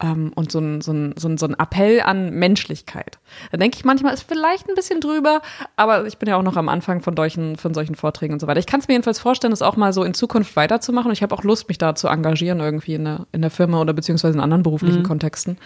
Ähm, 0.01 0.32
und 0.34 0.51
so 0.51 0.58
ein, 0.58 0.82
so, 0.82 0.91
ein, 0.93 1.13
so, 1.15 1.27
ein, 1.29 1.38
so 1.38 1.45
ein 1.45 1.53
Appell 1.60 2.01
an 2.01 2.32
Menschlichkeit. 2.32 3.19
Da 3.51 3.58
denke 3.58 3.77
ich 3.77 3.86
manchmal, 3.86 4.15
ist 4.15 4.23
vielleicht 4.27 4.67
ein 4.67 4.73
bisschen 4.73 4.99
drüber, 4.99 5.43
aber 5.75 6.08
ich 6.08 6.17
bin 6.17 6.27
ja 6.27 6.38
auch 6.38 6.43
noch 6.43 6.58
am 6.58 6.69
Anfang 6.69 7.01
von 7.01 7.15
solchen, 7.15 7.55
von 7.55 7.75
solchen 7.75 7.93
Vorträgen 7.93 8.34
und 8.34 8.39
so 8.39 8.47
weiter. 8.47 8.60
Ich 8.60 8.65
kann 8.65 8.79
es 8.79 8.88
mir 8.88 8.95
jedenfalls 8.95 9.19
vorstellen, 9.19 9.51
das 9.51 9.62
auch 9.62 9.75
mal 9.75 9.93
so 9.93 10.03
in 10.03 10.15
Zukunft 10.15 10.55
weiterzumachen. 10.55 11.10
Und 11.10 11.13
ich 11.13 11.21
habe 11.21 11.36
auch 11.36 11.43
Lust, 11.43 11.67
mich 11.67 11.77
da 11.77 11.93
zu 11.93 12.08
engagieren, 12.08 12.62
irgendwie 12.62 12.95
in 12.95 13.05
der, 13.05 13.27
in 13.32 13.41
der 13.41 13.51
Firma 13.51 13.79
oder 13.79 13.93
beziehungsweise 13.93 14.34
in 14.34 14.43
anderen 14.43 14.63
beruflichen 14.63 15.01
mhm. 15.01 15.08
Kontexten 15.08 15.60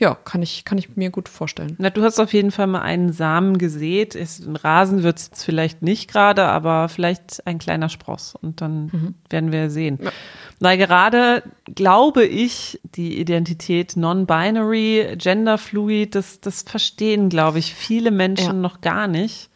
ja, 0.00 0.14
kann 0.14 0.40
ich, 0.40 0.64
kann 0.64 0.78
ich 0.78 0.96
mir 0.96 1.10
gut 1.10 1.28
vorstellen. 1.28 1.76
Na, 1.78 1.90
du 1.90 2.02
hast 2.02 2.18
auf 2.18 2.32
jeden 2.32 2.50
Fall 2.50 2.66
mal 2.66 2.80
einen 2.80 3.12
Samen 3.12 3.58
gesät. 3.58 4.16
Ein 4.16 4.56
Rasen 4.56 5.02
wird 5.02 5.18
es 5.18 5.26
jetzt 5.26 5.44
vielleicht 5.44 5.82
nicht 5.82 6.10
gerade, 6.10 6.46
aber 6.46 6.88
vielleicht 6.88 7.46
ein 7.46 7.58
kleiner 7.58 7.90
Spross. 7.90 8.34
Und 8.34 8.62
dann 8.62 8.86
mhm. 8.86 9.14
werden 9.28 9.52
wir 9.52 9.68
sehen. 9.68 9.98
Ja. 10.02 10.10
Weil 10.58 10.78
gerade 10.78 11.42
glaube 11.74 12.24
ich, 12.24 12.80
die 12.94 13.20
Identität 13.20 13.94
non-binary, 13.94 15.16
genderfluid, 15.18 16.14
das, 16.14 16.40
das 16.40 16.62
verstehen, 16.62 17.28
glaube 17.28 17.58
ich, 17.58 17.74
viele 17.74 18.10
Menschen 18.10 18.46
ja. 18.46 18.52
noch 18.54 18.80
gar 18.80 19.06
nicht. 19.06 19.50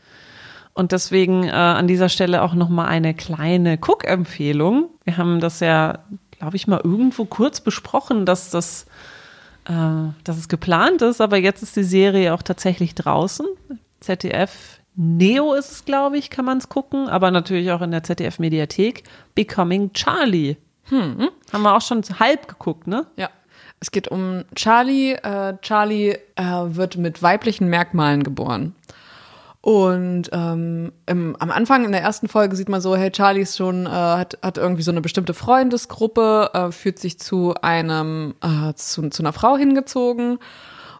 Und 0.75 0.93
deswegen 0.93 1.45
äh, 1.45 1.53
an 1.53 1.89
dieser 1.89 2.11
Stelle 2.11 2.43
auch 2.43 2.53
nochmal 2.53 2.89
eine 2.89 3.15
kleine 3.15 3.79
Cook-Empfehlung. 3.81 4.91
Wir 5.05 5.17
haben 5.17 5.41
das 5.41 5.61
ja, 5.61 6.01
glaube 6.33 6.57
ich, 6.57 6.67
mal 6.67 6.83
irgendwo 6.85 7.25
kurz 7.25 7.63
besprochen, 7.63 8.27
dass 8.27 8.51
das 8.51 8.85
äh, 9.67 10.13
dass 10.25 10.37
es 10.37 10.49
geplant 10.49 11.03
ist, 11.03 11.21
aber 11.21 11.37
jetzt 11.37 11.63
ist 11.63 11.77
die 11.77 11.85
Serie 11.85 12.35
auch 12.35 12.43
tatsächlich 12.43 12.95
draußen. 12.95 13.47
ZDF 14.01 14.81
Neo 14.97 15.55
ist 15.55 15.73
es, 15.73 15.85
glaube 15.85 16.19
ich, 16.19 16.31
kann 16.31 16.45
man 16.45 16.59
es 16.59 16.69
gucken, 16.69 17.09
aber 17.09 17.31
natürlich 17.31 17.71
auch 17.73 17.83
in 17.83 17.91
der 17.91 18.05
ZDF-Mediathek. 18.05 19.03
Becoming 19.35 19.93
Charlie. 19.93 20.57
Hm. 20.85 21.31
Haben 21.53 21.63
wir 21.63 21.75
auch 21.75 21.81
schon 21.81 22.03
halb 22.21 22.47
geguckt, 22.47 22.87
ne? 22.87 23.07
Ja. 23.17 23.31
Es 23.81 23.91
geht 23.91 24.09
um 24.09 24.45
Charlie. 24.55 25.13
Äh, 25.15 25.57
Charlie 25.63 26.17
äh, 26.37 26.43
wird 26.45 26.97
mit 26.97 27.23
weiblichen 27.23 27.69
Merkmalen 27.69 28.23
geboren. 28.23 28.75
Und 29.65 30.29
ähm, 30.33 30.93
im, 31.07 31.37
am 31.37 31.51
Anfang 31.51 31.87
in 31.87 31.93
der 31.93 32.03
ersten 32.03 32.29
Folge 32.29 32.55
sieht 32.55 32.69
man 32.69 32.83
so, 32.83 32.97
hey, 32.97 33.11
Charlie 33.11 33.41
ist 33.41 33.57
schon, 33.57 33.87
äh, 33.87 33.89
hat, 33.89 34.37
hat 34.43 34.59
irgendwie 34.59 34.83
so 34.83 34.91
eine 34.91 35.01
bestimmte 35.01 35.33
Freundesgruppe, 35.33 36.51
äh, 36.53 36.71
fühlt 36.71 36.99
sich 36.99 37.19
zu 37.19 37.55
einem, 37.63 38.35
äh, 38.43 38.75
zu, 38.75 39.09
zu 39.09 39.23
einer 39.23 39.33
Frau 39.33 39.57
hingezogen 39.57 40.39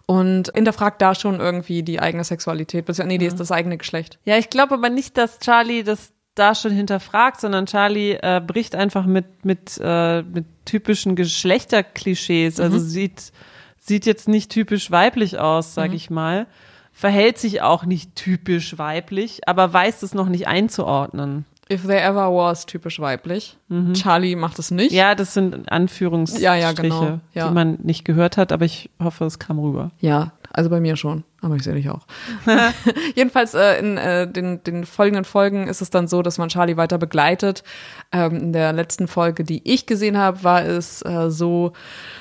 und 0.07 0.51
hinterfragt 0.55 1.03
da 1.03 1.15
schon 1.15 1.41
irgendwie 1.41 1.83
die 1.83 2.01
eigene 2.01 2.25
Sexualität. 2.25 2.89
Nee, 3.05 3.19
die 3.19 3.27
ist 3.27 3.39
das 3.39 3.53
eigene 3.53 3.77
Geschlecht. 3.77 4.19
Ja, 4.25 4.39
ich 4.39 4.49
glaube 4.49 4.73
aber 4.73 4.89
nicht, 4.89 5.19
dass 5.19 5.41
Charlie 5.41 5.83
das 5.83 6.13
da 6.35 6.55
schon 6.55 6.73
hinterfragt, 6.73 7.43
sondern 7.43 7.67
Charlie 7.67 8.13
äh, 8.15 8.41
bricht 8.41 8.77
einfach 8.77 9.05
mit, 9.05 9.45
mit, 9.45 9.79
äh, 9.79 10.23
mit 10.23 10.47
typischen 10.65 11.17
Geschlechterklischees. 11.17 12.61
Also 12.61 12.79
mhm. 12.79 12.83
sieht, 12.83 13.33
sieht 13.79 14.07
jetzt 14.07 14.27
nicht 14.27 14.51
typisch 14.51 14.91
weiblich 14.91 15.39
aus, 15.39 15.75
sag 15.75 15.91
mhm. 15.91 15.97
ich 15.97 16.09
mal 16.09 16.47
verhält 16.95 17.37
sich 17.39 17.61
auch 17.61 17.85
nicht 17.85 18.15
typisch 18.15 18.79
weiblich, 18.79 19.47
aber 19.47 19.71
weiß 19.71 20.03
es 20.03 20.15
noch 20.15 20.29
nicht 20.29 20.47
einzuordnen. 20.47 21.45
If 21.71 21.83
there 21.83 22.01
ever 22.01 22.31
was 22.31 22.67
typisch 22.67 23.01
weiblich. 23.01 23.57
Mhm. 23.69 23.95
Charlie 23.95 24.37
macht 24.37 24.59
es 24.59 24.71
nicht. 24.71 24.93
Ja, 24.93 25.15
das 25.15 25.35
sind 25.35 25.71
Anführungsstriche, 25.71 26.45
ja, 26.45 26.55
ja, 26.55 26.73
genau. 26.73 27.21
ja. 27.33 27.49
die 27.49 27.55
man 27.55 27.79
nicht 27.83 28.05
gehört 28.05 28.37
hat, 28.37 28.53
aber 28.53 28.65
ich 28.65 28.91
hoffe, 29.03 29.25
es 29.25 29.39
kam 29.39 29.59
rüber. 29.59 29.91
Ja, 29.99 30.33
also 30.57 30.71
bei 30.71 30.81
mir 30.81 30.95
schon, 30.95 31.25
aber 31.43 31.57
ich 31.57 31.65
sehe 31.65 31.75
dich 31.75 31.91
auch. 31.91 32.07
Jedenfalls 33.17 33.55
äh, 33.55 33.77
in 33.81 33.97
äh, 33.97 34.31
den, 34.31 34.63
den 34.63 34.87
folgenden 34.87 35.25
Folgen 35.25 35.67
ist 35.67 35.83
es 35.83 35.91
dann 35.91 36.07
so, 36.07 36.23
dass 36.23 36.39
man 36.39 36.49
Charlie 36.49 36.77
weiter 36.77 36.97
begleitet. 36.97 37.65
Ähm, 38.13 38.37
in 38.37 38.53
der 38.53 38.73
letzten 38.73 39.09
Folge, 39.09 39.43
die 39.43 39.63
ich 39.65 39.87
gesehen 39.87 40.17
habe, 40.17 40.45
war 40.45 40.65
es 40.65 41.03
äh, 41.03 41.29
so, 41.29 41.73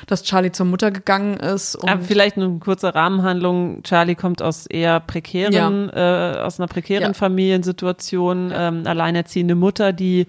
dass 0.08 0.24
Charlie 0.24 0.52
zur 0.52 0.65
Mutter 0.65 0.89
gegangen 0.89 1.36
ist. 1.36 1.76
Aber 1.76 2.02
vielleicht 2.02 2.38
eine 2.38 2.58
kurze 2.58 2.96
Rahmenhandlung. 2.96 3.84
Charlie 3.84 4.15
kommt 4.15 4.41
aus 4.41 4.65
eher 4.65 5.00
prekären, 5.00 5.91
ja. 5.93 6.34
äh, 6.34 6.39
aus 6.39 6.60
einer 6.60 6.67
prekären 6.67 7.04
ja. 7.04 7.13
Familiensituation, 7.13 8.52
ähm, 8.52 8.88
alleinerziehende 8.88 9.54
Mutter, 9.54 9.93
die 9.93 10.26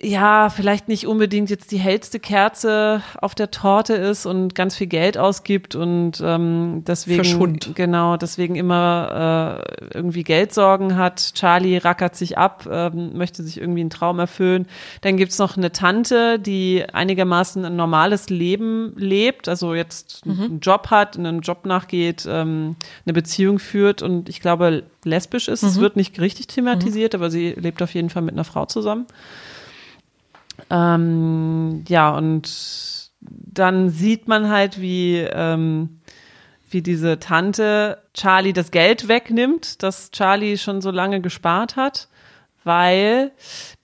ja, 0.00 0.48
vielleicht 0.48 0.86
nicht 0.86 1.08
unbedingt 1.08 1.50
jetzt 1.50 1.72
die 1.72 1.78
hellste 1.78 2.20
Kerze 2.20 3.02
auf 3.20 3.34
der 3.34 3.50
Torte 3.50 3.94
ist 3.94 4.26
und 4.26 4.54
ganz 4.54 4.76
viel 4.76 4.86
Geld 4.86 5.18
ausgibt 5.18 5.74
und 5.74 6.22
ähm, 6.24 6.84
deswegen 6.86 7.24
Verschwund. 7.24 7.72
genau 7.74 8.16
deswegen 8.16 8.54
immer 8.54 9.64
äh, 9.66 9.86
irgendwie 9.94 10.22
Geldsorgen 10.22 10.96
hat. 10.96 11.34
Charlie 11.34 11.78
rackert 11.78 12.14
sich 12.14 12.38
ab, 12.38 12.64
äh, 12.70 12.90
möchte 12.90 13.42
sich 13.42 13.60
irgendwie 13.60 13.80
einen 13.80 13.90
Traum 13.90 14.20
erfüllen. 14.20 14.68
Dann 15.00 15.16
gibt's 15.16 15.38
noch 15.38 15.56
eine 15.56 15.72
Tante, 15.72 16.38
die 16.38 16.84
einigermaßen 16.92 17.64
ein 17.64 17.74
normales 17.74 18.30
Leben 18.30 18.92
lebt, 18.96 19.48
also 19.48 19.74
jetzt 19.74 20.24
mhm. 20.24 20.42
einen 20.42 20.60
Job 20.60 20.90
hat, 20.90 21.18
einem 21.18 21.40
Job 21.40 21.66
nachgeht, 21.66 22.24
ähm, 22.30 22.76
eine 23.04 23.14
Beziehung 23.14 23.58
führt 23.58 24.02
und 24.02 24.28
ich 24.28 24.40
glaube 24.40 24.84
lesbisch 25.02 25.48
ist. 25.48 25.64
Mhm. 25.64 25.68
Es 25.70 25.80
wird 25.80 25.96
nicht 25.96 26.20
richtig 26.20 26.46
thematisiert, 26.46 27.14
mhm. 27.14 27.18
aber 27.18 27.30
sie 27.32 27.50
lebt 27.54 27.82
auf 27.82 27.94
jeden 27.94 28.10
Fall 28.10 28.22
mit 28.22 28.34
einer 28.34 28.44
Frau 28.44 28.64
zusammen. 28.64 29.06
Ähm, 30.70 31.84
ja, 31.88 32.10
und 32.10 33.10
dann 33.20 33.90
sieht 33.90 34.28
man 34.28 34.48
halt, 34.48 34.80
wie, 34.80 35.16
ähm, 35.18 36.00
wie 36.70 36.82
diese 36.82 37.18
Tante 37.18 37.98
Charlie 38.14 38.52
das 38.52 38.70
Geld 38.70 39.08
wegnimmt, 39.08 39.82
das 39.82 40.10
Charlie 40.10 40.58
schon 40.58 40.80
so 40.80 40.90
lange 40.90 41.20
gespart 41.20 41.76
hat, 41.76 42.08
weil 42.64 43.32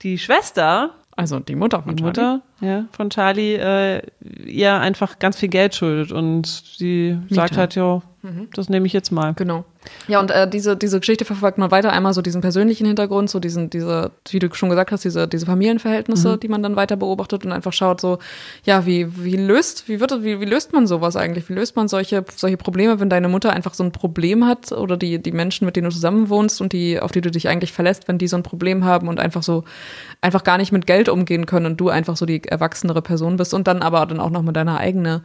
die 0.02 0.18
Schwester 0.18 0.94
also 1.16 1.38
die 1.38 1.54
Mutter 1.54 1.82
von 1.82 1.96
die 1.96 2.02
Charlie. 2.02 2.08
Mutter 2.08 2.42
ja, 2.60 2.86
von 2.90 3.10
Charlie 3.10 3.54
äh, 3.54 4.02
ihr 4.46 4.74
einfach 4.80 5.18
ganz 5.18 5.38
viel 5.38 5.48
Geld 5.48 5.74
schuldet 5.74 6.12
und 6.12 6.46
sie 6.46 7.16
Miete. 7.20 7.34
sagt 7.34 7.56
halt, 7.56 7.74
ja, 7.76 8.02
mhm. 8.24 8.48
das 8.54 8.68
nehme 8.68 8.86
ich 8.86 8.92
jetzt 8.92 9.12
mal. 9.12 9.34
Genau. 9.34 9.64
Ja, 10.08 10.18
und 10.18 10.30
äh, 10.30 10.48
diese, 10.48 10.76
diese 10.76 10.98
Geschichte 10.98 11.24
verfolgt 11.24 11.58
man 11.58 11.70
weiter. 11.70 11.92
Einmal 11.92 12.14
so 12.14 12.22
diesen 12.22 12.40
persönlichen 12.40 12.86
Hintergrund, 12.86 13.30
so 13.30 13.38
diesen, 13.38 13.70
diese, 13.70 14.10
wie 14.30 14.38
du 14.38 14.52
schon 14.54 14.70
gesagt 14.70 14.92
hast, 14.92 15.04
diese, 15.04 15.28
diese 15.28 15.46
Familienverhältnisse, 15.46 16.32
mhm. 16.32 16.40
die 16.40 16.48
man 16.48 16.62
dann 16.62 16.74
weiter 16.74 16.96
beobachtet 16.96 17.44
und 17.44 17.52
einfach 17.52 17.72
schaut 17.72 18.00
so, 18.00 18.18
ja, 18.64 18.86
wie, 18.86 19.22
wie 19.22 19.36
löst, 19.36 19.88
wie 19.88 20.00
wird, 20.00 20.24
wie, 20.24 20.40
wie 20.40 20.44
löst 20.46 20.72
man 20.72 20.86
sowas 20.86 21.16
eigentlich? 21.16 21.48
Wie 21.48 21.54
löst 21.54 21.76
man 21.76 21.86
solche, 21.86 22.24
solche 22.34 22.56
Probleme, 22.56 22.98
wenn 22.98 23.10
deine 23.10 23.28
Mutter 23.28 23.52
einfach 23.52 23.74
so 23.74 23.84
ein 23.84 23.92
Problem 23.92 24.46
hat 24.46 24.72
oder 24.72 24.96
die, 24.96 25.22
die 25.22 25.32
Menschen, 25.32 25.66
mit 25.66 25.76
denen 25.76 25.88
du 25.88 25.94
zusammen 25.94 26.28
wohnst 26.30 26.60
und 26.60 26.72
die, 26.72 26.98
auf 26.98 27.12
die 27.12 27.20
du 27.20 27.30
dich 27.30 27.48
eigentlich 27.48 27.72
verlässt, 27.72 28.08
wenn 28.08 28.18
die 28.18 28.28
so 28.28 28.36
ein 28.36 28.42
Problem 28.42 28.84
haben 28.84 29.08
und 29.08 29.20
einfach 29.20 29.42
so, 29.42 29.64
einfach 30.20 30.44
gar 30.44 30.58
nicht 30.58 30.72
mit 30.72 30.86
Geld 30.86 31.08
umgehen 31.08 31.46
können 31.46 31.66
und 31.66 31.76
du 31.80 31.90
einfach 31.90 32.16
so 32.16 32.26
die 32.26 32.42
erwachsenere 32.44 33.02
Person 33.02 33.36
bist 33.36 33.54
und 33.54 33.68
dann 33.68 33.82
aber 33.82 34.06
dann 34.06 34.20
auch 34.20 34.30
noch 34.30 34.42
mit 34.42 34.56
deiner 34.56 34.78
eigenen 34.78 35.22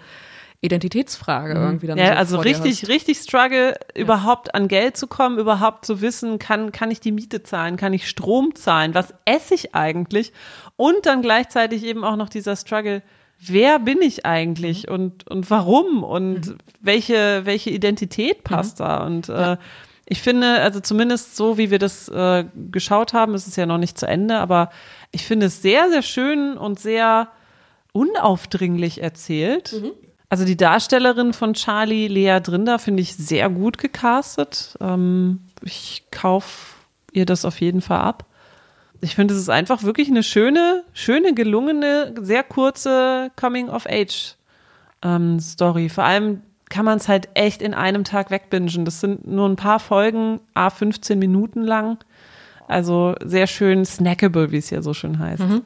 Identitätsfrage 0.62 1.56
mhm. 1.56 1.62
irgendwie 1.62 1.88
dann. 1.88 1.98
Ja, 1.98 2.14
so 2.14 2.38
also 2.38 2.40
richtig, 2.40 2.88
richtig 2.88 3.20
Struggle, 3.20 3.76
ja. 3.96 4.02
überhaupt 4.02 4.54
an 4.54 4.68
Geld 4.68 4.98
zu 4.98 5.08
kommen, 5.08 5.38
überhaupt 5.38 5.86
zu 5.86 6.02
wissen, 6.02 6.38
kann, 6.38 6.72
kann 6.72 6.92
ich 6.92 7.00
die 7.00 7.12
Miete 7.12 7.44
zahlen, 7.44 7.78
kann 7.78 7.94
ich 7.94 8.10
Strom 8.10 8.56
zahlen, 8.56 8.94
was 8.94 9.14
esse 9.26 9.56
ich 9.56 9.74
eigentlich? 9.74 10.34
Und 10.76 11.06
dann 11.06 11.22
gleichzeitig 11.22 11.84
eben 11.86 12.04
auch 12.04 12.18
noch 12.18 12.30
dieser 12.30 12.56
Struggle, 12.56 13.02
wer 13.40 13.80
bin 13.80 14.02
ich 14.02 14.26
eigentlich 14.26 14.88
mhm. 14.88 14.94
und, 14.94 15.28
und 15.30 15.50
warum 15.50 16.04
und 16.04 16.48
mhm. 16.48 16.58
welche, 16.82 17.46
welche 17.46 17.70
Identität 17.70 18.44
passt 18.44 18.80
mhm. 18.80 18.84
da? 18.84 19.06
Und 19.06 19.30
äh, 19.30 19.58
ich 20.06 20.22
finde, 20.22 20.60
also 20.62 20.82
zumindest 20.82 21.38
so, 21.38 21.58
wie 21.58 21.72
wir 21.72 21.80
das 21.80 22.10
äh, 22.10 22.44
geschaut 22.72 23.14
haben, 23.14 23.34
ist 23.34 23.48
es 23.48 23.56
ja 23.56 23.66
noch 23.66 23.78
nicht 23.78 23.98
zu 23.98 24.08
Ende, 24.08 24.40
aber 24.40 24.72
ich 25.12 25.26
finde 25.26 25.46
es 25.46 25.62
sehr, 25.62 25.90
sehr 25.90 26.02
schön 26.02 26.58
und 26.58 26.80
sehr 26.80 27.30
unaufdringlich 27.94 29.02
erzählt. 29.02 29.74
Mhm. 29.74 29.92
Also 30.30 30.46
die 30.46 30.58
Darstellerin 30.58 31.34
von 31.34 31.56
Charlie, 31.56 32.08
Lea 32.08 32.40
Drinder, 32.40 32.78
finde 32.78 33.02
ich 33.02 33.16
sehr 33.16 33.50
gut 33.50 33.80
gecastet. 33.80 34.78
Ähm, 34.80 35.40
ich 35.64 36.04
kaufe 36.12 36.76
ihr 37.12 37.26
das 37.26 37.46
auf 37.46 37.60
jeden 37.60 37.82
Fall 37.82 38.02
ab. 38.02 38.26
Ich 39.02 39.16
finde, 39.16 39.34
es 39.34 39.40
ist 39.40 39.50
einfach 39.50 39.84
wirklich 39.84 40.10
eine 40.10 40.24
schöne, 40.24 40.84
schöne, 40.94 41.34
gelungene, 41.34 42.14
sehr 42.22 42.44
kurze 42.44 43.32
Coming-of-Age-Story. 43.38 45.84
Ähm, 45.84 45.90
Vor 45.90 46.04
allem 46.04 46.42
kann 46.70 46.86
man 46.86 46.98
es 46.98 47.08
halt 47.08 47.30
echt 47.34 47.62
in 47.62 47.74
einem 47.74 48.04
Tag 48.04 48.30
wegbingen. 48.30 48.86
Das 48.86 49.00
sind 49.00 49.26
nur 49.26 49.50
ein 49.50 49.56
paar 49.56 49.80
Folgen, 49.80 50.42
a 50.54 50.70
15 50.70 51.18
Minuten 51.18 51.64
lang. 51.64 51.98
Also 52.68 53.16
sehr 53.24 53.48
schön 53.48 53.86
snackable, 53.86 54.52
wie 54.52 54.58
es 54.58 54.70
ja 54.70 54.84
so 54.84 54.94
schön 54.94 55.18
heißt. 55.18 55.42
Mhm. 55.42 55.62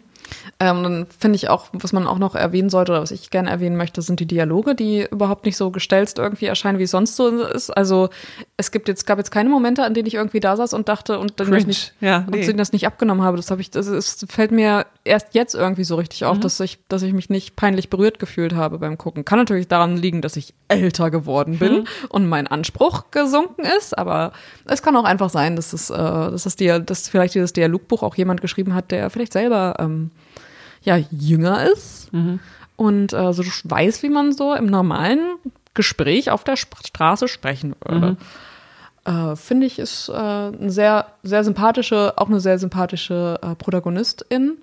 Ähm, 0.59 0.83
dann 0.83 1.07
finde 1.19 1.35
ich 1.35 1.49
auch, 1.49 1.67
was 1.73 1.93
man 1.93 2.07
auch 2.07 2.17
noch 2.19 2.35
erwähnen 2.35 2.69
sollte 2.69 2.91
oder 2.93 3.01
was 3.01 3.11
ich 3.11 3.29
gerne 3.29 3.49
erwähnen 3.49 3.75
möchte, 3.77 4.01
sind 4.01 4.19
die 4.19 4.25
Dialoge, 4.25 4.75
die 4.75 5.05
überhaupt 5.09 5.45
nicht 5.45 5.57
so 5.57 5.71
gestelzt 5.71 6.17
irgendwie 6.19 6.45
erscheinen, 6.45 6.79
wie 6.79 6.83
es 6.83 6.91
sonst 6.91 7.15
so 7.15 7.27
ist. 7.29 7.69
Also 7.69 8.09
es 8.57 8.71
gibt 8.71 8.87
jetzt, 8.87 9.05
gab 9.05 9.17
jetzt 9.17 9.31
keine 9.31 9.49
Momente, 9.49 9.83
an 9.83 9.93
denen 9.93 10.07
ich 10.07 10.15
irgendwie 10.15 10.39
da 10.39 10.55
saß 10.55 10.73
und 10.73 10.87
dachte 10.89 11.19
und 11.19 11.39
dann 11.39 11.47
Cringe. 11.47 11.65
nicht, 11.67 11.93
Ja, 12.01 12.25
nee. 12.29 12.37
und 12.37 12.43
sie 12.45 12.55
das 12.55 12.71
nicht 12.71 12.87
abgenommen 12.87 13.23
habe. 13.23 13.37
Das 13.37 13.51
habe 13.51 13.61
ich, 13.61 13.71
das 13.71 13.87
ist, 13.87 14.31
fällt 14.31 14.51
mir 14.51 14.85
erst 15.03 15.33
jetzt 15.33 15.55
irgendwie 15.55 15.83
so 15.83 15.95
richtig 15.95 16.21
Mhm. 16.21 16.27
auf, 16.27 16.39
dass 16.39 16.59
ich, 16.59 16.79
dass 16.87 17.01
ich 17.01 17.13
mich 17.13 17.29
nicht 17.29 17.55
peinlich 17.55 17.89
berührt 17.89 18.19
gefühlt 18.19 18.53
habe 18.55 18.79
beim 18.79 18.97
Gucken. 18.97 19.25
Kann 19.25 19.39
natürlich 19.39 19.67
daran 19.67 19.97
liegen, 19.97 20.21
dass 20.21 20.35
ich 20.37 20.53
älter 20.67 21.11
geworden 21.11 21.59
bin 21.59 21.73
Mhm. 21.73 21.83
und 22.09 22.27
mein 22.27 22.47
Anspruch 22.47 23.05
gesunken 23.11 23.63
ist, 23.77 23.97
aber 23.97 24.31
es 24.65 24.81
kann 24.81 24.95
auch 24.95 25.03
einfach 25.03 25.29
sein, 25.29 25.55
dass 25.55 25.73
es, 25.73 25.89
äh, 25.89 25.95
dass 25.97 26.45
es 26.45 26.55
dir, 26.55 26.79
dass 26.79 27.09
vielleicht 27.09 27.35
dieses 27.35 27.53
Dialogbuch 27.53 28.03
auch 28.03 28.15
jemand 28.15 28.41
geschrieben 28.41 28.73
hat, 28.73 28.91
der 28.91 29.09
vielleicht 29.09 29.33
selber 29.33 29.75
ähm, 29.79 30.11
ja 30.83 30.97
jünger 31.11 31.71
ist 31.71 32.11
und 32.75 33.13
äh, 33.13 33.33
so 33.33 33.43
weiß, 33.63 34.03
wie 34.03 34.09
man 34.09 34.33
so 34.33 34.53
im 34.53 34.65
normalen 34.65 35.37
Gespräch 35.73 36.31
auf 36.31 36.43
der 36.43 36.53
Sp 36.59 36.75
Straße 36.85 37.27
sprechen 37.27 37.75
würde. 37.85 38.17
Äh, 39.05 39.35
Finde 39.35 39.65
ich, 39.65 39.79
ist 39.79 40.09
äh, 40.09 40.13
eine 40.13 40.69
sehr, 40.69 41.07
sehr 41.23 41.43
sympathische, 41.43 42.13
auch 42.17 42.29
eine 42.29 42.39
sehr 42.39 42.57
sympathische 42.57 43.39
äh, 43.41 43.55
Protagonistin. 43.55 44.57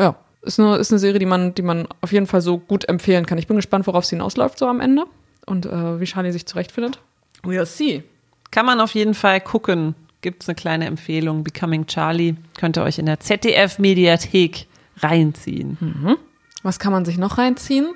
Ja, 0.00 0.16
ist 0.42 0.58
eine, 0.58 0.76
ist 0.76 0.92
eine 0.92 0.98
Serie, 0.98 1.18
die 1.18 1.26
man, 1.26 1.54
die 1.54 1.62
man 1.62 1.86
auf 2.00 2.12
jeden 2.12 2.26
Fall 2.26 2.40
so 2.40 2.58
gut 2.58 2.88
empfehlen 2.88 3.26
kann. 3.26 3.38
Ich 3.38 3.46
bin 3.46 3.56
gespannt, 3.56 3.86
worauf 3.86 4.04
sie 4.04 4.16
hinausläuft 4.16 4.58
so 4.58 4.66
am 4.66 4.80
Ende 4.80 5.04
und 5.44 5.66
äh, 5.66 6.00
wie 6.00 6.04
Charlie 6.04 6.32
sich 6.32 6.46
zurechtfindet. 6.46 6.98
We'll 7.42 7.66
see. 7.66 8.04
Kann 8.50 8.64
man 8.64 8.80
auf 8.80 8.94
jeden 8.94 9.14
Fall 9.14 9.40
gucken. 9.40 9.94
Gibt 10.22 10.42
es 10.42 10.48
eine 10.48 10.56
kleine 10.56 10.86
Empfehlung. 10.86 11.44
Becoming 11.44 11.86
Charlie 11.86 12.36
könnt 12.58 12.78
ihr 12.78 12.82
euch 12.82 12.98
in 12.98 13.06
der 13.06 13.20
ZDF-Mediathek 13.20 14.66
reinziehen. 14.98 16.16
Was 16.62 16.78
kann 16.78 16.92
man 16.92 17.04
sich 17.04 17.18
noch 17.18 17.38
reinziehen? 17.38 17.92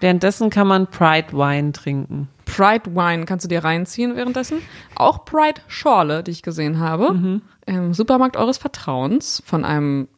Währenddessen 0.00 0.50
kann 0.50 0.66
man 0.66 0.88
Pride 0.88 1.32
Wine 1.32 1.72
trinken. 1.72 2.28
Pride 2.44 2.94
Wine 2.94 3.24
kannst 3.24 3.44
du 3.44 3.48
dir 3.48 3.64
reinziehen 3.64 4.14
währenddessen. 4.14 4.58
Auch 4.94 5.24
Pride 5.24 5.62
Schorle, 5.68 6.22
die 6.22 6.32
ich 6.32 6.42
gesehen 6.42 6.78
habe. 6.78 7.40
Im 7.66 7.94
Supermarkt 7.94 8.36
eures 8.36 8.58
Vertrauens 8.58 9.42
von 9.46 9.64
einem 9.64 10.08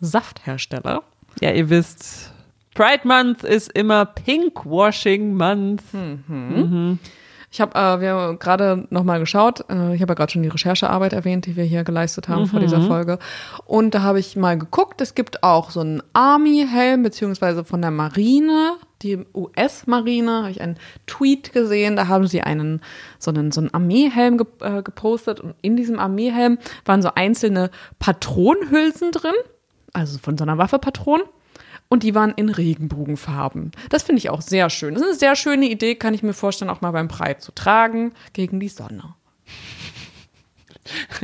Safthersteller. 0.00 1.02
Ja, 1.40 1.52
ihr 1.52 1.70
wisst, 1.70 2.32
Pride 2.74 3.06
Month 3.06 3.44
ist 3.44 3.70
immer 3.72 4.04
Pinkwashing 4.04 5.34
Month. 5.36 5.84
Ich 7.52 7.60
habe, 7.60 7.76
äh, 7.76 8.00
wir 8.00 8.12
haben 8.12 8.38
gerade 8.38 8.86
noch 8.90 9.02
mal 9.02 9.18
geschaut. 9.18 9.64
Äh, 9.68 9.94
ich 9.94 10.02
habe 10.02 10.12
ja 10.12 10.14
gerade 10.14 10.30
schon 10.30 10.42
die 10.42 10.48
Recherchearbeit 10.48 11.12
erwähnt, 11.12 11.46
die 11.46 11.56
wir 11.56 11.64
hier 11.64 11.82
geleistet 11.82 12.28
haben 12.28 12.46
vor 12.46 12.60
dieser 12.60 12.80
Folge. 12.80 13.18
Und 13.64 13.92
da 13.94 14.02
habe 14.02 14.20
ich 14.20 14.36
mal 14.36 14.56
geguckt. 14.56 15.00
Es 15.00 15.16
gibt 15.16 15.42
auch 15.42 15.70
so 15.70 15.80
einen 15.80 16.00
Army-Helm 16.12 17.02
beziehungsweise 17.02 17.64
von 17.64 17.82
der 17.82 17.90
Marine, 17.90 18.74
die 19.02 19.26
US-Marine. 19.34 20.42
Habe 20.42 20.50
ich 20.52 20.60
einen 20.60 20.76
Tweet 21.08 21.52
gesehen. 21.52 21.96
Da 21.96 22.06
haben 22.06 22.28
sie 22.28 22.40
einen 22.42 22.82
so 23.18 23.32
einen 23.32 23.50
so 23.50 23.60
einen 23.60 23.74
Armeehelm 23.74 24.38
ge 24.38 24.46
äh, 24.60 24.82
gepostet 24.84 25.40
und 25.40 25.56
in 25.60 25.76
diesem 25.76 25.98
Armeehelm 25.98 26.58
waren 26.84 27.02
so 27.02 27.10
einzelne 27.16 27.70
Patronenhülsen 27.98 29.10
drin, 29.10 29.34
also 29.92 30.18
von 30.18 30.38
so 30.38 30.44
einer 30.44 30.56
Waffepatronen. 30.56 31.26
Und 31.92 32.04
die 32.04 32.14
waren 32.14 32.32
in 32.36 32.48
Regenbogenfarben. 32.48 33.72
Das 33.88 34.04
finde 34.04 34.20
ich 34.20 34.30
auch 34.30 34.42
sehr 34.42 34.70
schön. 34.70 34.94
Das 34.94 35.02
ist 35.02 35.08
eine 35.08 35.18
sehr 35.18 35.34
schöne 35.36 35.68
Idee, 35.68 35.96
kann 35.96 36.14
ich 36.14 36.22
mir 36.22 36.32
vorstellen, 36.32 36.70
auch 36.70 36.80
mal 36.80 36.92
beim 36.92 37.08
Pride 37.08 37.38
zu 37.38 37.52
tragen 37.52 38.12
gegen 38.32 38.60
die 38.60 38.68
Sonne. 38.68 39.14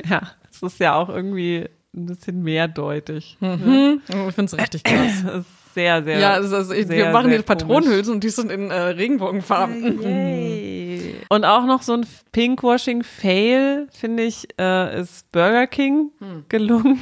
Ja, 0.09 0.21
es 0.49 0.63
ist 0.63 0.79
ja 0.79 0.95
auch 0.95 1.09
irgendwie 1.09 1.67
ein 1.97 2.07
bisschen 2.07 2.43
mehrdeutig. 2.43 3.37
Ich 3.41 4.35
finde 4.35 4.45
es 4.45 4.57
richtig 4.57 4.85
krass. 4.85 5.25
Das 5.25 5.41
ist 5.41 5.75
sehr, 5.75 6.05
sehr. 6.05 6.19
ja, 6.19 6.33
also, 6.35 6.57
also, 6.57 6.73
wir 6.73 6.87
sehr, 6.87 7.11
machen 7.11 7.31
sehr 7.31 7.39
die 7.39 7.45
Patronenhülsen 7.45 8.15
und 8.15 8.23
die 8.23 8.29
sind 8.29 8.53
in 8.53 8.71
äh, 8.71 8.75
Regenbogenfarben. 8.75 10.03
Yay. 10.03 11.15
Und 11.29 11.45
auch 11.45 11.65
noch 11.65 11.83
so 11.83 11.95
ein 11.95 12.07
Pinkwashing-Fail, 12.33 13.89
finde 13.91 14.23
ich, 14.23 14.47
äh, 14.61 15.01
ist 15.01 15.31
Burger 15.33 15.67
King 15.67 16.13
gelungen. 16.49 17.01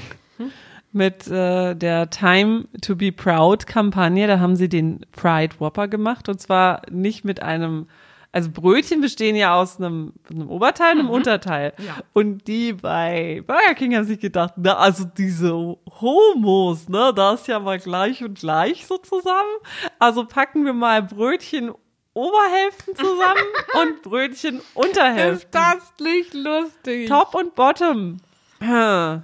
Mit 0.94 1.26
äh, 1.26 1.74
der 1.74 2.08
Time 2.08 2.66
to 2.80 2.94
be 2.94 3.10
Proud-Kampagne. 3.10 4.28
Da 4.28 4.38
haben 4.38 4.54
sie 4.54 4.68
den 4.68 5.04
Pride 5.10 5.56
Whopper 5.58 5.88
gemacht. 5.88 6.28
Und 6.28 6.40
zwar 6.40 6.82
nicht 6.88 7.24
mit 7.24 7.42
einem, 7.42 7.88
also 8.30 8.50
Brötchen 8.50 9.00
bestehen 9.00 9.34
ja 9.34 9.60
aus 9.60 9.78
einem, 9.78 10.12
einem 10.30 10.48
Oberteil 10.48 10.92
und 10.92 11.00
einem 11.00 11.10
Unterteil. 11.10 11.72
Ja. 11.78 11.96
Und 12.12 12.46
die 12.46 12.74
bei 12.74 13.42
Burger 13.44 13.74
King 13.74 13.96
haben 13.96 14.04
sich 14.04 14.20
gedacht, 14.20 14.54
na, 14.56 14.76
also 14.76 15.04
diese 15.04 15.52
Homos, 16.00 16.88
ne, 16.88 17.12
da 17.14 17.34
ist 17.34 17.48
ja 17.48 17.58
mal 17.58 17.80
gleich 17.80 18.22
und 18.22 18.38
gleich 18.38 18.86
so 18.86 18.96
zusammen. 18.96 19.50
Also 19.98 20.24
packen 20.24 20.64
wir 20.64 20.74
mal 20.74 21.02
Brötchen 21.02 21.72
Oberhälften 22.14 22.94
zusammen 22.94 23.42
und 23.82 24.02
Brötchen 24.02 24.60
Unterhälften. 24.74 25.50
das 25.50 25.92
nicht 26.00 26.32
lustig? 26.32 27.08
Top 27.08 27.34
und 27.34 27.56
Bottom. 27.56 28.18
Hm. 28.60 29.22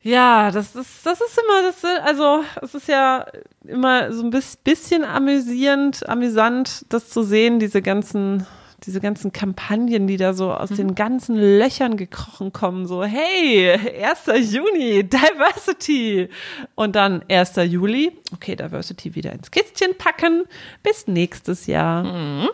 Ja, 0.00 0.50
das 0.52 0.76
ist, 0.76 1.04
das 1.04 1.20
ist 1.20 1.38
immer, 1.38 1.62
das, 1.62 1.84
also, 2.04 2.44
es 2.62 2.74
ist 2.74 2.88
ja 2.88 3.26
immer 3.66 4.12
so 4.12 4.22
ein 4.22 4.30
bis- 4.30 4.56
bisschen 4.56 5.04
amüsierend, 5.04 6.08
amüsant, 6.08 6.86
das 6.88 7.10
zu 7.10 7.24
sehen, 7.24 7.58
diese 7.58 7.82
ganzen, 7.82 8.46
diese 8.84 9.00
ganzen 9.00 9.32
Kampagnen, 9.32 10.06
die 10.06 10.16
da 10.16 10.34
so 10.34 10.52
aus 10.52 10.68
den 10.70 10.94
ganzen 10.94 11.34
Löchern 11.34 11.96
gekrochen 11.96 12.52
kommen, 12.52 12.86
so, 12.86 13.02
hey, 13.02 13.72
1. 13.72 14.52
Juni, 14.52 15.02
Diversity. 15.02 16.28
Und 16.76 16.94
dann 16.94 17.24
1. 17.28 17.56
Juli, 17.66 18.16
okay, 18.32 18.54
Diversity 18.54 19.16
wieder 19.16 19.32
ins 19.32 19.50
Kistchen 19.50 19.98
packen, 19.98 20.44
bis 20.84 21.08
nächstes 21.08 21.66
Jahr. 21.66 22.48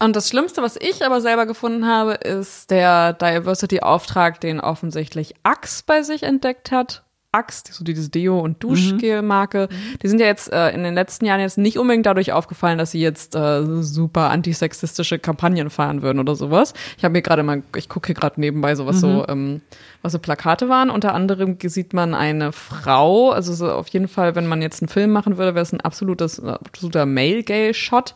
Und 0.00 0.14
das 0.14 0.28
Schlimmste, 0.28 0.62
was 0.62 0.76
ich 0.76 1.04
aber 1.04 1.20
selber 1.20 1.46
gefunden 1.46 1.86
habe, 1.86 2.12
ist 2.12 2.70
der 2.70 3.12
Diversity-Auftrag, 3.14 4.40
den 4.40 4.60
offensichtlich 4.60 5.34
Axe 5.42 5.82
bei 5.84 6.02
sich 6.02 6.22
entdeckt 6.22 6.70
hat. 6.70 7.02
Axe, 7.30 7.64
so 7.70 7.84
dieses 7.84 8.10
Deo- 8.10 8.40
und 8.40 8.62
Duschgel-Marke, 8.64 9.68
die 10.02 10.08
sind 10.08 10.18
ja 10.18 10.26
jetzt 10.26 10.50
äh, 10.50 10.70
in 10.70 10.82
den 10.82 10.94
letzten 10.94 11.26
Jahren 11.26 11.40
jetzt 11.40 11.58
nicht 11.58 11.78
unbedingt 11.78 12.06
dadurch 12.06 12.32
aufgefallen, 12.32 12.78
dass 12.78 12.92
sie 12.92 13.00
jetzt 13.00 13.34
äh, 13.34 13.82
super 13.82 14.30
antisexistische 14.30 15.18
Kampagnen 15.18 15.68
fahren 15.68 16.00
würden 16.00 16.20
oder 16.20 16.34
sowas. 16.36 16.72
Ich 16.96 17.04
habe 17.04 17.12
mir 17.12 17.20
gerade 17.20 17.42
mal, 17.42 17.62
ich 17.76 17.90
gucke 17.90 18.06
hier 18.06 18.14
gerade 18.14 18.40
nebenbei 18.40 18.74
so 18.74 18.86
was 18.86 19.00
so, 19.00 19.26
ähm, 19.28 19.60
was 20.00 20.12
so 20.12 20.18
Plakate 20.18 20.70
waren. 20.70 20.88
Unter 20.88 21.12
anderem 21.12 21.58
sieht 21.62 21.92
man 21.92 22.14
eine 22.14 22.52
Frau, 22.52 23.30
also 23.30 23.52
so 23.52 23.70
auf 23.72 23.88
jeden 23.88 24.08
Fall, 24.08 24.34
wenn 24.34 24.46
man 24.46 24.62
jetzt 24.62 24.80
einen 24.80 24.88
Film 24.88 25.10
machen 25.10 25.36
würde, 25.36 25.54
wäre 25.54 25.62
es 25.62 25.72
ein 25.72 25.82
absolutes, 25.82 26.40
absoluter 26.40 27.04
Male-Gay-Shot. 27.04 28.14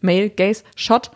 Male 0.00 0.30
Gaze 0.30 0.64
Shot. 0.76 1.10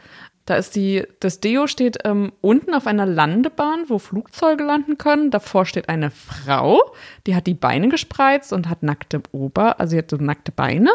Da 0.46 0.56
ist 0.56 0.76
die, 0.76 1.04
das 1.20 1.40
Deo 1.40 1.66
steht 1.66 1.98
ähm, 2.04 2.32
unten 2.42 2.74
auf 2.74 2.86
einer 2.86 3.06
Landebahn, 3.06 3.84
wo 3.88 3.98
Flugzeuge 3.98 4.62
landen 4.62 4.98
können. 4.98 5.30
Davor 5.30 5.64
steht 5.64 5.88
eine 5.88 6.10
Frau, 6.10 6.92
die 7.26 7.34
hat 7.34 7.46
die 7.46 7.54
Beine 7.54 7.88
gespreizt 7.88 8.52
und 8.52 8.68
hat 8.68 8.82
nackte 8.82 9.22
Ober, 9.32 9.80
also 9.80 9.92
sie 9.92 9.98
hat 9.98 10.10
so 10.10 10.16
nackte 10.16 10.52
Beine. 10.52 10.90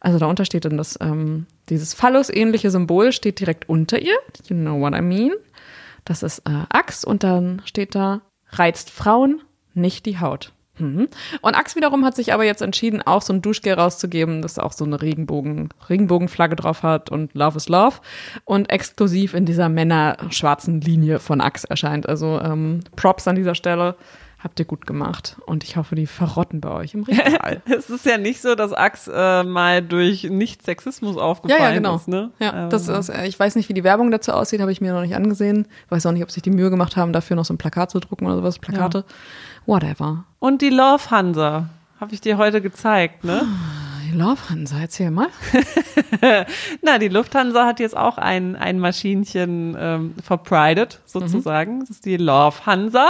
Also 0.00 0.18
darunter 0.18 0.46
steht 0.46 0.64
dann 0.64 0.78
das, 0.78 0.98
ähm, 1.02 1.46
dieses 1.68 1.92
Phallus-ähnliche 1.92 2.70
Symbol 2.70 3.12
steht 3.12 3.38
direkt 3.38 3.68
unter 3.68 3.98
ihr. 3.98 4.16
You 4.48 4.56
know 4.56 4.80
what 4.80 4.94
I 4.94 5.02
mean? 5.02 5.32
Das 6.06 6.22
ist 6.22 6.38
äh, 6.46 6.64
Axe 6.70 7.06
und 7.06 7.22
dann 7.22 7.60
steht 7.66 7.94
da, 7.94 8.22
reizt 8.48 8.90
Frauen, 8.90 9.42
nicht 9.74 10.06
die 10.06 10.20
Haut. 10.20 10.52
Mhm. 10.78 11.08
Und 11.40 11.54
Axe 11.54 11.76
wiederum 11.76 12.04
hat 12.04 12.16
sich 12.16 12.32
aber 12.32 12.44
jetzt 12.44 12.62
entschieden, 12.62 13.02
auch 13.02 13.22
so 13.22 13.32
ein 13.32 13.42
Duschgel 13.42 13.74
rauszugeben, 13.74 14.42
das 14.42 14.58
auch 14.58 14.72
so 14.72 14.84
eine 14.84 15.00
Regenbogen, 15.00 15.70
Regenbogenflagge 15.88 16.56
drauf 16.56 16.82
hat 16.82 17.10
und 17.10 17.34
Love 17.34 17.56
is 17.56 17.68
Love 17.68 17.96
und 18.44 18.70
exklusiv 18.70 19.34
in 19.34 19.46
dieser 19.46 19.68
Männer-schwarzen 19.68 20.80
Linie 20.80 21.18
von 21.18 21.40
Axe 21.40 21.68
erscheint. 21.68 22.08
Also 22.08 22.40
ähm, 22.40 22.80
Props 22.96 23.26
an 23.28 23.36
dieser 23.36 23.54
Stelle. 23.54 23.96
Habt 24.38 24.60
ihr 24.60 24.66
gut 24.66 24.86
gemacht. 24.86 25.36
Und 25.46 25.64
ich 25.64 25.76
hoffe, 25.76 25.94
die 25.94 26.06
verrotten 26.06 26.60
bei 26.60 26.70
euch 26.70 26.94
im 26.94 27.04
Regal. 27.04 27.62
Es 27.66 27.88
ist 27.88 28.04
ja 28.04 28.18
nicht 28.18 28.42
so, 28.42 28.54
dass 28.54 28.72
Axe 28.72 29.10
äh, 29.12 29.42
mal 29.44 29.82
durch 29.82 30.24
Nicht-Sexismus 30.24 31.16
ja, 31.16 31.22
aufgefallen 31.22 31.62
ja, 31.62 31.72
genau. 31.72 31.96
ist. 31.96 32.06
Ne? 32.06 32.30
Ja, 32.38 32.68
das 32.68 32.88
Also, 32.88 33.12
ist, 33.12 33.18
äh, 33.18 33.26
ich 33.26 33.38
weiß 33.38 33.56
nicht, 33.56 33.68
wie 33.68 33.74
die 33.74 33.82
Werbung 33.82 34.10
dazu 34.10 34.32
aussieht, 34.32 34.60
habe 34.60 34.70
ich 34.72 34.80
mir 34.80 34.92
noch 34.92 35.00
nicht 35.00 35.14
angesehen. 35.16 35.66
Weiß 35.88 36.04
auch 36.04 36.12
nicht, 36.12 36.22
ob 36.22 36.30
sich 36.30 36.42
die 36.42 36.50
Mühe 36.50 36.70
gemacht 36.70 36.96
haben, 36.96 37.12
dafür 37.12 37.34
noch 37.34 37.46
so 37.46 37.54
ein 37.54 37.58
Plakat 37.58 37.90
zu 37.90 37.98
drucken 37.98 38.26
oder 38.26 38.36
sowas. 38.36 38.58
Plakate. 38.58 39.04
Whatever. 39.64 40.24
Und 40.38 40.60
die 40.62 40.70
Love 40.70 41.10
Hansa 41.10 41.70
habe 41.98 42.12
ich 42.12 42.20
dir 42.20 42.36
heute 42.36 42.60
gezeigt, 42.60 43.24
ne? 43.24 43.42
I 44.06 44.12
love 44.16 44.48
Hansa, 44.50 44.78
erzähl 44.80 45.10
mal. 45.10 45.28
Na, 46.82 46.98
die 46.98 47.08
Lufthansa 47.08 47.66
hat 47.66 47.80
jetzt 47.80 47.96
auch 47.96 48.18
ein, 48.18 48.54
ein 48.56 48.78
Maschinchen 48.78 49.76
ähm, 49.78 50.14
verpridet, 50.22 51.00
sozusagen. 51.06 51.80
Das 51.80 51.90
ist 51.90 52.04
die 52.04 52.16
Love 52.16 52.66
Hansa. 52.66 53.08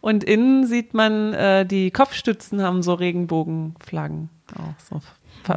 Und 0.00 0.24
innen 0.24 0.66
sieht 0.66 0.94
man, 0.94 1.32
äh, 1.32 1.64
die 1.66 1.90
Kopfstützen 1.90 2.62
haben 2.62 2.82
so 2.82 2.94
Regenbogenflaggen. 2.94 4.28
Auch 4.54 4.74
so 4.90 5.00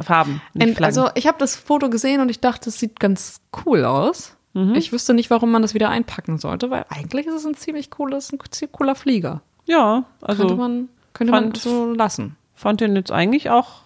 Farben. 0.02 0.40
Und, 0.54 0.80
also 0.82 1.08
ich 1.14 1.26
habe 1.26 1.38
das 1.38 1.56
Foto 1.56 1.90
gesehen 1.90 2.20
und 2.20 2.28
ich 2.30 2.40
dachte, 2.40 2.70
es 2.70 2.78
sieht 2.78 3.00
ganz 3.00 3.40
cool 3.66 3.84
aus. 3.84 4.36
Ich 4.74 4.90
wüsste 4.92 5.14
nicht, 5.14 5.30
warum 5.30 5.52
man 5.52 5.62
das 5.62 5.74
wieder 5.74 5.90
einpacken 5.90 6.38
sollte, 6.38 6.70
weil 6.70 6.84
eigentlich 6.88 7.26
ist 7.26 7.34
es 7.34 7.46
ein 7.46 7.54
ziemlich 7.54 7.88
cooles, 7.88 8.32
ein 8.32 8.38
ziemlich 8.50 8.72
cooler 8.72 8.96
Flieger. 8.96 9.42
Ja, 9.66 10.04
also 10.20 10.42
könnte 10.46 10.56
man, 10.60 10.88
könnte 11.12 11.32
fand- 11.32 11.46
man 11.46 11.54
so 11.54 11.92
lassen. 11.94 12.36
fand 12.56 12.80
den 12.80 12.96
jetzt 12.96 13.12
eigentlich 13.12 13.48
auch, 13.50 13.82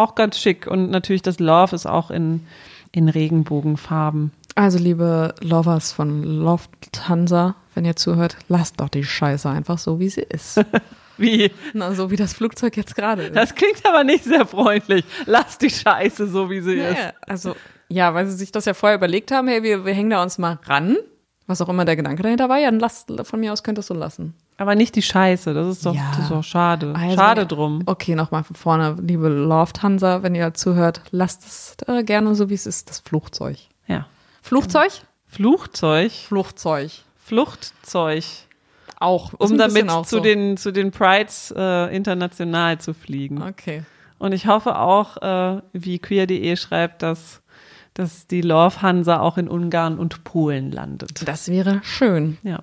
auch 0.00 0.14
ganz 0.14 0.38
schick. 0.38 0.66
Und 0.66 0.90
natürlich 0.90 1.22
das 1.22 1.38
Love 1.38 1.74
ist 1.74 1.86
auch 1.86 2.10
in, 2.10 2.46
in 2.92 3.08
Regenbogenfarben. 3.08 4.32
Also, 4.56 4.78
liebe 4.78 5.34
Lovers 5.40 5.92
von 5.92 6.22
Lufthansa, 6.22 7.54
wenn 7.74 7.84
ihr 7.84 7.96
zuhört, 7.96 8.36
lasst 8.48 8.80
doch 8.80 8.88
die 8.88 9.04
Scheiße 9.04 9.48
einfach 9.48 9.78
so, 9.78 10.00
wie 10.00 10.08
sie 10.08 10.22
ist. 10.22 10.60
Wie? 11.16 11.50
Na, 11.74 11.92
so 11.92 12.10
wie 12.10 12.16
das 12.16 12.32
Flugzeug 12.32 12.78
jetzt 12.78 12.96
gerade 12.96 13.24
ist. 13.24 13.36
Das 13.36 13.54
klingt 13.54 13.84
aber 13.84 14.04
nicht 14.04 14.24
sehr 14.24 14.46
freundlich. 14.46 15.04
Lass 15.26 15.58
die 15.58 15.68
Scheiße 15.68 16.26
so, 16.26 16.48
wie 16.48 16.62
sie 16.62 16.76
ist. 16.76 16.96
Ja, 16.96 17.12
also, 17.26 17.54
ja, 17.88 18.14
weil 18.14 18.26
sie 18.26 18.36
sich 18.36 18.52
das 18.52 18.64
ja 18.64 18.72
vorher 18.72 18.96
überlegt 18.96 19.30
haben, 19.30 19.46
hey, 19.46 19.62
wir, 19.62 19.84
wir 19.84 19.92
hängen 19.92 20.08
da 20.08 20.22
uns 20.22 20.38
mal 20.38 20.58
ran. 20.64 20.96
Was 21.46 21.60
auch 21.60 21.68
immer 21.68 21.84
der 21.84 21.96
Gedanke 21.96 22.22
dahinter 22.22 22.48
war, 22.48 22.58
ja, 22.58 22.70
dann 22.70 22.80
lasst, 22.80 23.12
von 23.24 23.38
mir 23.38 23.52
aus 23.52 23.62
könnt 23.62 23.76
ihr 23.76 23.80
es 23.80 23.88
so 23.88 23.94
lassen. 23.94 24.34
Aber 24.60 24.74
nicht 24.74 24.94
die 24.94 25.00
Scheiße. 25.00 25.54
Das 25.54 25.66
ist 25.68 25.86
doch, 25.86 25.94
Ja. 25.94 26.10
das 26.10 26.24
ist 26.24 26.30
doch 26.30 26.44
schade. 26.44 26.92
Also, 26.94 27.16
schade 27.16 27.46
drum. 27.46 27.82
Okay, 27.86 28.14
nochmal 28.14 28.44
von 28.44 28.54
vorne, 28.54 28.94
liebe 29.00 29.28
Lufthansa, 29.28 30.22
wenn 30.22 30.34
ihr 30.34 30.52
zuhört, 30.52 31.00
lasst 31.12 31.46
es 31.46 31.76
äh, 31.88 32.04
gerne 32.04 32.34
so, 32.34 32.50
wie 32.50 32.54
es 32.54 32.66
ist, 32.66 32.90
das 32.90 33.00
Flugzeug. 33.00 33.56
Ja. 33.86 34.06
Flugzeug? 34.42 34.92
Flugzeug, 35.26 36.12
Flugzeug. 36.12 36.90
Fluchtzeug, 37.16 38.24
Auch. 38.98 39.32
Um 39.38 39.56
damit 39.56 39.88
auch 39.88 40.04
zu, 40.04 40.16
so. 40.16 40.22
den, 40.22 40.58
zu 40.58 40.72
den 40.72 40.90
Prides 40.90 41.54
äh, 41.56 41.96
international 41.96 42.78
zu 42.78 42.92
fliegen. 42.92 43.40
Okay. 43.40 43.84
Und 44.18 44.32
ich 44.32 44.46
hoffe 44.46 44.78
auch, 44.78 45.16
äh, 45.22 45.62
wie 45.72 45.98
queer.de 46.00 46.54
schreibt, 46.56 47.00
dass, 47.02 47.40
dass 48.00 48.26
die 48.26 48.40
Love 48.40 48.80
Hansa 48.80 49.20
auch 49.20 49.36
in 49.36 49.46
Ungarn 49.46 49.98
und 49.98 50.24
Polen 50.24 50.72
landet. 50.72 51.28
Das 51.28 51.48
wäre 51.50 51.80
schön. 51.84 52.38
Ja. 52.42 52.60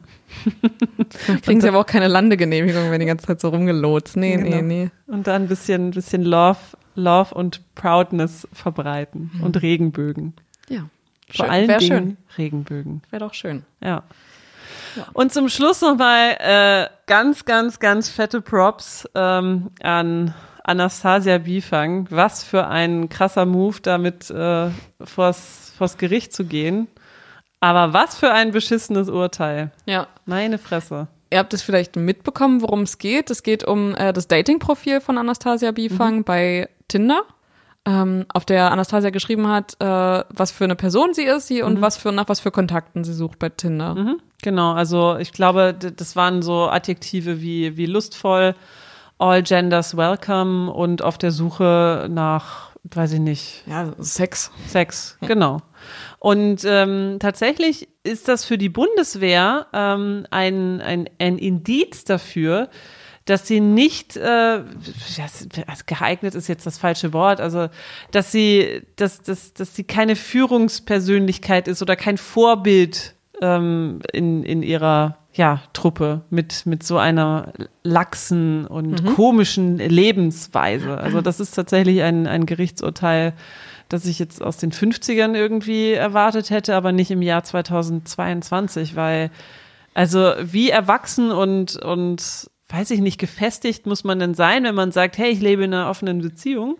Kriegen 1.43 1.61
sie 1.61 1.67
aber 1.67 1.77
auch 1.77 1.85
keine 1.85 2.07
Landegenehmigung, 2.07 2.89
wenn 2.89 2.99
die 2.99 3.05
ganze 3.05 3.27
Zeit 3.27 3.39
so 3.39 3.49
rumgelotst. 3.49 4.17
Nee, 4.17 4.35
nee, 4.37 4.49
Genau. 4.49 4.61
nee. 4.63 4.89
Und 5.05 5.27
da 5.27 5.35
ein 5.35 5.47
bisschen, 5.47 5.91
bisschen 5.91 6.23
Love, 6.23 6.57
Love 6.95 7.35
und 7.35 7.61
Proudness 7.75 8.47
verbreiten 8.51 9.29
und 9.43 9.61
Regenbögen. 9.61 10.33
Ja. 10.69 10.89
Vor 11.29 11.45
Schön. 11.45 11.49
allen 11.49 11.67
Wär 11.67 11.77
Dingen 11.77 11.97
schön. 11.99 12.17
Regenbögen. 12.39 13.01
Wäre 13.11 13.19
doch 13.19 13.35
schön. 13.35 13.63
Ja. 13.79 14.03
Und 15.13 15.31
zum 15.31 15.49
Schluss 15.49 15.81
nochmal 15.81 16.35
äh, 16.39 16.87
ganz, 17.05 17.45
ganz, 17.45 17.77
ganz 17.79 18.09
fette 18.09 18.41
Props 18.41 19.07
ähm, 19.13 19.69
an 19.83 20.33
Anastasia 20.67 21.39
Bifang. 21.39 22.07
Was 22.09 22.43
für 22.43 22.67
ein 22.67 23.09
krasser 23.09 23.45
Move, 23.45 23.77
damit 23.81 24.29
äh, 24.29 24.69
vors, 25.03 25.73
vors 25.77 25.97
Gericht 25.97 26.33
zu 26.33 26.45
gehen. 26.45 26.87
Aber 27.59 27.93
was 27.93 28.17
für 28.17 28.31
ein 28.31 28.51
beschissenes 28.51 29.09
Urteil. 29.09 29.71
Ja. 29.85 30.07
Meine 30.25 30.57
Fresse. 30.57 31.07
Ihr 31.29 31.39
habt 31.39 31.53
es 31.53 31.61
vielleicht 31.61 31.95
mitbekommen, 31.95 32.61
worum 32.61 32.81
es 32.81 32.99
geht. 32.99 33.29
Es 33.29 33.43
geht 33.43 33.63
um 33.65 33.95
äh, 33.95 34.13
das 34.13 34.27
Dating-Profil 34.27 35.01
von 35.01 35.17
Anastasia 35.17 35.71
Bifang 35.71 36.23
bei 36.23 36.69
Tinder, 36.87 37.23
ähm, 37.85 38.25
auf 38.33 38.45
der 38.45 38.71
Anastasia 38.71 39.09
geschrieben 39.09 39.47
hat, 39.47 39.75
äh, 39.79 39.85
was 40.29 40.51
für 40.51 40.63
eine 40.63 40.75
Person 40.75 41.13
sie 41.13 41.23
ist 41.23 41.47
sie 41.47 41.63
und 41.63 41.81
was 41.81 41.97
für 41.97 42.11
nach 42.11 42.29
was 42.29 42.39
für 42.39 42.51
Kontakten 42.51 43.03
sie 43.03 43.13
sucht 43.13 43.39
bei 43.39 43.49
Tinder. 43.49 43.95
Mhm. 43.95 44.21
Genau, 44.41 44.73
also 44.73 45.17
ich 45.17 45.33
glaube, 45.33 45.73
das 45.73 46.15
waren 46.15 46.41
so 46.41 46.69
Adjektive 46.69 47.41
wie, 47.41 47.75
wie 47.75 47.87
lustvoll, 47.87 48.55
all 49.17 49.41
genders 49.43 49.95
welcome 49.97 50.71
und 50.71 51.01
auf 51.01 51.17
der 51.17 51.31
Suche 51.31 52.07
nach, 52.09 52.71
weiß 52.83 53.13
ich 53.13 53.19
nicht, 53.19 53.63
Ja, 53.67 53.93
Sex. 53.99 54.51
Sex, 54.67 55.17
genau. 55.21 55.61
Und 56.19 56.63
ähm, 56.65 57.17
tatsächlich 57.19 57.87
ist 58.03 58.27
das 58.27 58.45
für 58.45 58.57
die 58.57 58.69
Bundeswehr 58.69 59.67
ähm, 59.73 60.25
ein, 60.31 60.81
ein, 60.81 61.09
ein 61.19 61.37
Indiz 61.37 62.03
dafür, 62.03 62.69
dass 63.25 63.45
sie 63.45 63.59
nicht, 63.59 64.15
äh, 64.15 64.61
das, 65.17 65.85
geeignet 65.85 66.33
ist 66.33 66.47
jetzt 66.47 66.65
das 66.65 66.77
falsche 66.77 67.11
Wort, 67.11 67.41
also 67.41 67.67
dass 68.11 68.31
sie, 68.31 68.83
dass, 68.95 69.21
dass, 69.21 69.53
dass 69.53 69.75
sie 69.75 69.83
keine 69.83 70.15
Führungspersönlichkeit 70.15 71.67
ist 71.67 71.81
oder 71.81 71.95
kein 71.95 72.17
Vorbild 72.17 73.15
ähm, 73.41 73.99
in, 74.13 74.43
in 74.43 74.63
ihrer 74.63 75.17
ja, 75.37 75.61
Truppe 75.73 76.21
mit, 76.29 76.65
mit 76.65 76.83
so 76.83 76.97
einer 76.97 77.53
laxen 77.83 78.65
und 78.65 79.05
komischen 79.15 79.77
Lebensweise. 79.77 80.97
Also 80.97 81.21
das 81.21 81.39
ist 81.39 81.51
tatsächlich 81.51 82.01
ein, 82.01 82.27
ein 82.27 82.45
Gerichtsurteil, 82.45 83.33
das 83.87 84.05
ich 84.05 84.19
jetzt 84.19 84.41
aus 84.41 84.57
den 84.57 84.71
50ern 84.71 85.35
irgendwie 85.35 85.93
erwartet 85.93 86.49
hätte, 86.49 86.75
aber 86.75 86.91
nicht 86.91 87.11
im 87.11 87.21
Jahr 87.21 87.43
2022, 87.43 88.95
weil 88.95 89.31
also 89.93 90.33
wie 90.41 90.69
erwachsen 90.69 91.31
und, 91.31 91.75
und 91.77 92.49
weiß 92.69 92.91
ich 92.91 92.99
nicht, 92.99 93.19
gefestigt 93.19 93.85
muss 93.85 94.03
man 94.03 94.19
denn 94.19 94.33
sein, 94.33 94.63
wenn 94.63 94.75
man 94.75 94.91
sagt, 94.91 95.17
hey, 95.17 95.29
ich 95.29 95.39
lebe 95.39 95.63
in 95.63 95.73
einer 95.73 95.89
offenen 95.89 96.21
Beziehung. 96.21 96.77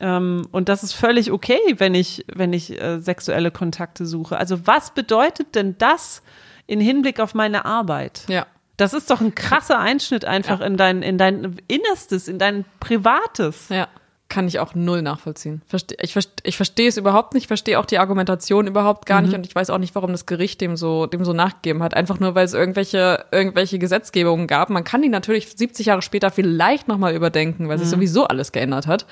Ähm, 0.00 0.46
und 0.50 0.68
das 0.68 0.82
ist 0.82 0.92
völlig 0.92 1.30
okay, 1.30 1.60
wenn 1.76 1.94
ich, 1.94 2.24
wenn 2.34 2.52
ich 2.52 2.80
äh, 2.80 3.00
sexuelle 3.00 3.50
Kontakte 3.50 4.06
suche. 4.06 4.38
Also 4.38 4.66
was 4.66 4.92
bedeutet 4.92 5.54
denn 5.54 5.76
das 5.78 6.22
in 6.70 6.80
Hinblick 6.80 7.18
auf 7.18 7.34
meine 7.34 7.64
Arbeit? 7.64 8.22
Ja. 8.28 8.46
Das 8.76 8.94
ist 8.94 9.10
doch 9.10 9.20
ein 9.20 9.34
krasser 9.34 9.78
Einschnitt 9.78 10.24
einfach 10.24 10.60
in 10.60 10.76
dein, 10.76 11.02
in 11.02 11.18
dein 11.18 11.56
Innerstes, 11.66 12.28
in 12.28 12.38
dein 12.38 12.64
Privates. 12.78 13.68
Ja. 13.68 13.88
Kann 14.28 14.46
ich 14.46 14.60
auch 14.60 14.76
null 14.76 15.02
nachvollziehen. 15.02 15.60
Verste 15.66 15.96
ich, 16.00 16.12
verste 16.12 16.34
ich 16.44 16.56
verstehe 16.56 16.88
es 16.88 16.96
überhaupt 16.96 17.34
nicht, 17.34 17.48
verstehe 17.48 17.80
auch 17.80 17.84
die 17.84 17.98
Argumentation 17.98 18.68
überhaupt 18.68 19.04
gar 19.04 19.20
nicht 19.22 19.34
und 19.34 19.44
ich 19.44 19.52
weiß 19.52 19.70
auch 19.70 19.78
nicht, 19.78 19.96
warum 19.96 20.12
das 20.12 20.24
Gericht 20.24 20.60
dem 20.60 20.76
so, 20.76 21.06
dem 21.06 21.24
so 21.24 21.32
nachgegeben 21.32 21.82
hat. 21.82 21.94
Einfach 21.94 22.20
nur, 22.20 22.36
weil 22.36 22.44
es 22.44 22.54
irgendwelche, 22.54 23.24
irgendwelche 23.32 23.80
Gesetzgebungen 23.80 24.46
gab. 24.46 24.70
Man 24.70 24.84
kann 24.84 25.02
die 25.02 25.08
natürlich 25.08 25.48
70 25.48 25.86
Jahre 25.86 26.02
später 26.02 26.30
vielleicht 26.30 26.86
nochmal 26.86 27.16
überdenken, 27.16 27.68
weil 27.68 27.78
sich 27.78 27.88
sowieso 27.88 28.28
alles 28.28 28.52
geändert 28.52 28.86
hat. 28.86 29.04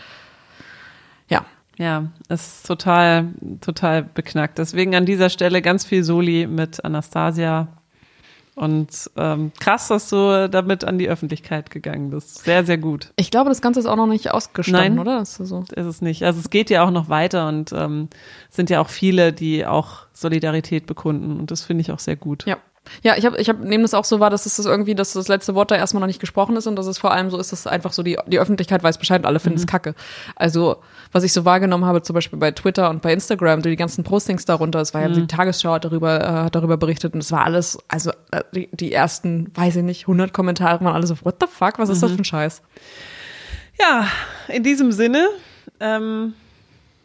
Ja. 1.28 1.44
Ja, 1.78 2.10
ist 2.28 2.66
total, 2.66 3.28
total 3.60 4.02
beknackt. 4.02 4.58
Deswegen 4.58 4.96
an 4.96 5.06
dieser 5.06 5.30
Stelle 5.30 5.62
ganz 5.62 5.84
viel 5.84 6.02
Soli 6.02 6.46
mit 6.46 6.84
Anastasia. 6.84 7.68
Und 8.56 9.08
ähm, 9.16 9.52
krass, 9.60 9.86
dass 9.86 10.10
du 10.10 10.48
damit 10.50 10.82
an 10.82 10.98
die 10.98 11.08
Öffentlichkeit 11.08 11.70
gegangen 11.70 12.10
bist. 12.10 12.42
Sehr, 12.42 12.64
sehr 12.64 12.78
gut. 12.78 13.12
Ich 13.14 13.30
glaube, 13.30 13.50
das 13.50 13.60
Ganze 13.60 13.78
ist 13.78 13.86
auch 13.86 13.94
noch 13.94 14.08
nicht 14.08 14.32
ausgestanden, 14.32 14.96
Nein. 14.96 14.98
oder? 14.98 15.22
Ist 15.22 15.36
so. 15.36 15.60
Ist 15.60 15.86
es 15.86 16.02
nicht. 16.02 16.24
Also 16.24 16.40
es 16.40 16.50
geht 16.50 16.68
ja 16.68 16.82
auch 16.82 16.90
noch 16.90 17.08
weiter 17.08 17.46
und 17.46 17.72
ähm, 17.72 18.08
es 18.50 18.56
sind 18.56 18.68
ja 18.68 18.80
auch 18.80 18.88
viele, 18.88 19.32
die 19.32 19.64
auch 19.64 20.06
Solidarität 20.12 20.86
bekunden. 20.86 21.38
Und 21.38 21.52
das 21.52 21.62
finde 21.62 21.82
ich 21.82 21.92
auch 21.92 22.00
sehr 22.00 22.16
gut. 22.16 22.44
Ja. 22.46 22.56
Ja, 23.02 23.16
ich 23.16 23.26
habe, 23.26 23.38
ich 23.38 23.48
hab, 23.48 23.60
nehme 23.60 23.82
das 23.82 23.94
auch 23.94 24.04
so 24.04 24.20
wahr, 24.20 24.30
dass 24.30 24.46
es 24.46 24.56
das 24.56 24.66
irgendwie, 24.66 24.94
dass 24.94 25.12
das 25.12 25.28
letzte 25.28 25.54
Wort 25.54 25.70
da 25.70 25.76
erstmal 25.76 26.00
noch 26.00 26.06
nicht 26.06 26.20
gesprochen 26.20 26.56
ist 26.56 26.66
und 26.66 26.76
dass 26.76 26.86
es 26.86 26.98
vor 26.98 27.12
allem 27.12 27.30
so 27.30 27.38
ist, 27.38 27.52
dass 27.52 27.66
einfach 27.66 27.92
so 27.92 28.02
die, 28.02 28.18
die 28.26 28.38
Öffentlichkeit 28.38 28.82
weiß 28.82 28.98
Bescheid 28.98 29.22
und 29.22 29.26
alle 29.26 29.40
finden 29.40 29.58
es 29.58 29.66
kacke. 29.66 29.94
Also, 30.36 30.76
was 31.12 31.24
ich 31.24 31.32
so 31.32 31.44
wahrgenommen 31.44 31.84
habe, 31.84 32.02
zum 32.02 32.14
Beispiel 32.14 32.38
bei 32.38 32.50
Twitter 32.50 32.90
und 32.90 33.02
bei 33.02 33.12
Instagram, 33.12 33.62
die 33.62 33.76
ganzen 33.76 34.04
Postings 34.04 34.44
darunter, 34.44 34.80
es 34.80 34.94
war 34.94 35.02
ja 35.02 35.08
die 35.08 35.26
Tagesschau 35.26 35.72
hat 35.72 35.84
darüber, 35.84 36.20
äh, 36.20 36.44
hat 36.44 36.54
darüber 36.54 36.76
berichtet 36.76 37.14
und 37.14 37.20
es 37.20 37.32
war 37.32 37.44
alles, 37.44 37.78
also 37.88 38.10
äh, 38.30 38.42
die, 38.54 38.68
die 38.72 38.92
ersten, 38.92 39.50
weiß 39.54 39.76
ich 39.76 39.84
nicht, 39.84 40.02
100 40.02 40.32
Kommentare 40.32 40.84
waren 40.84 40.94
alle 40.94 41.06
so, 41.06 41.16
what 41.22 41.36
the 41.40 41.46
fuck, 41.50 41.78
was 41.78 41.88
ist 41.88 42.02
das 42.02 42.12
für 42.12 42.18
ein 42.18 42.24
Scheiß? 42.24 42.62
Ja, 43.80 44.06
in 44.48 44.62
diesem 44.62 44.92
Sinne, 44.92 45.28
ähm, 45.80 46.34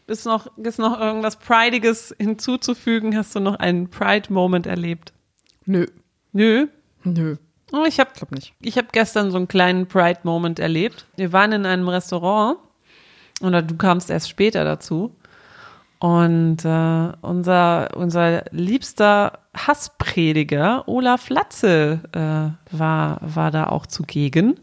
ist 0.08 0.26
noch, 0.26 0.48
ist 0.58 0.80
noch 0.80 1.00
irgendwas 1.00 1.38
Prideiges 1.38 2.14
hinzuzufügen? 2.20 3.16
Hast 3.16 3.36
du 3.36 3.40
noch 3.40 3.56
einen 3.56 3.90
Pride-Moment 3.90 4.68
erlebt? 4.68 5.14
Nö, 5.66 5.86
Nö. 6.32 6.68
nö, 7.04 7.36
Oh, 7.72 7.86
ich 7.88 8.00
habe 8.00 8.12
glaub 8.16 8.32
nicht. 8.32 8.54
Ich 8.62 8.78
habe 8.78 8.90
gestern 8.92 9.32
so 9.32 9.38
einen 9.38 9.48
kleinen 9.48 9.88
Pride-Moment 9.88 10.60
erlebt. 10.60 11.08
Wir 11.16 11.34
waren 11.34 11.52
in 11.54 11.66
einem 11.66 11.90
Restaurant 11.90 12.58
oder 13.42 13.64
du 13.64 13.76
kamst 13.76 14.12
erst 14.12 14.30
später 14.30 14.64
dazu. 14.64 15.16
Und 15.98 16.66
äh, 16.66 17.12
unser, 17.22 17.90
unser 17.96 18.44
liebster 18.52 19.40
Hassprediger 19.56 20.88
Olaf 20.88 21.30
Latze 21.30 22.02
äh, 22.12 22.78
war, 22.78 23.18
war 23.22 23.50
da 23.52 23.68
auch 23.68 23.88
zugegen. 23.88 24.60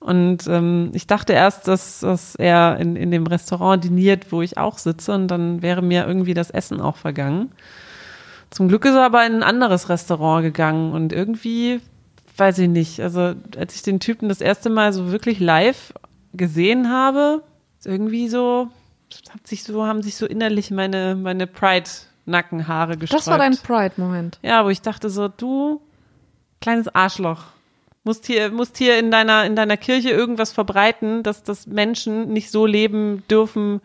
Und 0.00 0.46
ähm, 0.46 0.90
ich 0.94 1.06
dachte 1.06 1.34
erst, 1.34 1.68
dass, 1.68 2.00
dass 2.00 2.34
er 2.34 2.78
in, 2.78 2.96
in 2.96 3.10
dem 3.10 3.26
Restaurant 3.26 3.84
diniert, 3.84 4.32
wo 4.32 4.42
ich 4.42 4.56
auch 4.58 4.78
sitze, 4.78 5.12
und 5.12 5.28
dann 5.28 5.62
wäre 5.62 5.82
mir 5.82 6.06
irgendwie 6.06 6.34
das 6.34 6.50
Essen 6.50 6.80
auch 6.80 6.96
vergangen. 6.96 7.52
Zum 8.50 8.68
Glück 8.68 8.84
ist 8.84 8.94
er 8.94 9.04
aber 9.04 9.26
in 9.26 9.36
ein 9.36 9.42
anderes 9.42 9.88
Restaurant 9.88 10.42
gegangen 10.42 10.92
und 10.92 11.12
irgendwie, 11.12 11.80
weiß 12.36 12.58
ich 12.58 12.68
nicht, 12.68 13.00
also 13.00 13.34
als 13.56 13.74
ich 13.74 13.82
den 13.82 14.00
Typen 14.00 14.28
das 14.28 14.40
erste 14.40 14.70
Mal 14.70 14.92
so 14.92 15.12
wirklich 15.12 15.40
live 15.40 15.92
gesehen 16.32 16.90
habe, 16.90 17.42
ist 17.78 17.86
irgendwie 17.86 18.28
so, 18.28 18.68
hat 19.30 19.46
sich 19.46 19.64
so, 19.64 19.86
haben 19.86 20.02
sich 20.02 20.16
so 20.16 20.26
innerlich 20.26 20.70
meine, 20.70 21.14
meine 21.14 21.46
Pride-Nackenhaare 21.46 22.96
gesträubt. 22.96 23.20
Das 23.20 23.30
war 23.30 23.38
dein 23.38 23.56
Pride-Moment. 23.56 24.38
Ja, 24.42 24.64
wo 24.64 24.70
ich 24.70 24.80
dachte 24.82 25.10
so, 25.10 25.28
du, 25.28 25.80
kleines 26.60 26.88
Arschloch, 26.94 27.44
musst 28.04 28.26
hier, 28.26 28.50
musst 28.50 28.78
hier 28.78 28.98
in 28.98 29.10
deiner, 29.10 29.44
in 29.44 29.54
deiner 29.54 29.76
Kirche 29.76 30.10
irgendwas 30.10 30.52
verbreiten, 30.52 31.22
dass, 31.22 31.42
dass 31.42 31.66
Menschen 31.66 32.32
nicht 32.32 32.50
so 32.50 32.66
leben 32.66 33.22
dürfen, 33.30 33.80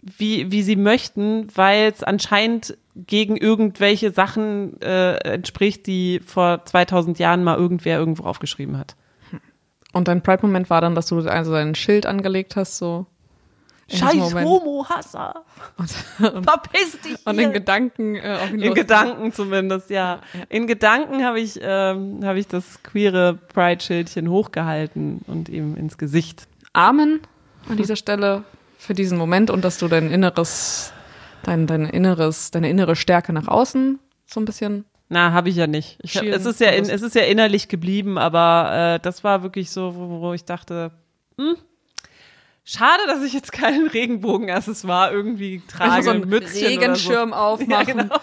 wie, 0.00 0.50
wie 0.50 0.62
sie 0.62 0.76
möchten, 0.76 1.48
weil 1.54 1.90
es 1.90 2.02
anscheinend 2.02 2.76
gegen 2.94 3.36
irgendwelche 3.36 4.10
Sachen 4.10 4.80
äh, 4.80 5.16
entspricht, 5.18 5.86
die 5.86 6.20
vor 6.24 6.64
2000 6.64 7.18
Jahren 7.18 7.44
mal 7.44 7.56
irgendwer 7.56 7.98
irgendwo 7.98 8.24
aufgeschrieben 8.24 8.78
hat. 8.78 8.96
Und 9.92 10.08
dein 10.08 10.22
Pride-Moment 10.22 10.70
war 10.70 10.80
dann, 10.80 10.94
dass 10.94 11.06
du 11.06 11.20
also 11.20 11.52
dein 11.52 11.74
Schild 11.74 12.06
angelegt 12.06 12.56
hast, 12.56 12.78
so. 12.78 13.06
Scheiß 13.90 14.34
Homo-Hasser. 14.34 15.44
Verpiss 16.16 16.98
dich 17.04 17.26
Und 17.26 17.38
in 17.38 17.52
Gedanken 17.52 18.14
äh, 18.14 18.38
auf 18.42 18.50
ihn 18.50 18.62
In 18.62 18.74
Gedanken 18.74 19.32
zumindest, 19.34 19.90
ja. 19.90 20.20
In 20.48 20.66
Gedanken 20.66 21.22
habe 21.24 21.40
ich, 21.40 21.58
ähm, 21.60 22.20
hab 22.24 22.36
ich 22.36 22.48
das 22.48 22.82
queere 22.82 23.34
Pride-Schildchen 23.34 24.30
hochgehalten 24.30 25.20
und 25.26 25.50
ihm 25.50 25.76
ins 25.76 25.98
Gesicht. 25.98 26.48
Amen 26.72 27.20
an 27.68 27.76
dieser 27.76 27.96
Stelle 27.96 28.44
für 28.82 28.94
diesen 28.94 29.16
Moment 29.16 29.50
und 29.50 29.64
dass 29.64 29.78
du 29.78 29.88
dein 29.88 30.10
inneres, 30.10 30.92
dein, 31.44 31.66
dein 31.66 31.86
inneres, 31.86 32.50
deine 32.50 32.68
innere 32.68 32.96
Stärke 32.96 33.32
nach 33.32 33.48
außen 33.48 33.98
so 34.26 34.40
ein 34.40 34.44
bisschen 34.44 34.84
na, 35.08 35.32
habe 35.32 35.50
ich 35.50 35.56
ja 35.56 35.66
nicht. 35.66 35.98
Ich, 36.02 36.16
es, 36.16 36.46
ist 36.46 36.58
ja 36.58 36.70
in, 36.70 36.88
es 36.88 37.02
ist 37.02 37.14
ja 37.14 37.20
innerlich 37.24 37.68
geblieben, 37.68 38.16
aber 38.16 38.94
äh, 38.94 39.00
das 39.00 39.22
war 39.22 39.42
wirklich 39.42 39.70
so, 39.70 39.94
wo, 39.94 40.22
wo 40.22 40.32
ich 40.32 40.46
dachte, 40.46 40.90
hm, 41.36 41.54
schade, 42.64 43.02
dass 43.06 43.22
ich 43.22 43.34
jetzt 43.34 43.52
keinen 43.52 43.88
Regenbogen-Accessoire 43.88 45.12
irgendwie 45.12 45.60
trage. 45.68 46.02
So 46.02 46.10
ein 46.12 46.20
Mützchen 46.20 46.66
Regenschirm 46.66 47.28
so. 47.32 47.36
aufmachen. 47.36 47.70
Ja, 47.70 47.82
genau. 47.82 48.16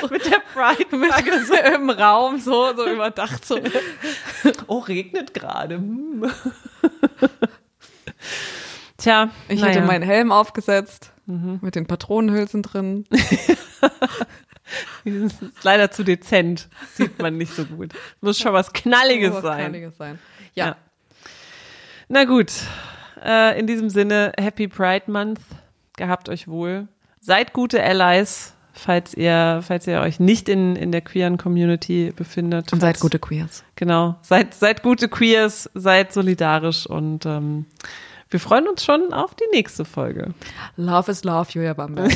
mit 0.10 0.24
der 0.24 0.40
Pride-Flagge 0.54 1.44
so 1.46 1.54
im 1.54 1.90
Raum, 1.90 2.40
so, 2.40 2.74
so 2.74 2.88
überdacht. 2.88 3.44
So. 3.44 3.58
oh, 4.68 4.78
regnet 4.78 5.34
gerade. 5.34 5.82
Tja, 8.98 9.30
ich 9.48 9.60
naja. 9.60 9.74
hatte 9.74 9.86
meinen 9.86 10.02
Helm 10.02 10.32
aufgesetzt 10.32 11.12
mhm. 11.26 11.58
mit 11.62 11.74
den 11.74 11.86
Patronenhülsen 11.86 12.62
drin. 12.62 13.04
Das 15.04 15.40
ist 15.40 15.62
leider 15.62 15.92
zu 15.92 16.02
dezent. 16.02 16.68
Sieht 16.94 17.20
man 17.20 17.36
nicht 17.36 17.52
so 17.52 17.64
gut. 17.64 17.92
Muss 18.20 18.38
schon 18.38 18.52
was 18.52 18.72
Knalliges 18.72 19.30
oh, 19.30 19.34
was 19.36 19.42
sein. 19.42 19.58
Knalliges 19.58 19.96
sein. 19.96 20.18
Ja. 20.54 20.66
ja. 20.66 20.76
Na 22.08 22.24
gut. 22.24 22.52
Äh, 23.24 23.58
in 23.60 23.66
diesem 23.66 23.90
Sinne, 23.90 24.32
Happy 24.38 24.68
Pride 24.68 25.10
Month. 25.10 25.40
Gehabt 25.96 26.28
euch 26.28 26.48
wohl. 26.48 26.88
Seid 27.20 27.52
gute 27.52 27.82
Allies, 27.82 28.54
falls 28.72 29.14
ihr, 29.14 29.62
falls 29.66 29.86
ihr 29.86 30.00
euch 30.00 30.20
nicht 30.20 30.48
in, 30.48 30.76
in 30.76 30.92
der 30.92 31.00
queeren 31.00 31.38
Community 31.38 32.12
befindet. 32.14 32.72
Und 32.72 32.80
seid 32.80 33.00
gute 33.00 33.18
Queers. 33.18 33.64
Genau. 33.76 34.16
Seid, 34.22 34.54
seid 34.54 34.82
gute 34.82 35.08
Queers, 35.08 35.70
seid 35.74 36.12
solidarisch 36.12 36.86
und 36.86 37.24
ähm, 37.24 37.66
wir 38.28 38.40
freuen 38.40 38.66
uns 38.68 38.84
schon 38.84 39.12
auf 39.12 39.34
die 39.34 39.46
nächste 39.52 39.84
Folge. 39.84 40.34
Love 40.76 41.10
is 41.10 41.24
love, 41.24 41.50
Julia 41.50 41.74
Bamberg. 41.74 42.12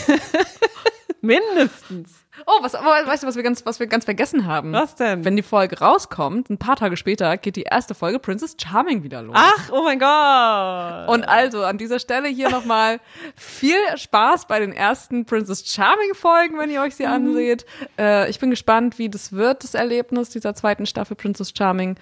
Mindestens. 1.21 2.21
Oh, 2.47 2.63
was, 2.63 2.73
weißt 2.73 3.23
du, 3.23 3.27
was 3.27 3.37
wir 3.37 3.43
ganz, 3.43 3.67
was 3.67 3.81
wir 3.81 3.87
ganz 3.87 4.05
vergessen 4.05 4.47
haben? 4.47 4.73
Was 4.73 4.95
denn? 4.95 5.25
Wenn 5.25 5.37
die 5.37 5.43
Folge 5.43 5.79
rauskommt, 5.79 6.49
ein 6.49 6.59
paar 6.59 6.77
Tage 6.77 6.97
später 6.97 7.37
geht 7.37 7.57
die 7.57 7.63
erste 7.63 7.95
Folge 7.95 8.19
Princess 8.19 8.57
Charming 8.61 9.03
wieder 9.03 9.21
los. 9.23 9.37
Ach, 9.39 9.71
oh 9.73 9.83
mein 9.83 9.99
Gott. 9.99 11.15
Und 11.15 11.29
also 11.29 11.65
an 11.65 11.77
dieser 11.77 11.99
Stelle 11.99 12.29
hier 12.29 12.49
nochmal 12.49 13.01
viel 13.37 13.77
Spaß 13.95 14.47
bei 14.47 14.61
den 14.61 14.73
ersten 14.73 15.27
Princess 15.27 15.67
Charming 15.67 16.15
Folgen, 16.15 16.59
wenn 16.59 16.71
ihr 16.71 16.81
euch 16.81 16.95
sie 16.95 17.07
mhm. 17.07 17.13
anseht. 17.13 17.67
Äh, 17.99 18.31
ich 18.31 18.39
bin 18.39 18.51
gespannt, 18.51 18.99
wie 18.99 19.11
das 19.11 19.33
wird, 19.33 19.65
das 19.65 19.75
Erlebnis 19.75 20.31
dieser 20.31 20.55
zweiten 20.55 20.87
Staffel 20.87 21.17
Princess 21.17 21.53
Charming 21.57 21.97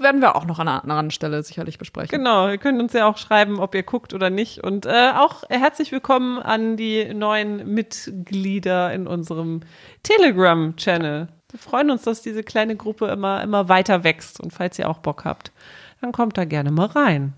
werden 0.00 0.20
wir 0.20 0.36
auch 0.36 0.44
noch 0.44 0.58
an 0.58 0.68
einer 0.68 0.82
anderen 0.82 1.10
Stelle 1.10 1.42
sicherlich 1.42 1.78
besprechen. 1.78 2.18
Genau, 2.18 2.48
ihr 2.48 2.58
könnt 2.58 2.80
uns 2.80 2.92
ja 2.92 3.06
auch 3.06 3.16
schreiben, 3.16 3.60
ob 3.60 3.74
ihr 3.74 3.82
guckt 3.82 4.14
oder 4.14 4.30
nicht. 4.30 4.64
Und 4.64 4.86
äh, 4.86 5.12
auch 5.16 5.42
herzlich 5.48 5.92
willkommen 5.92 6.38
an 6.38 6.76
die 6.76 7.12
neuen 7.14 7.72
Mitglieder 7.72 8.92
in 8.92 9.06
unserem 9.06 9.60
Telegram-Channel. 10.02 11.28
Wir 11.50 11.58
freuen 11.58 11.90
uns, 11.90 12.02
dass 12.02 12.22
diese 12.22 12.42
kleine 12.42 12.76
Gruppe 12.76 13.06
immer, 13.08 13.42
immer 13.42 13.68
weiter 13.68 14.04
wächst. 14.04 14.40
Und 14.40 14.52
falls 14.52 14.78
ihr 14.78 14.88
auch 14.88 14.98
Bock 14.98 15.24
habt, 15.24 15.52
dann 16.00 16.12
kommt 16.12 16.36
da 16.36 16.44
gerne 16.44 16.70
mal 16.70 16.86
rein. 16.86 17.34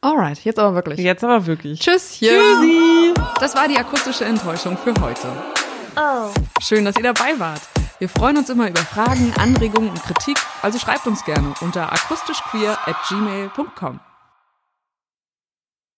Alright, 0.00 0.44
jetzt 0.44 0.58
aber 0.58 0.74
wirklich. 0.74 0.98
Jetzt 0.98 1.24
aber 1.24 1.46
wirklich. 1.46 1.80
Tschüsschen. 1.80 2.28
Tschüssi. 2.28 3.14
Das 3.40 3.56
war 3.56 3.66
die 3.68 3.78
akustische 3.78 4.24
Enttäuschung 4.24 4.76
für 4.76 4.94
heute. 5.00 5.28
Oh. 5.96 6.30
Schön, 6.60 6.84
dass 6.84 6.96
ihr 6.96 7.04
dabei 7.04 7.38
wart. 7.38 7.62
Wir 7.98 8.08
freuen 8.08 8.36
uns 8.36 8.50
immer 8.50 8.68
über 8.68 8.80
Fragen, 8.80 9.32
Anregungen 9.38 9.90
und 9.90 10.02
Kritik, 10.02 10.36
also 10.62 10.78
schreibt 10.78 11.06
uns 11.06 11.24
gerne 11.24 11.54
unter 11.60 11.92
akustischqueer 11.92 12.76
at 12.86 12.96
gmail.com. 13.08 14.00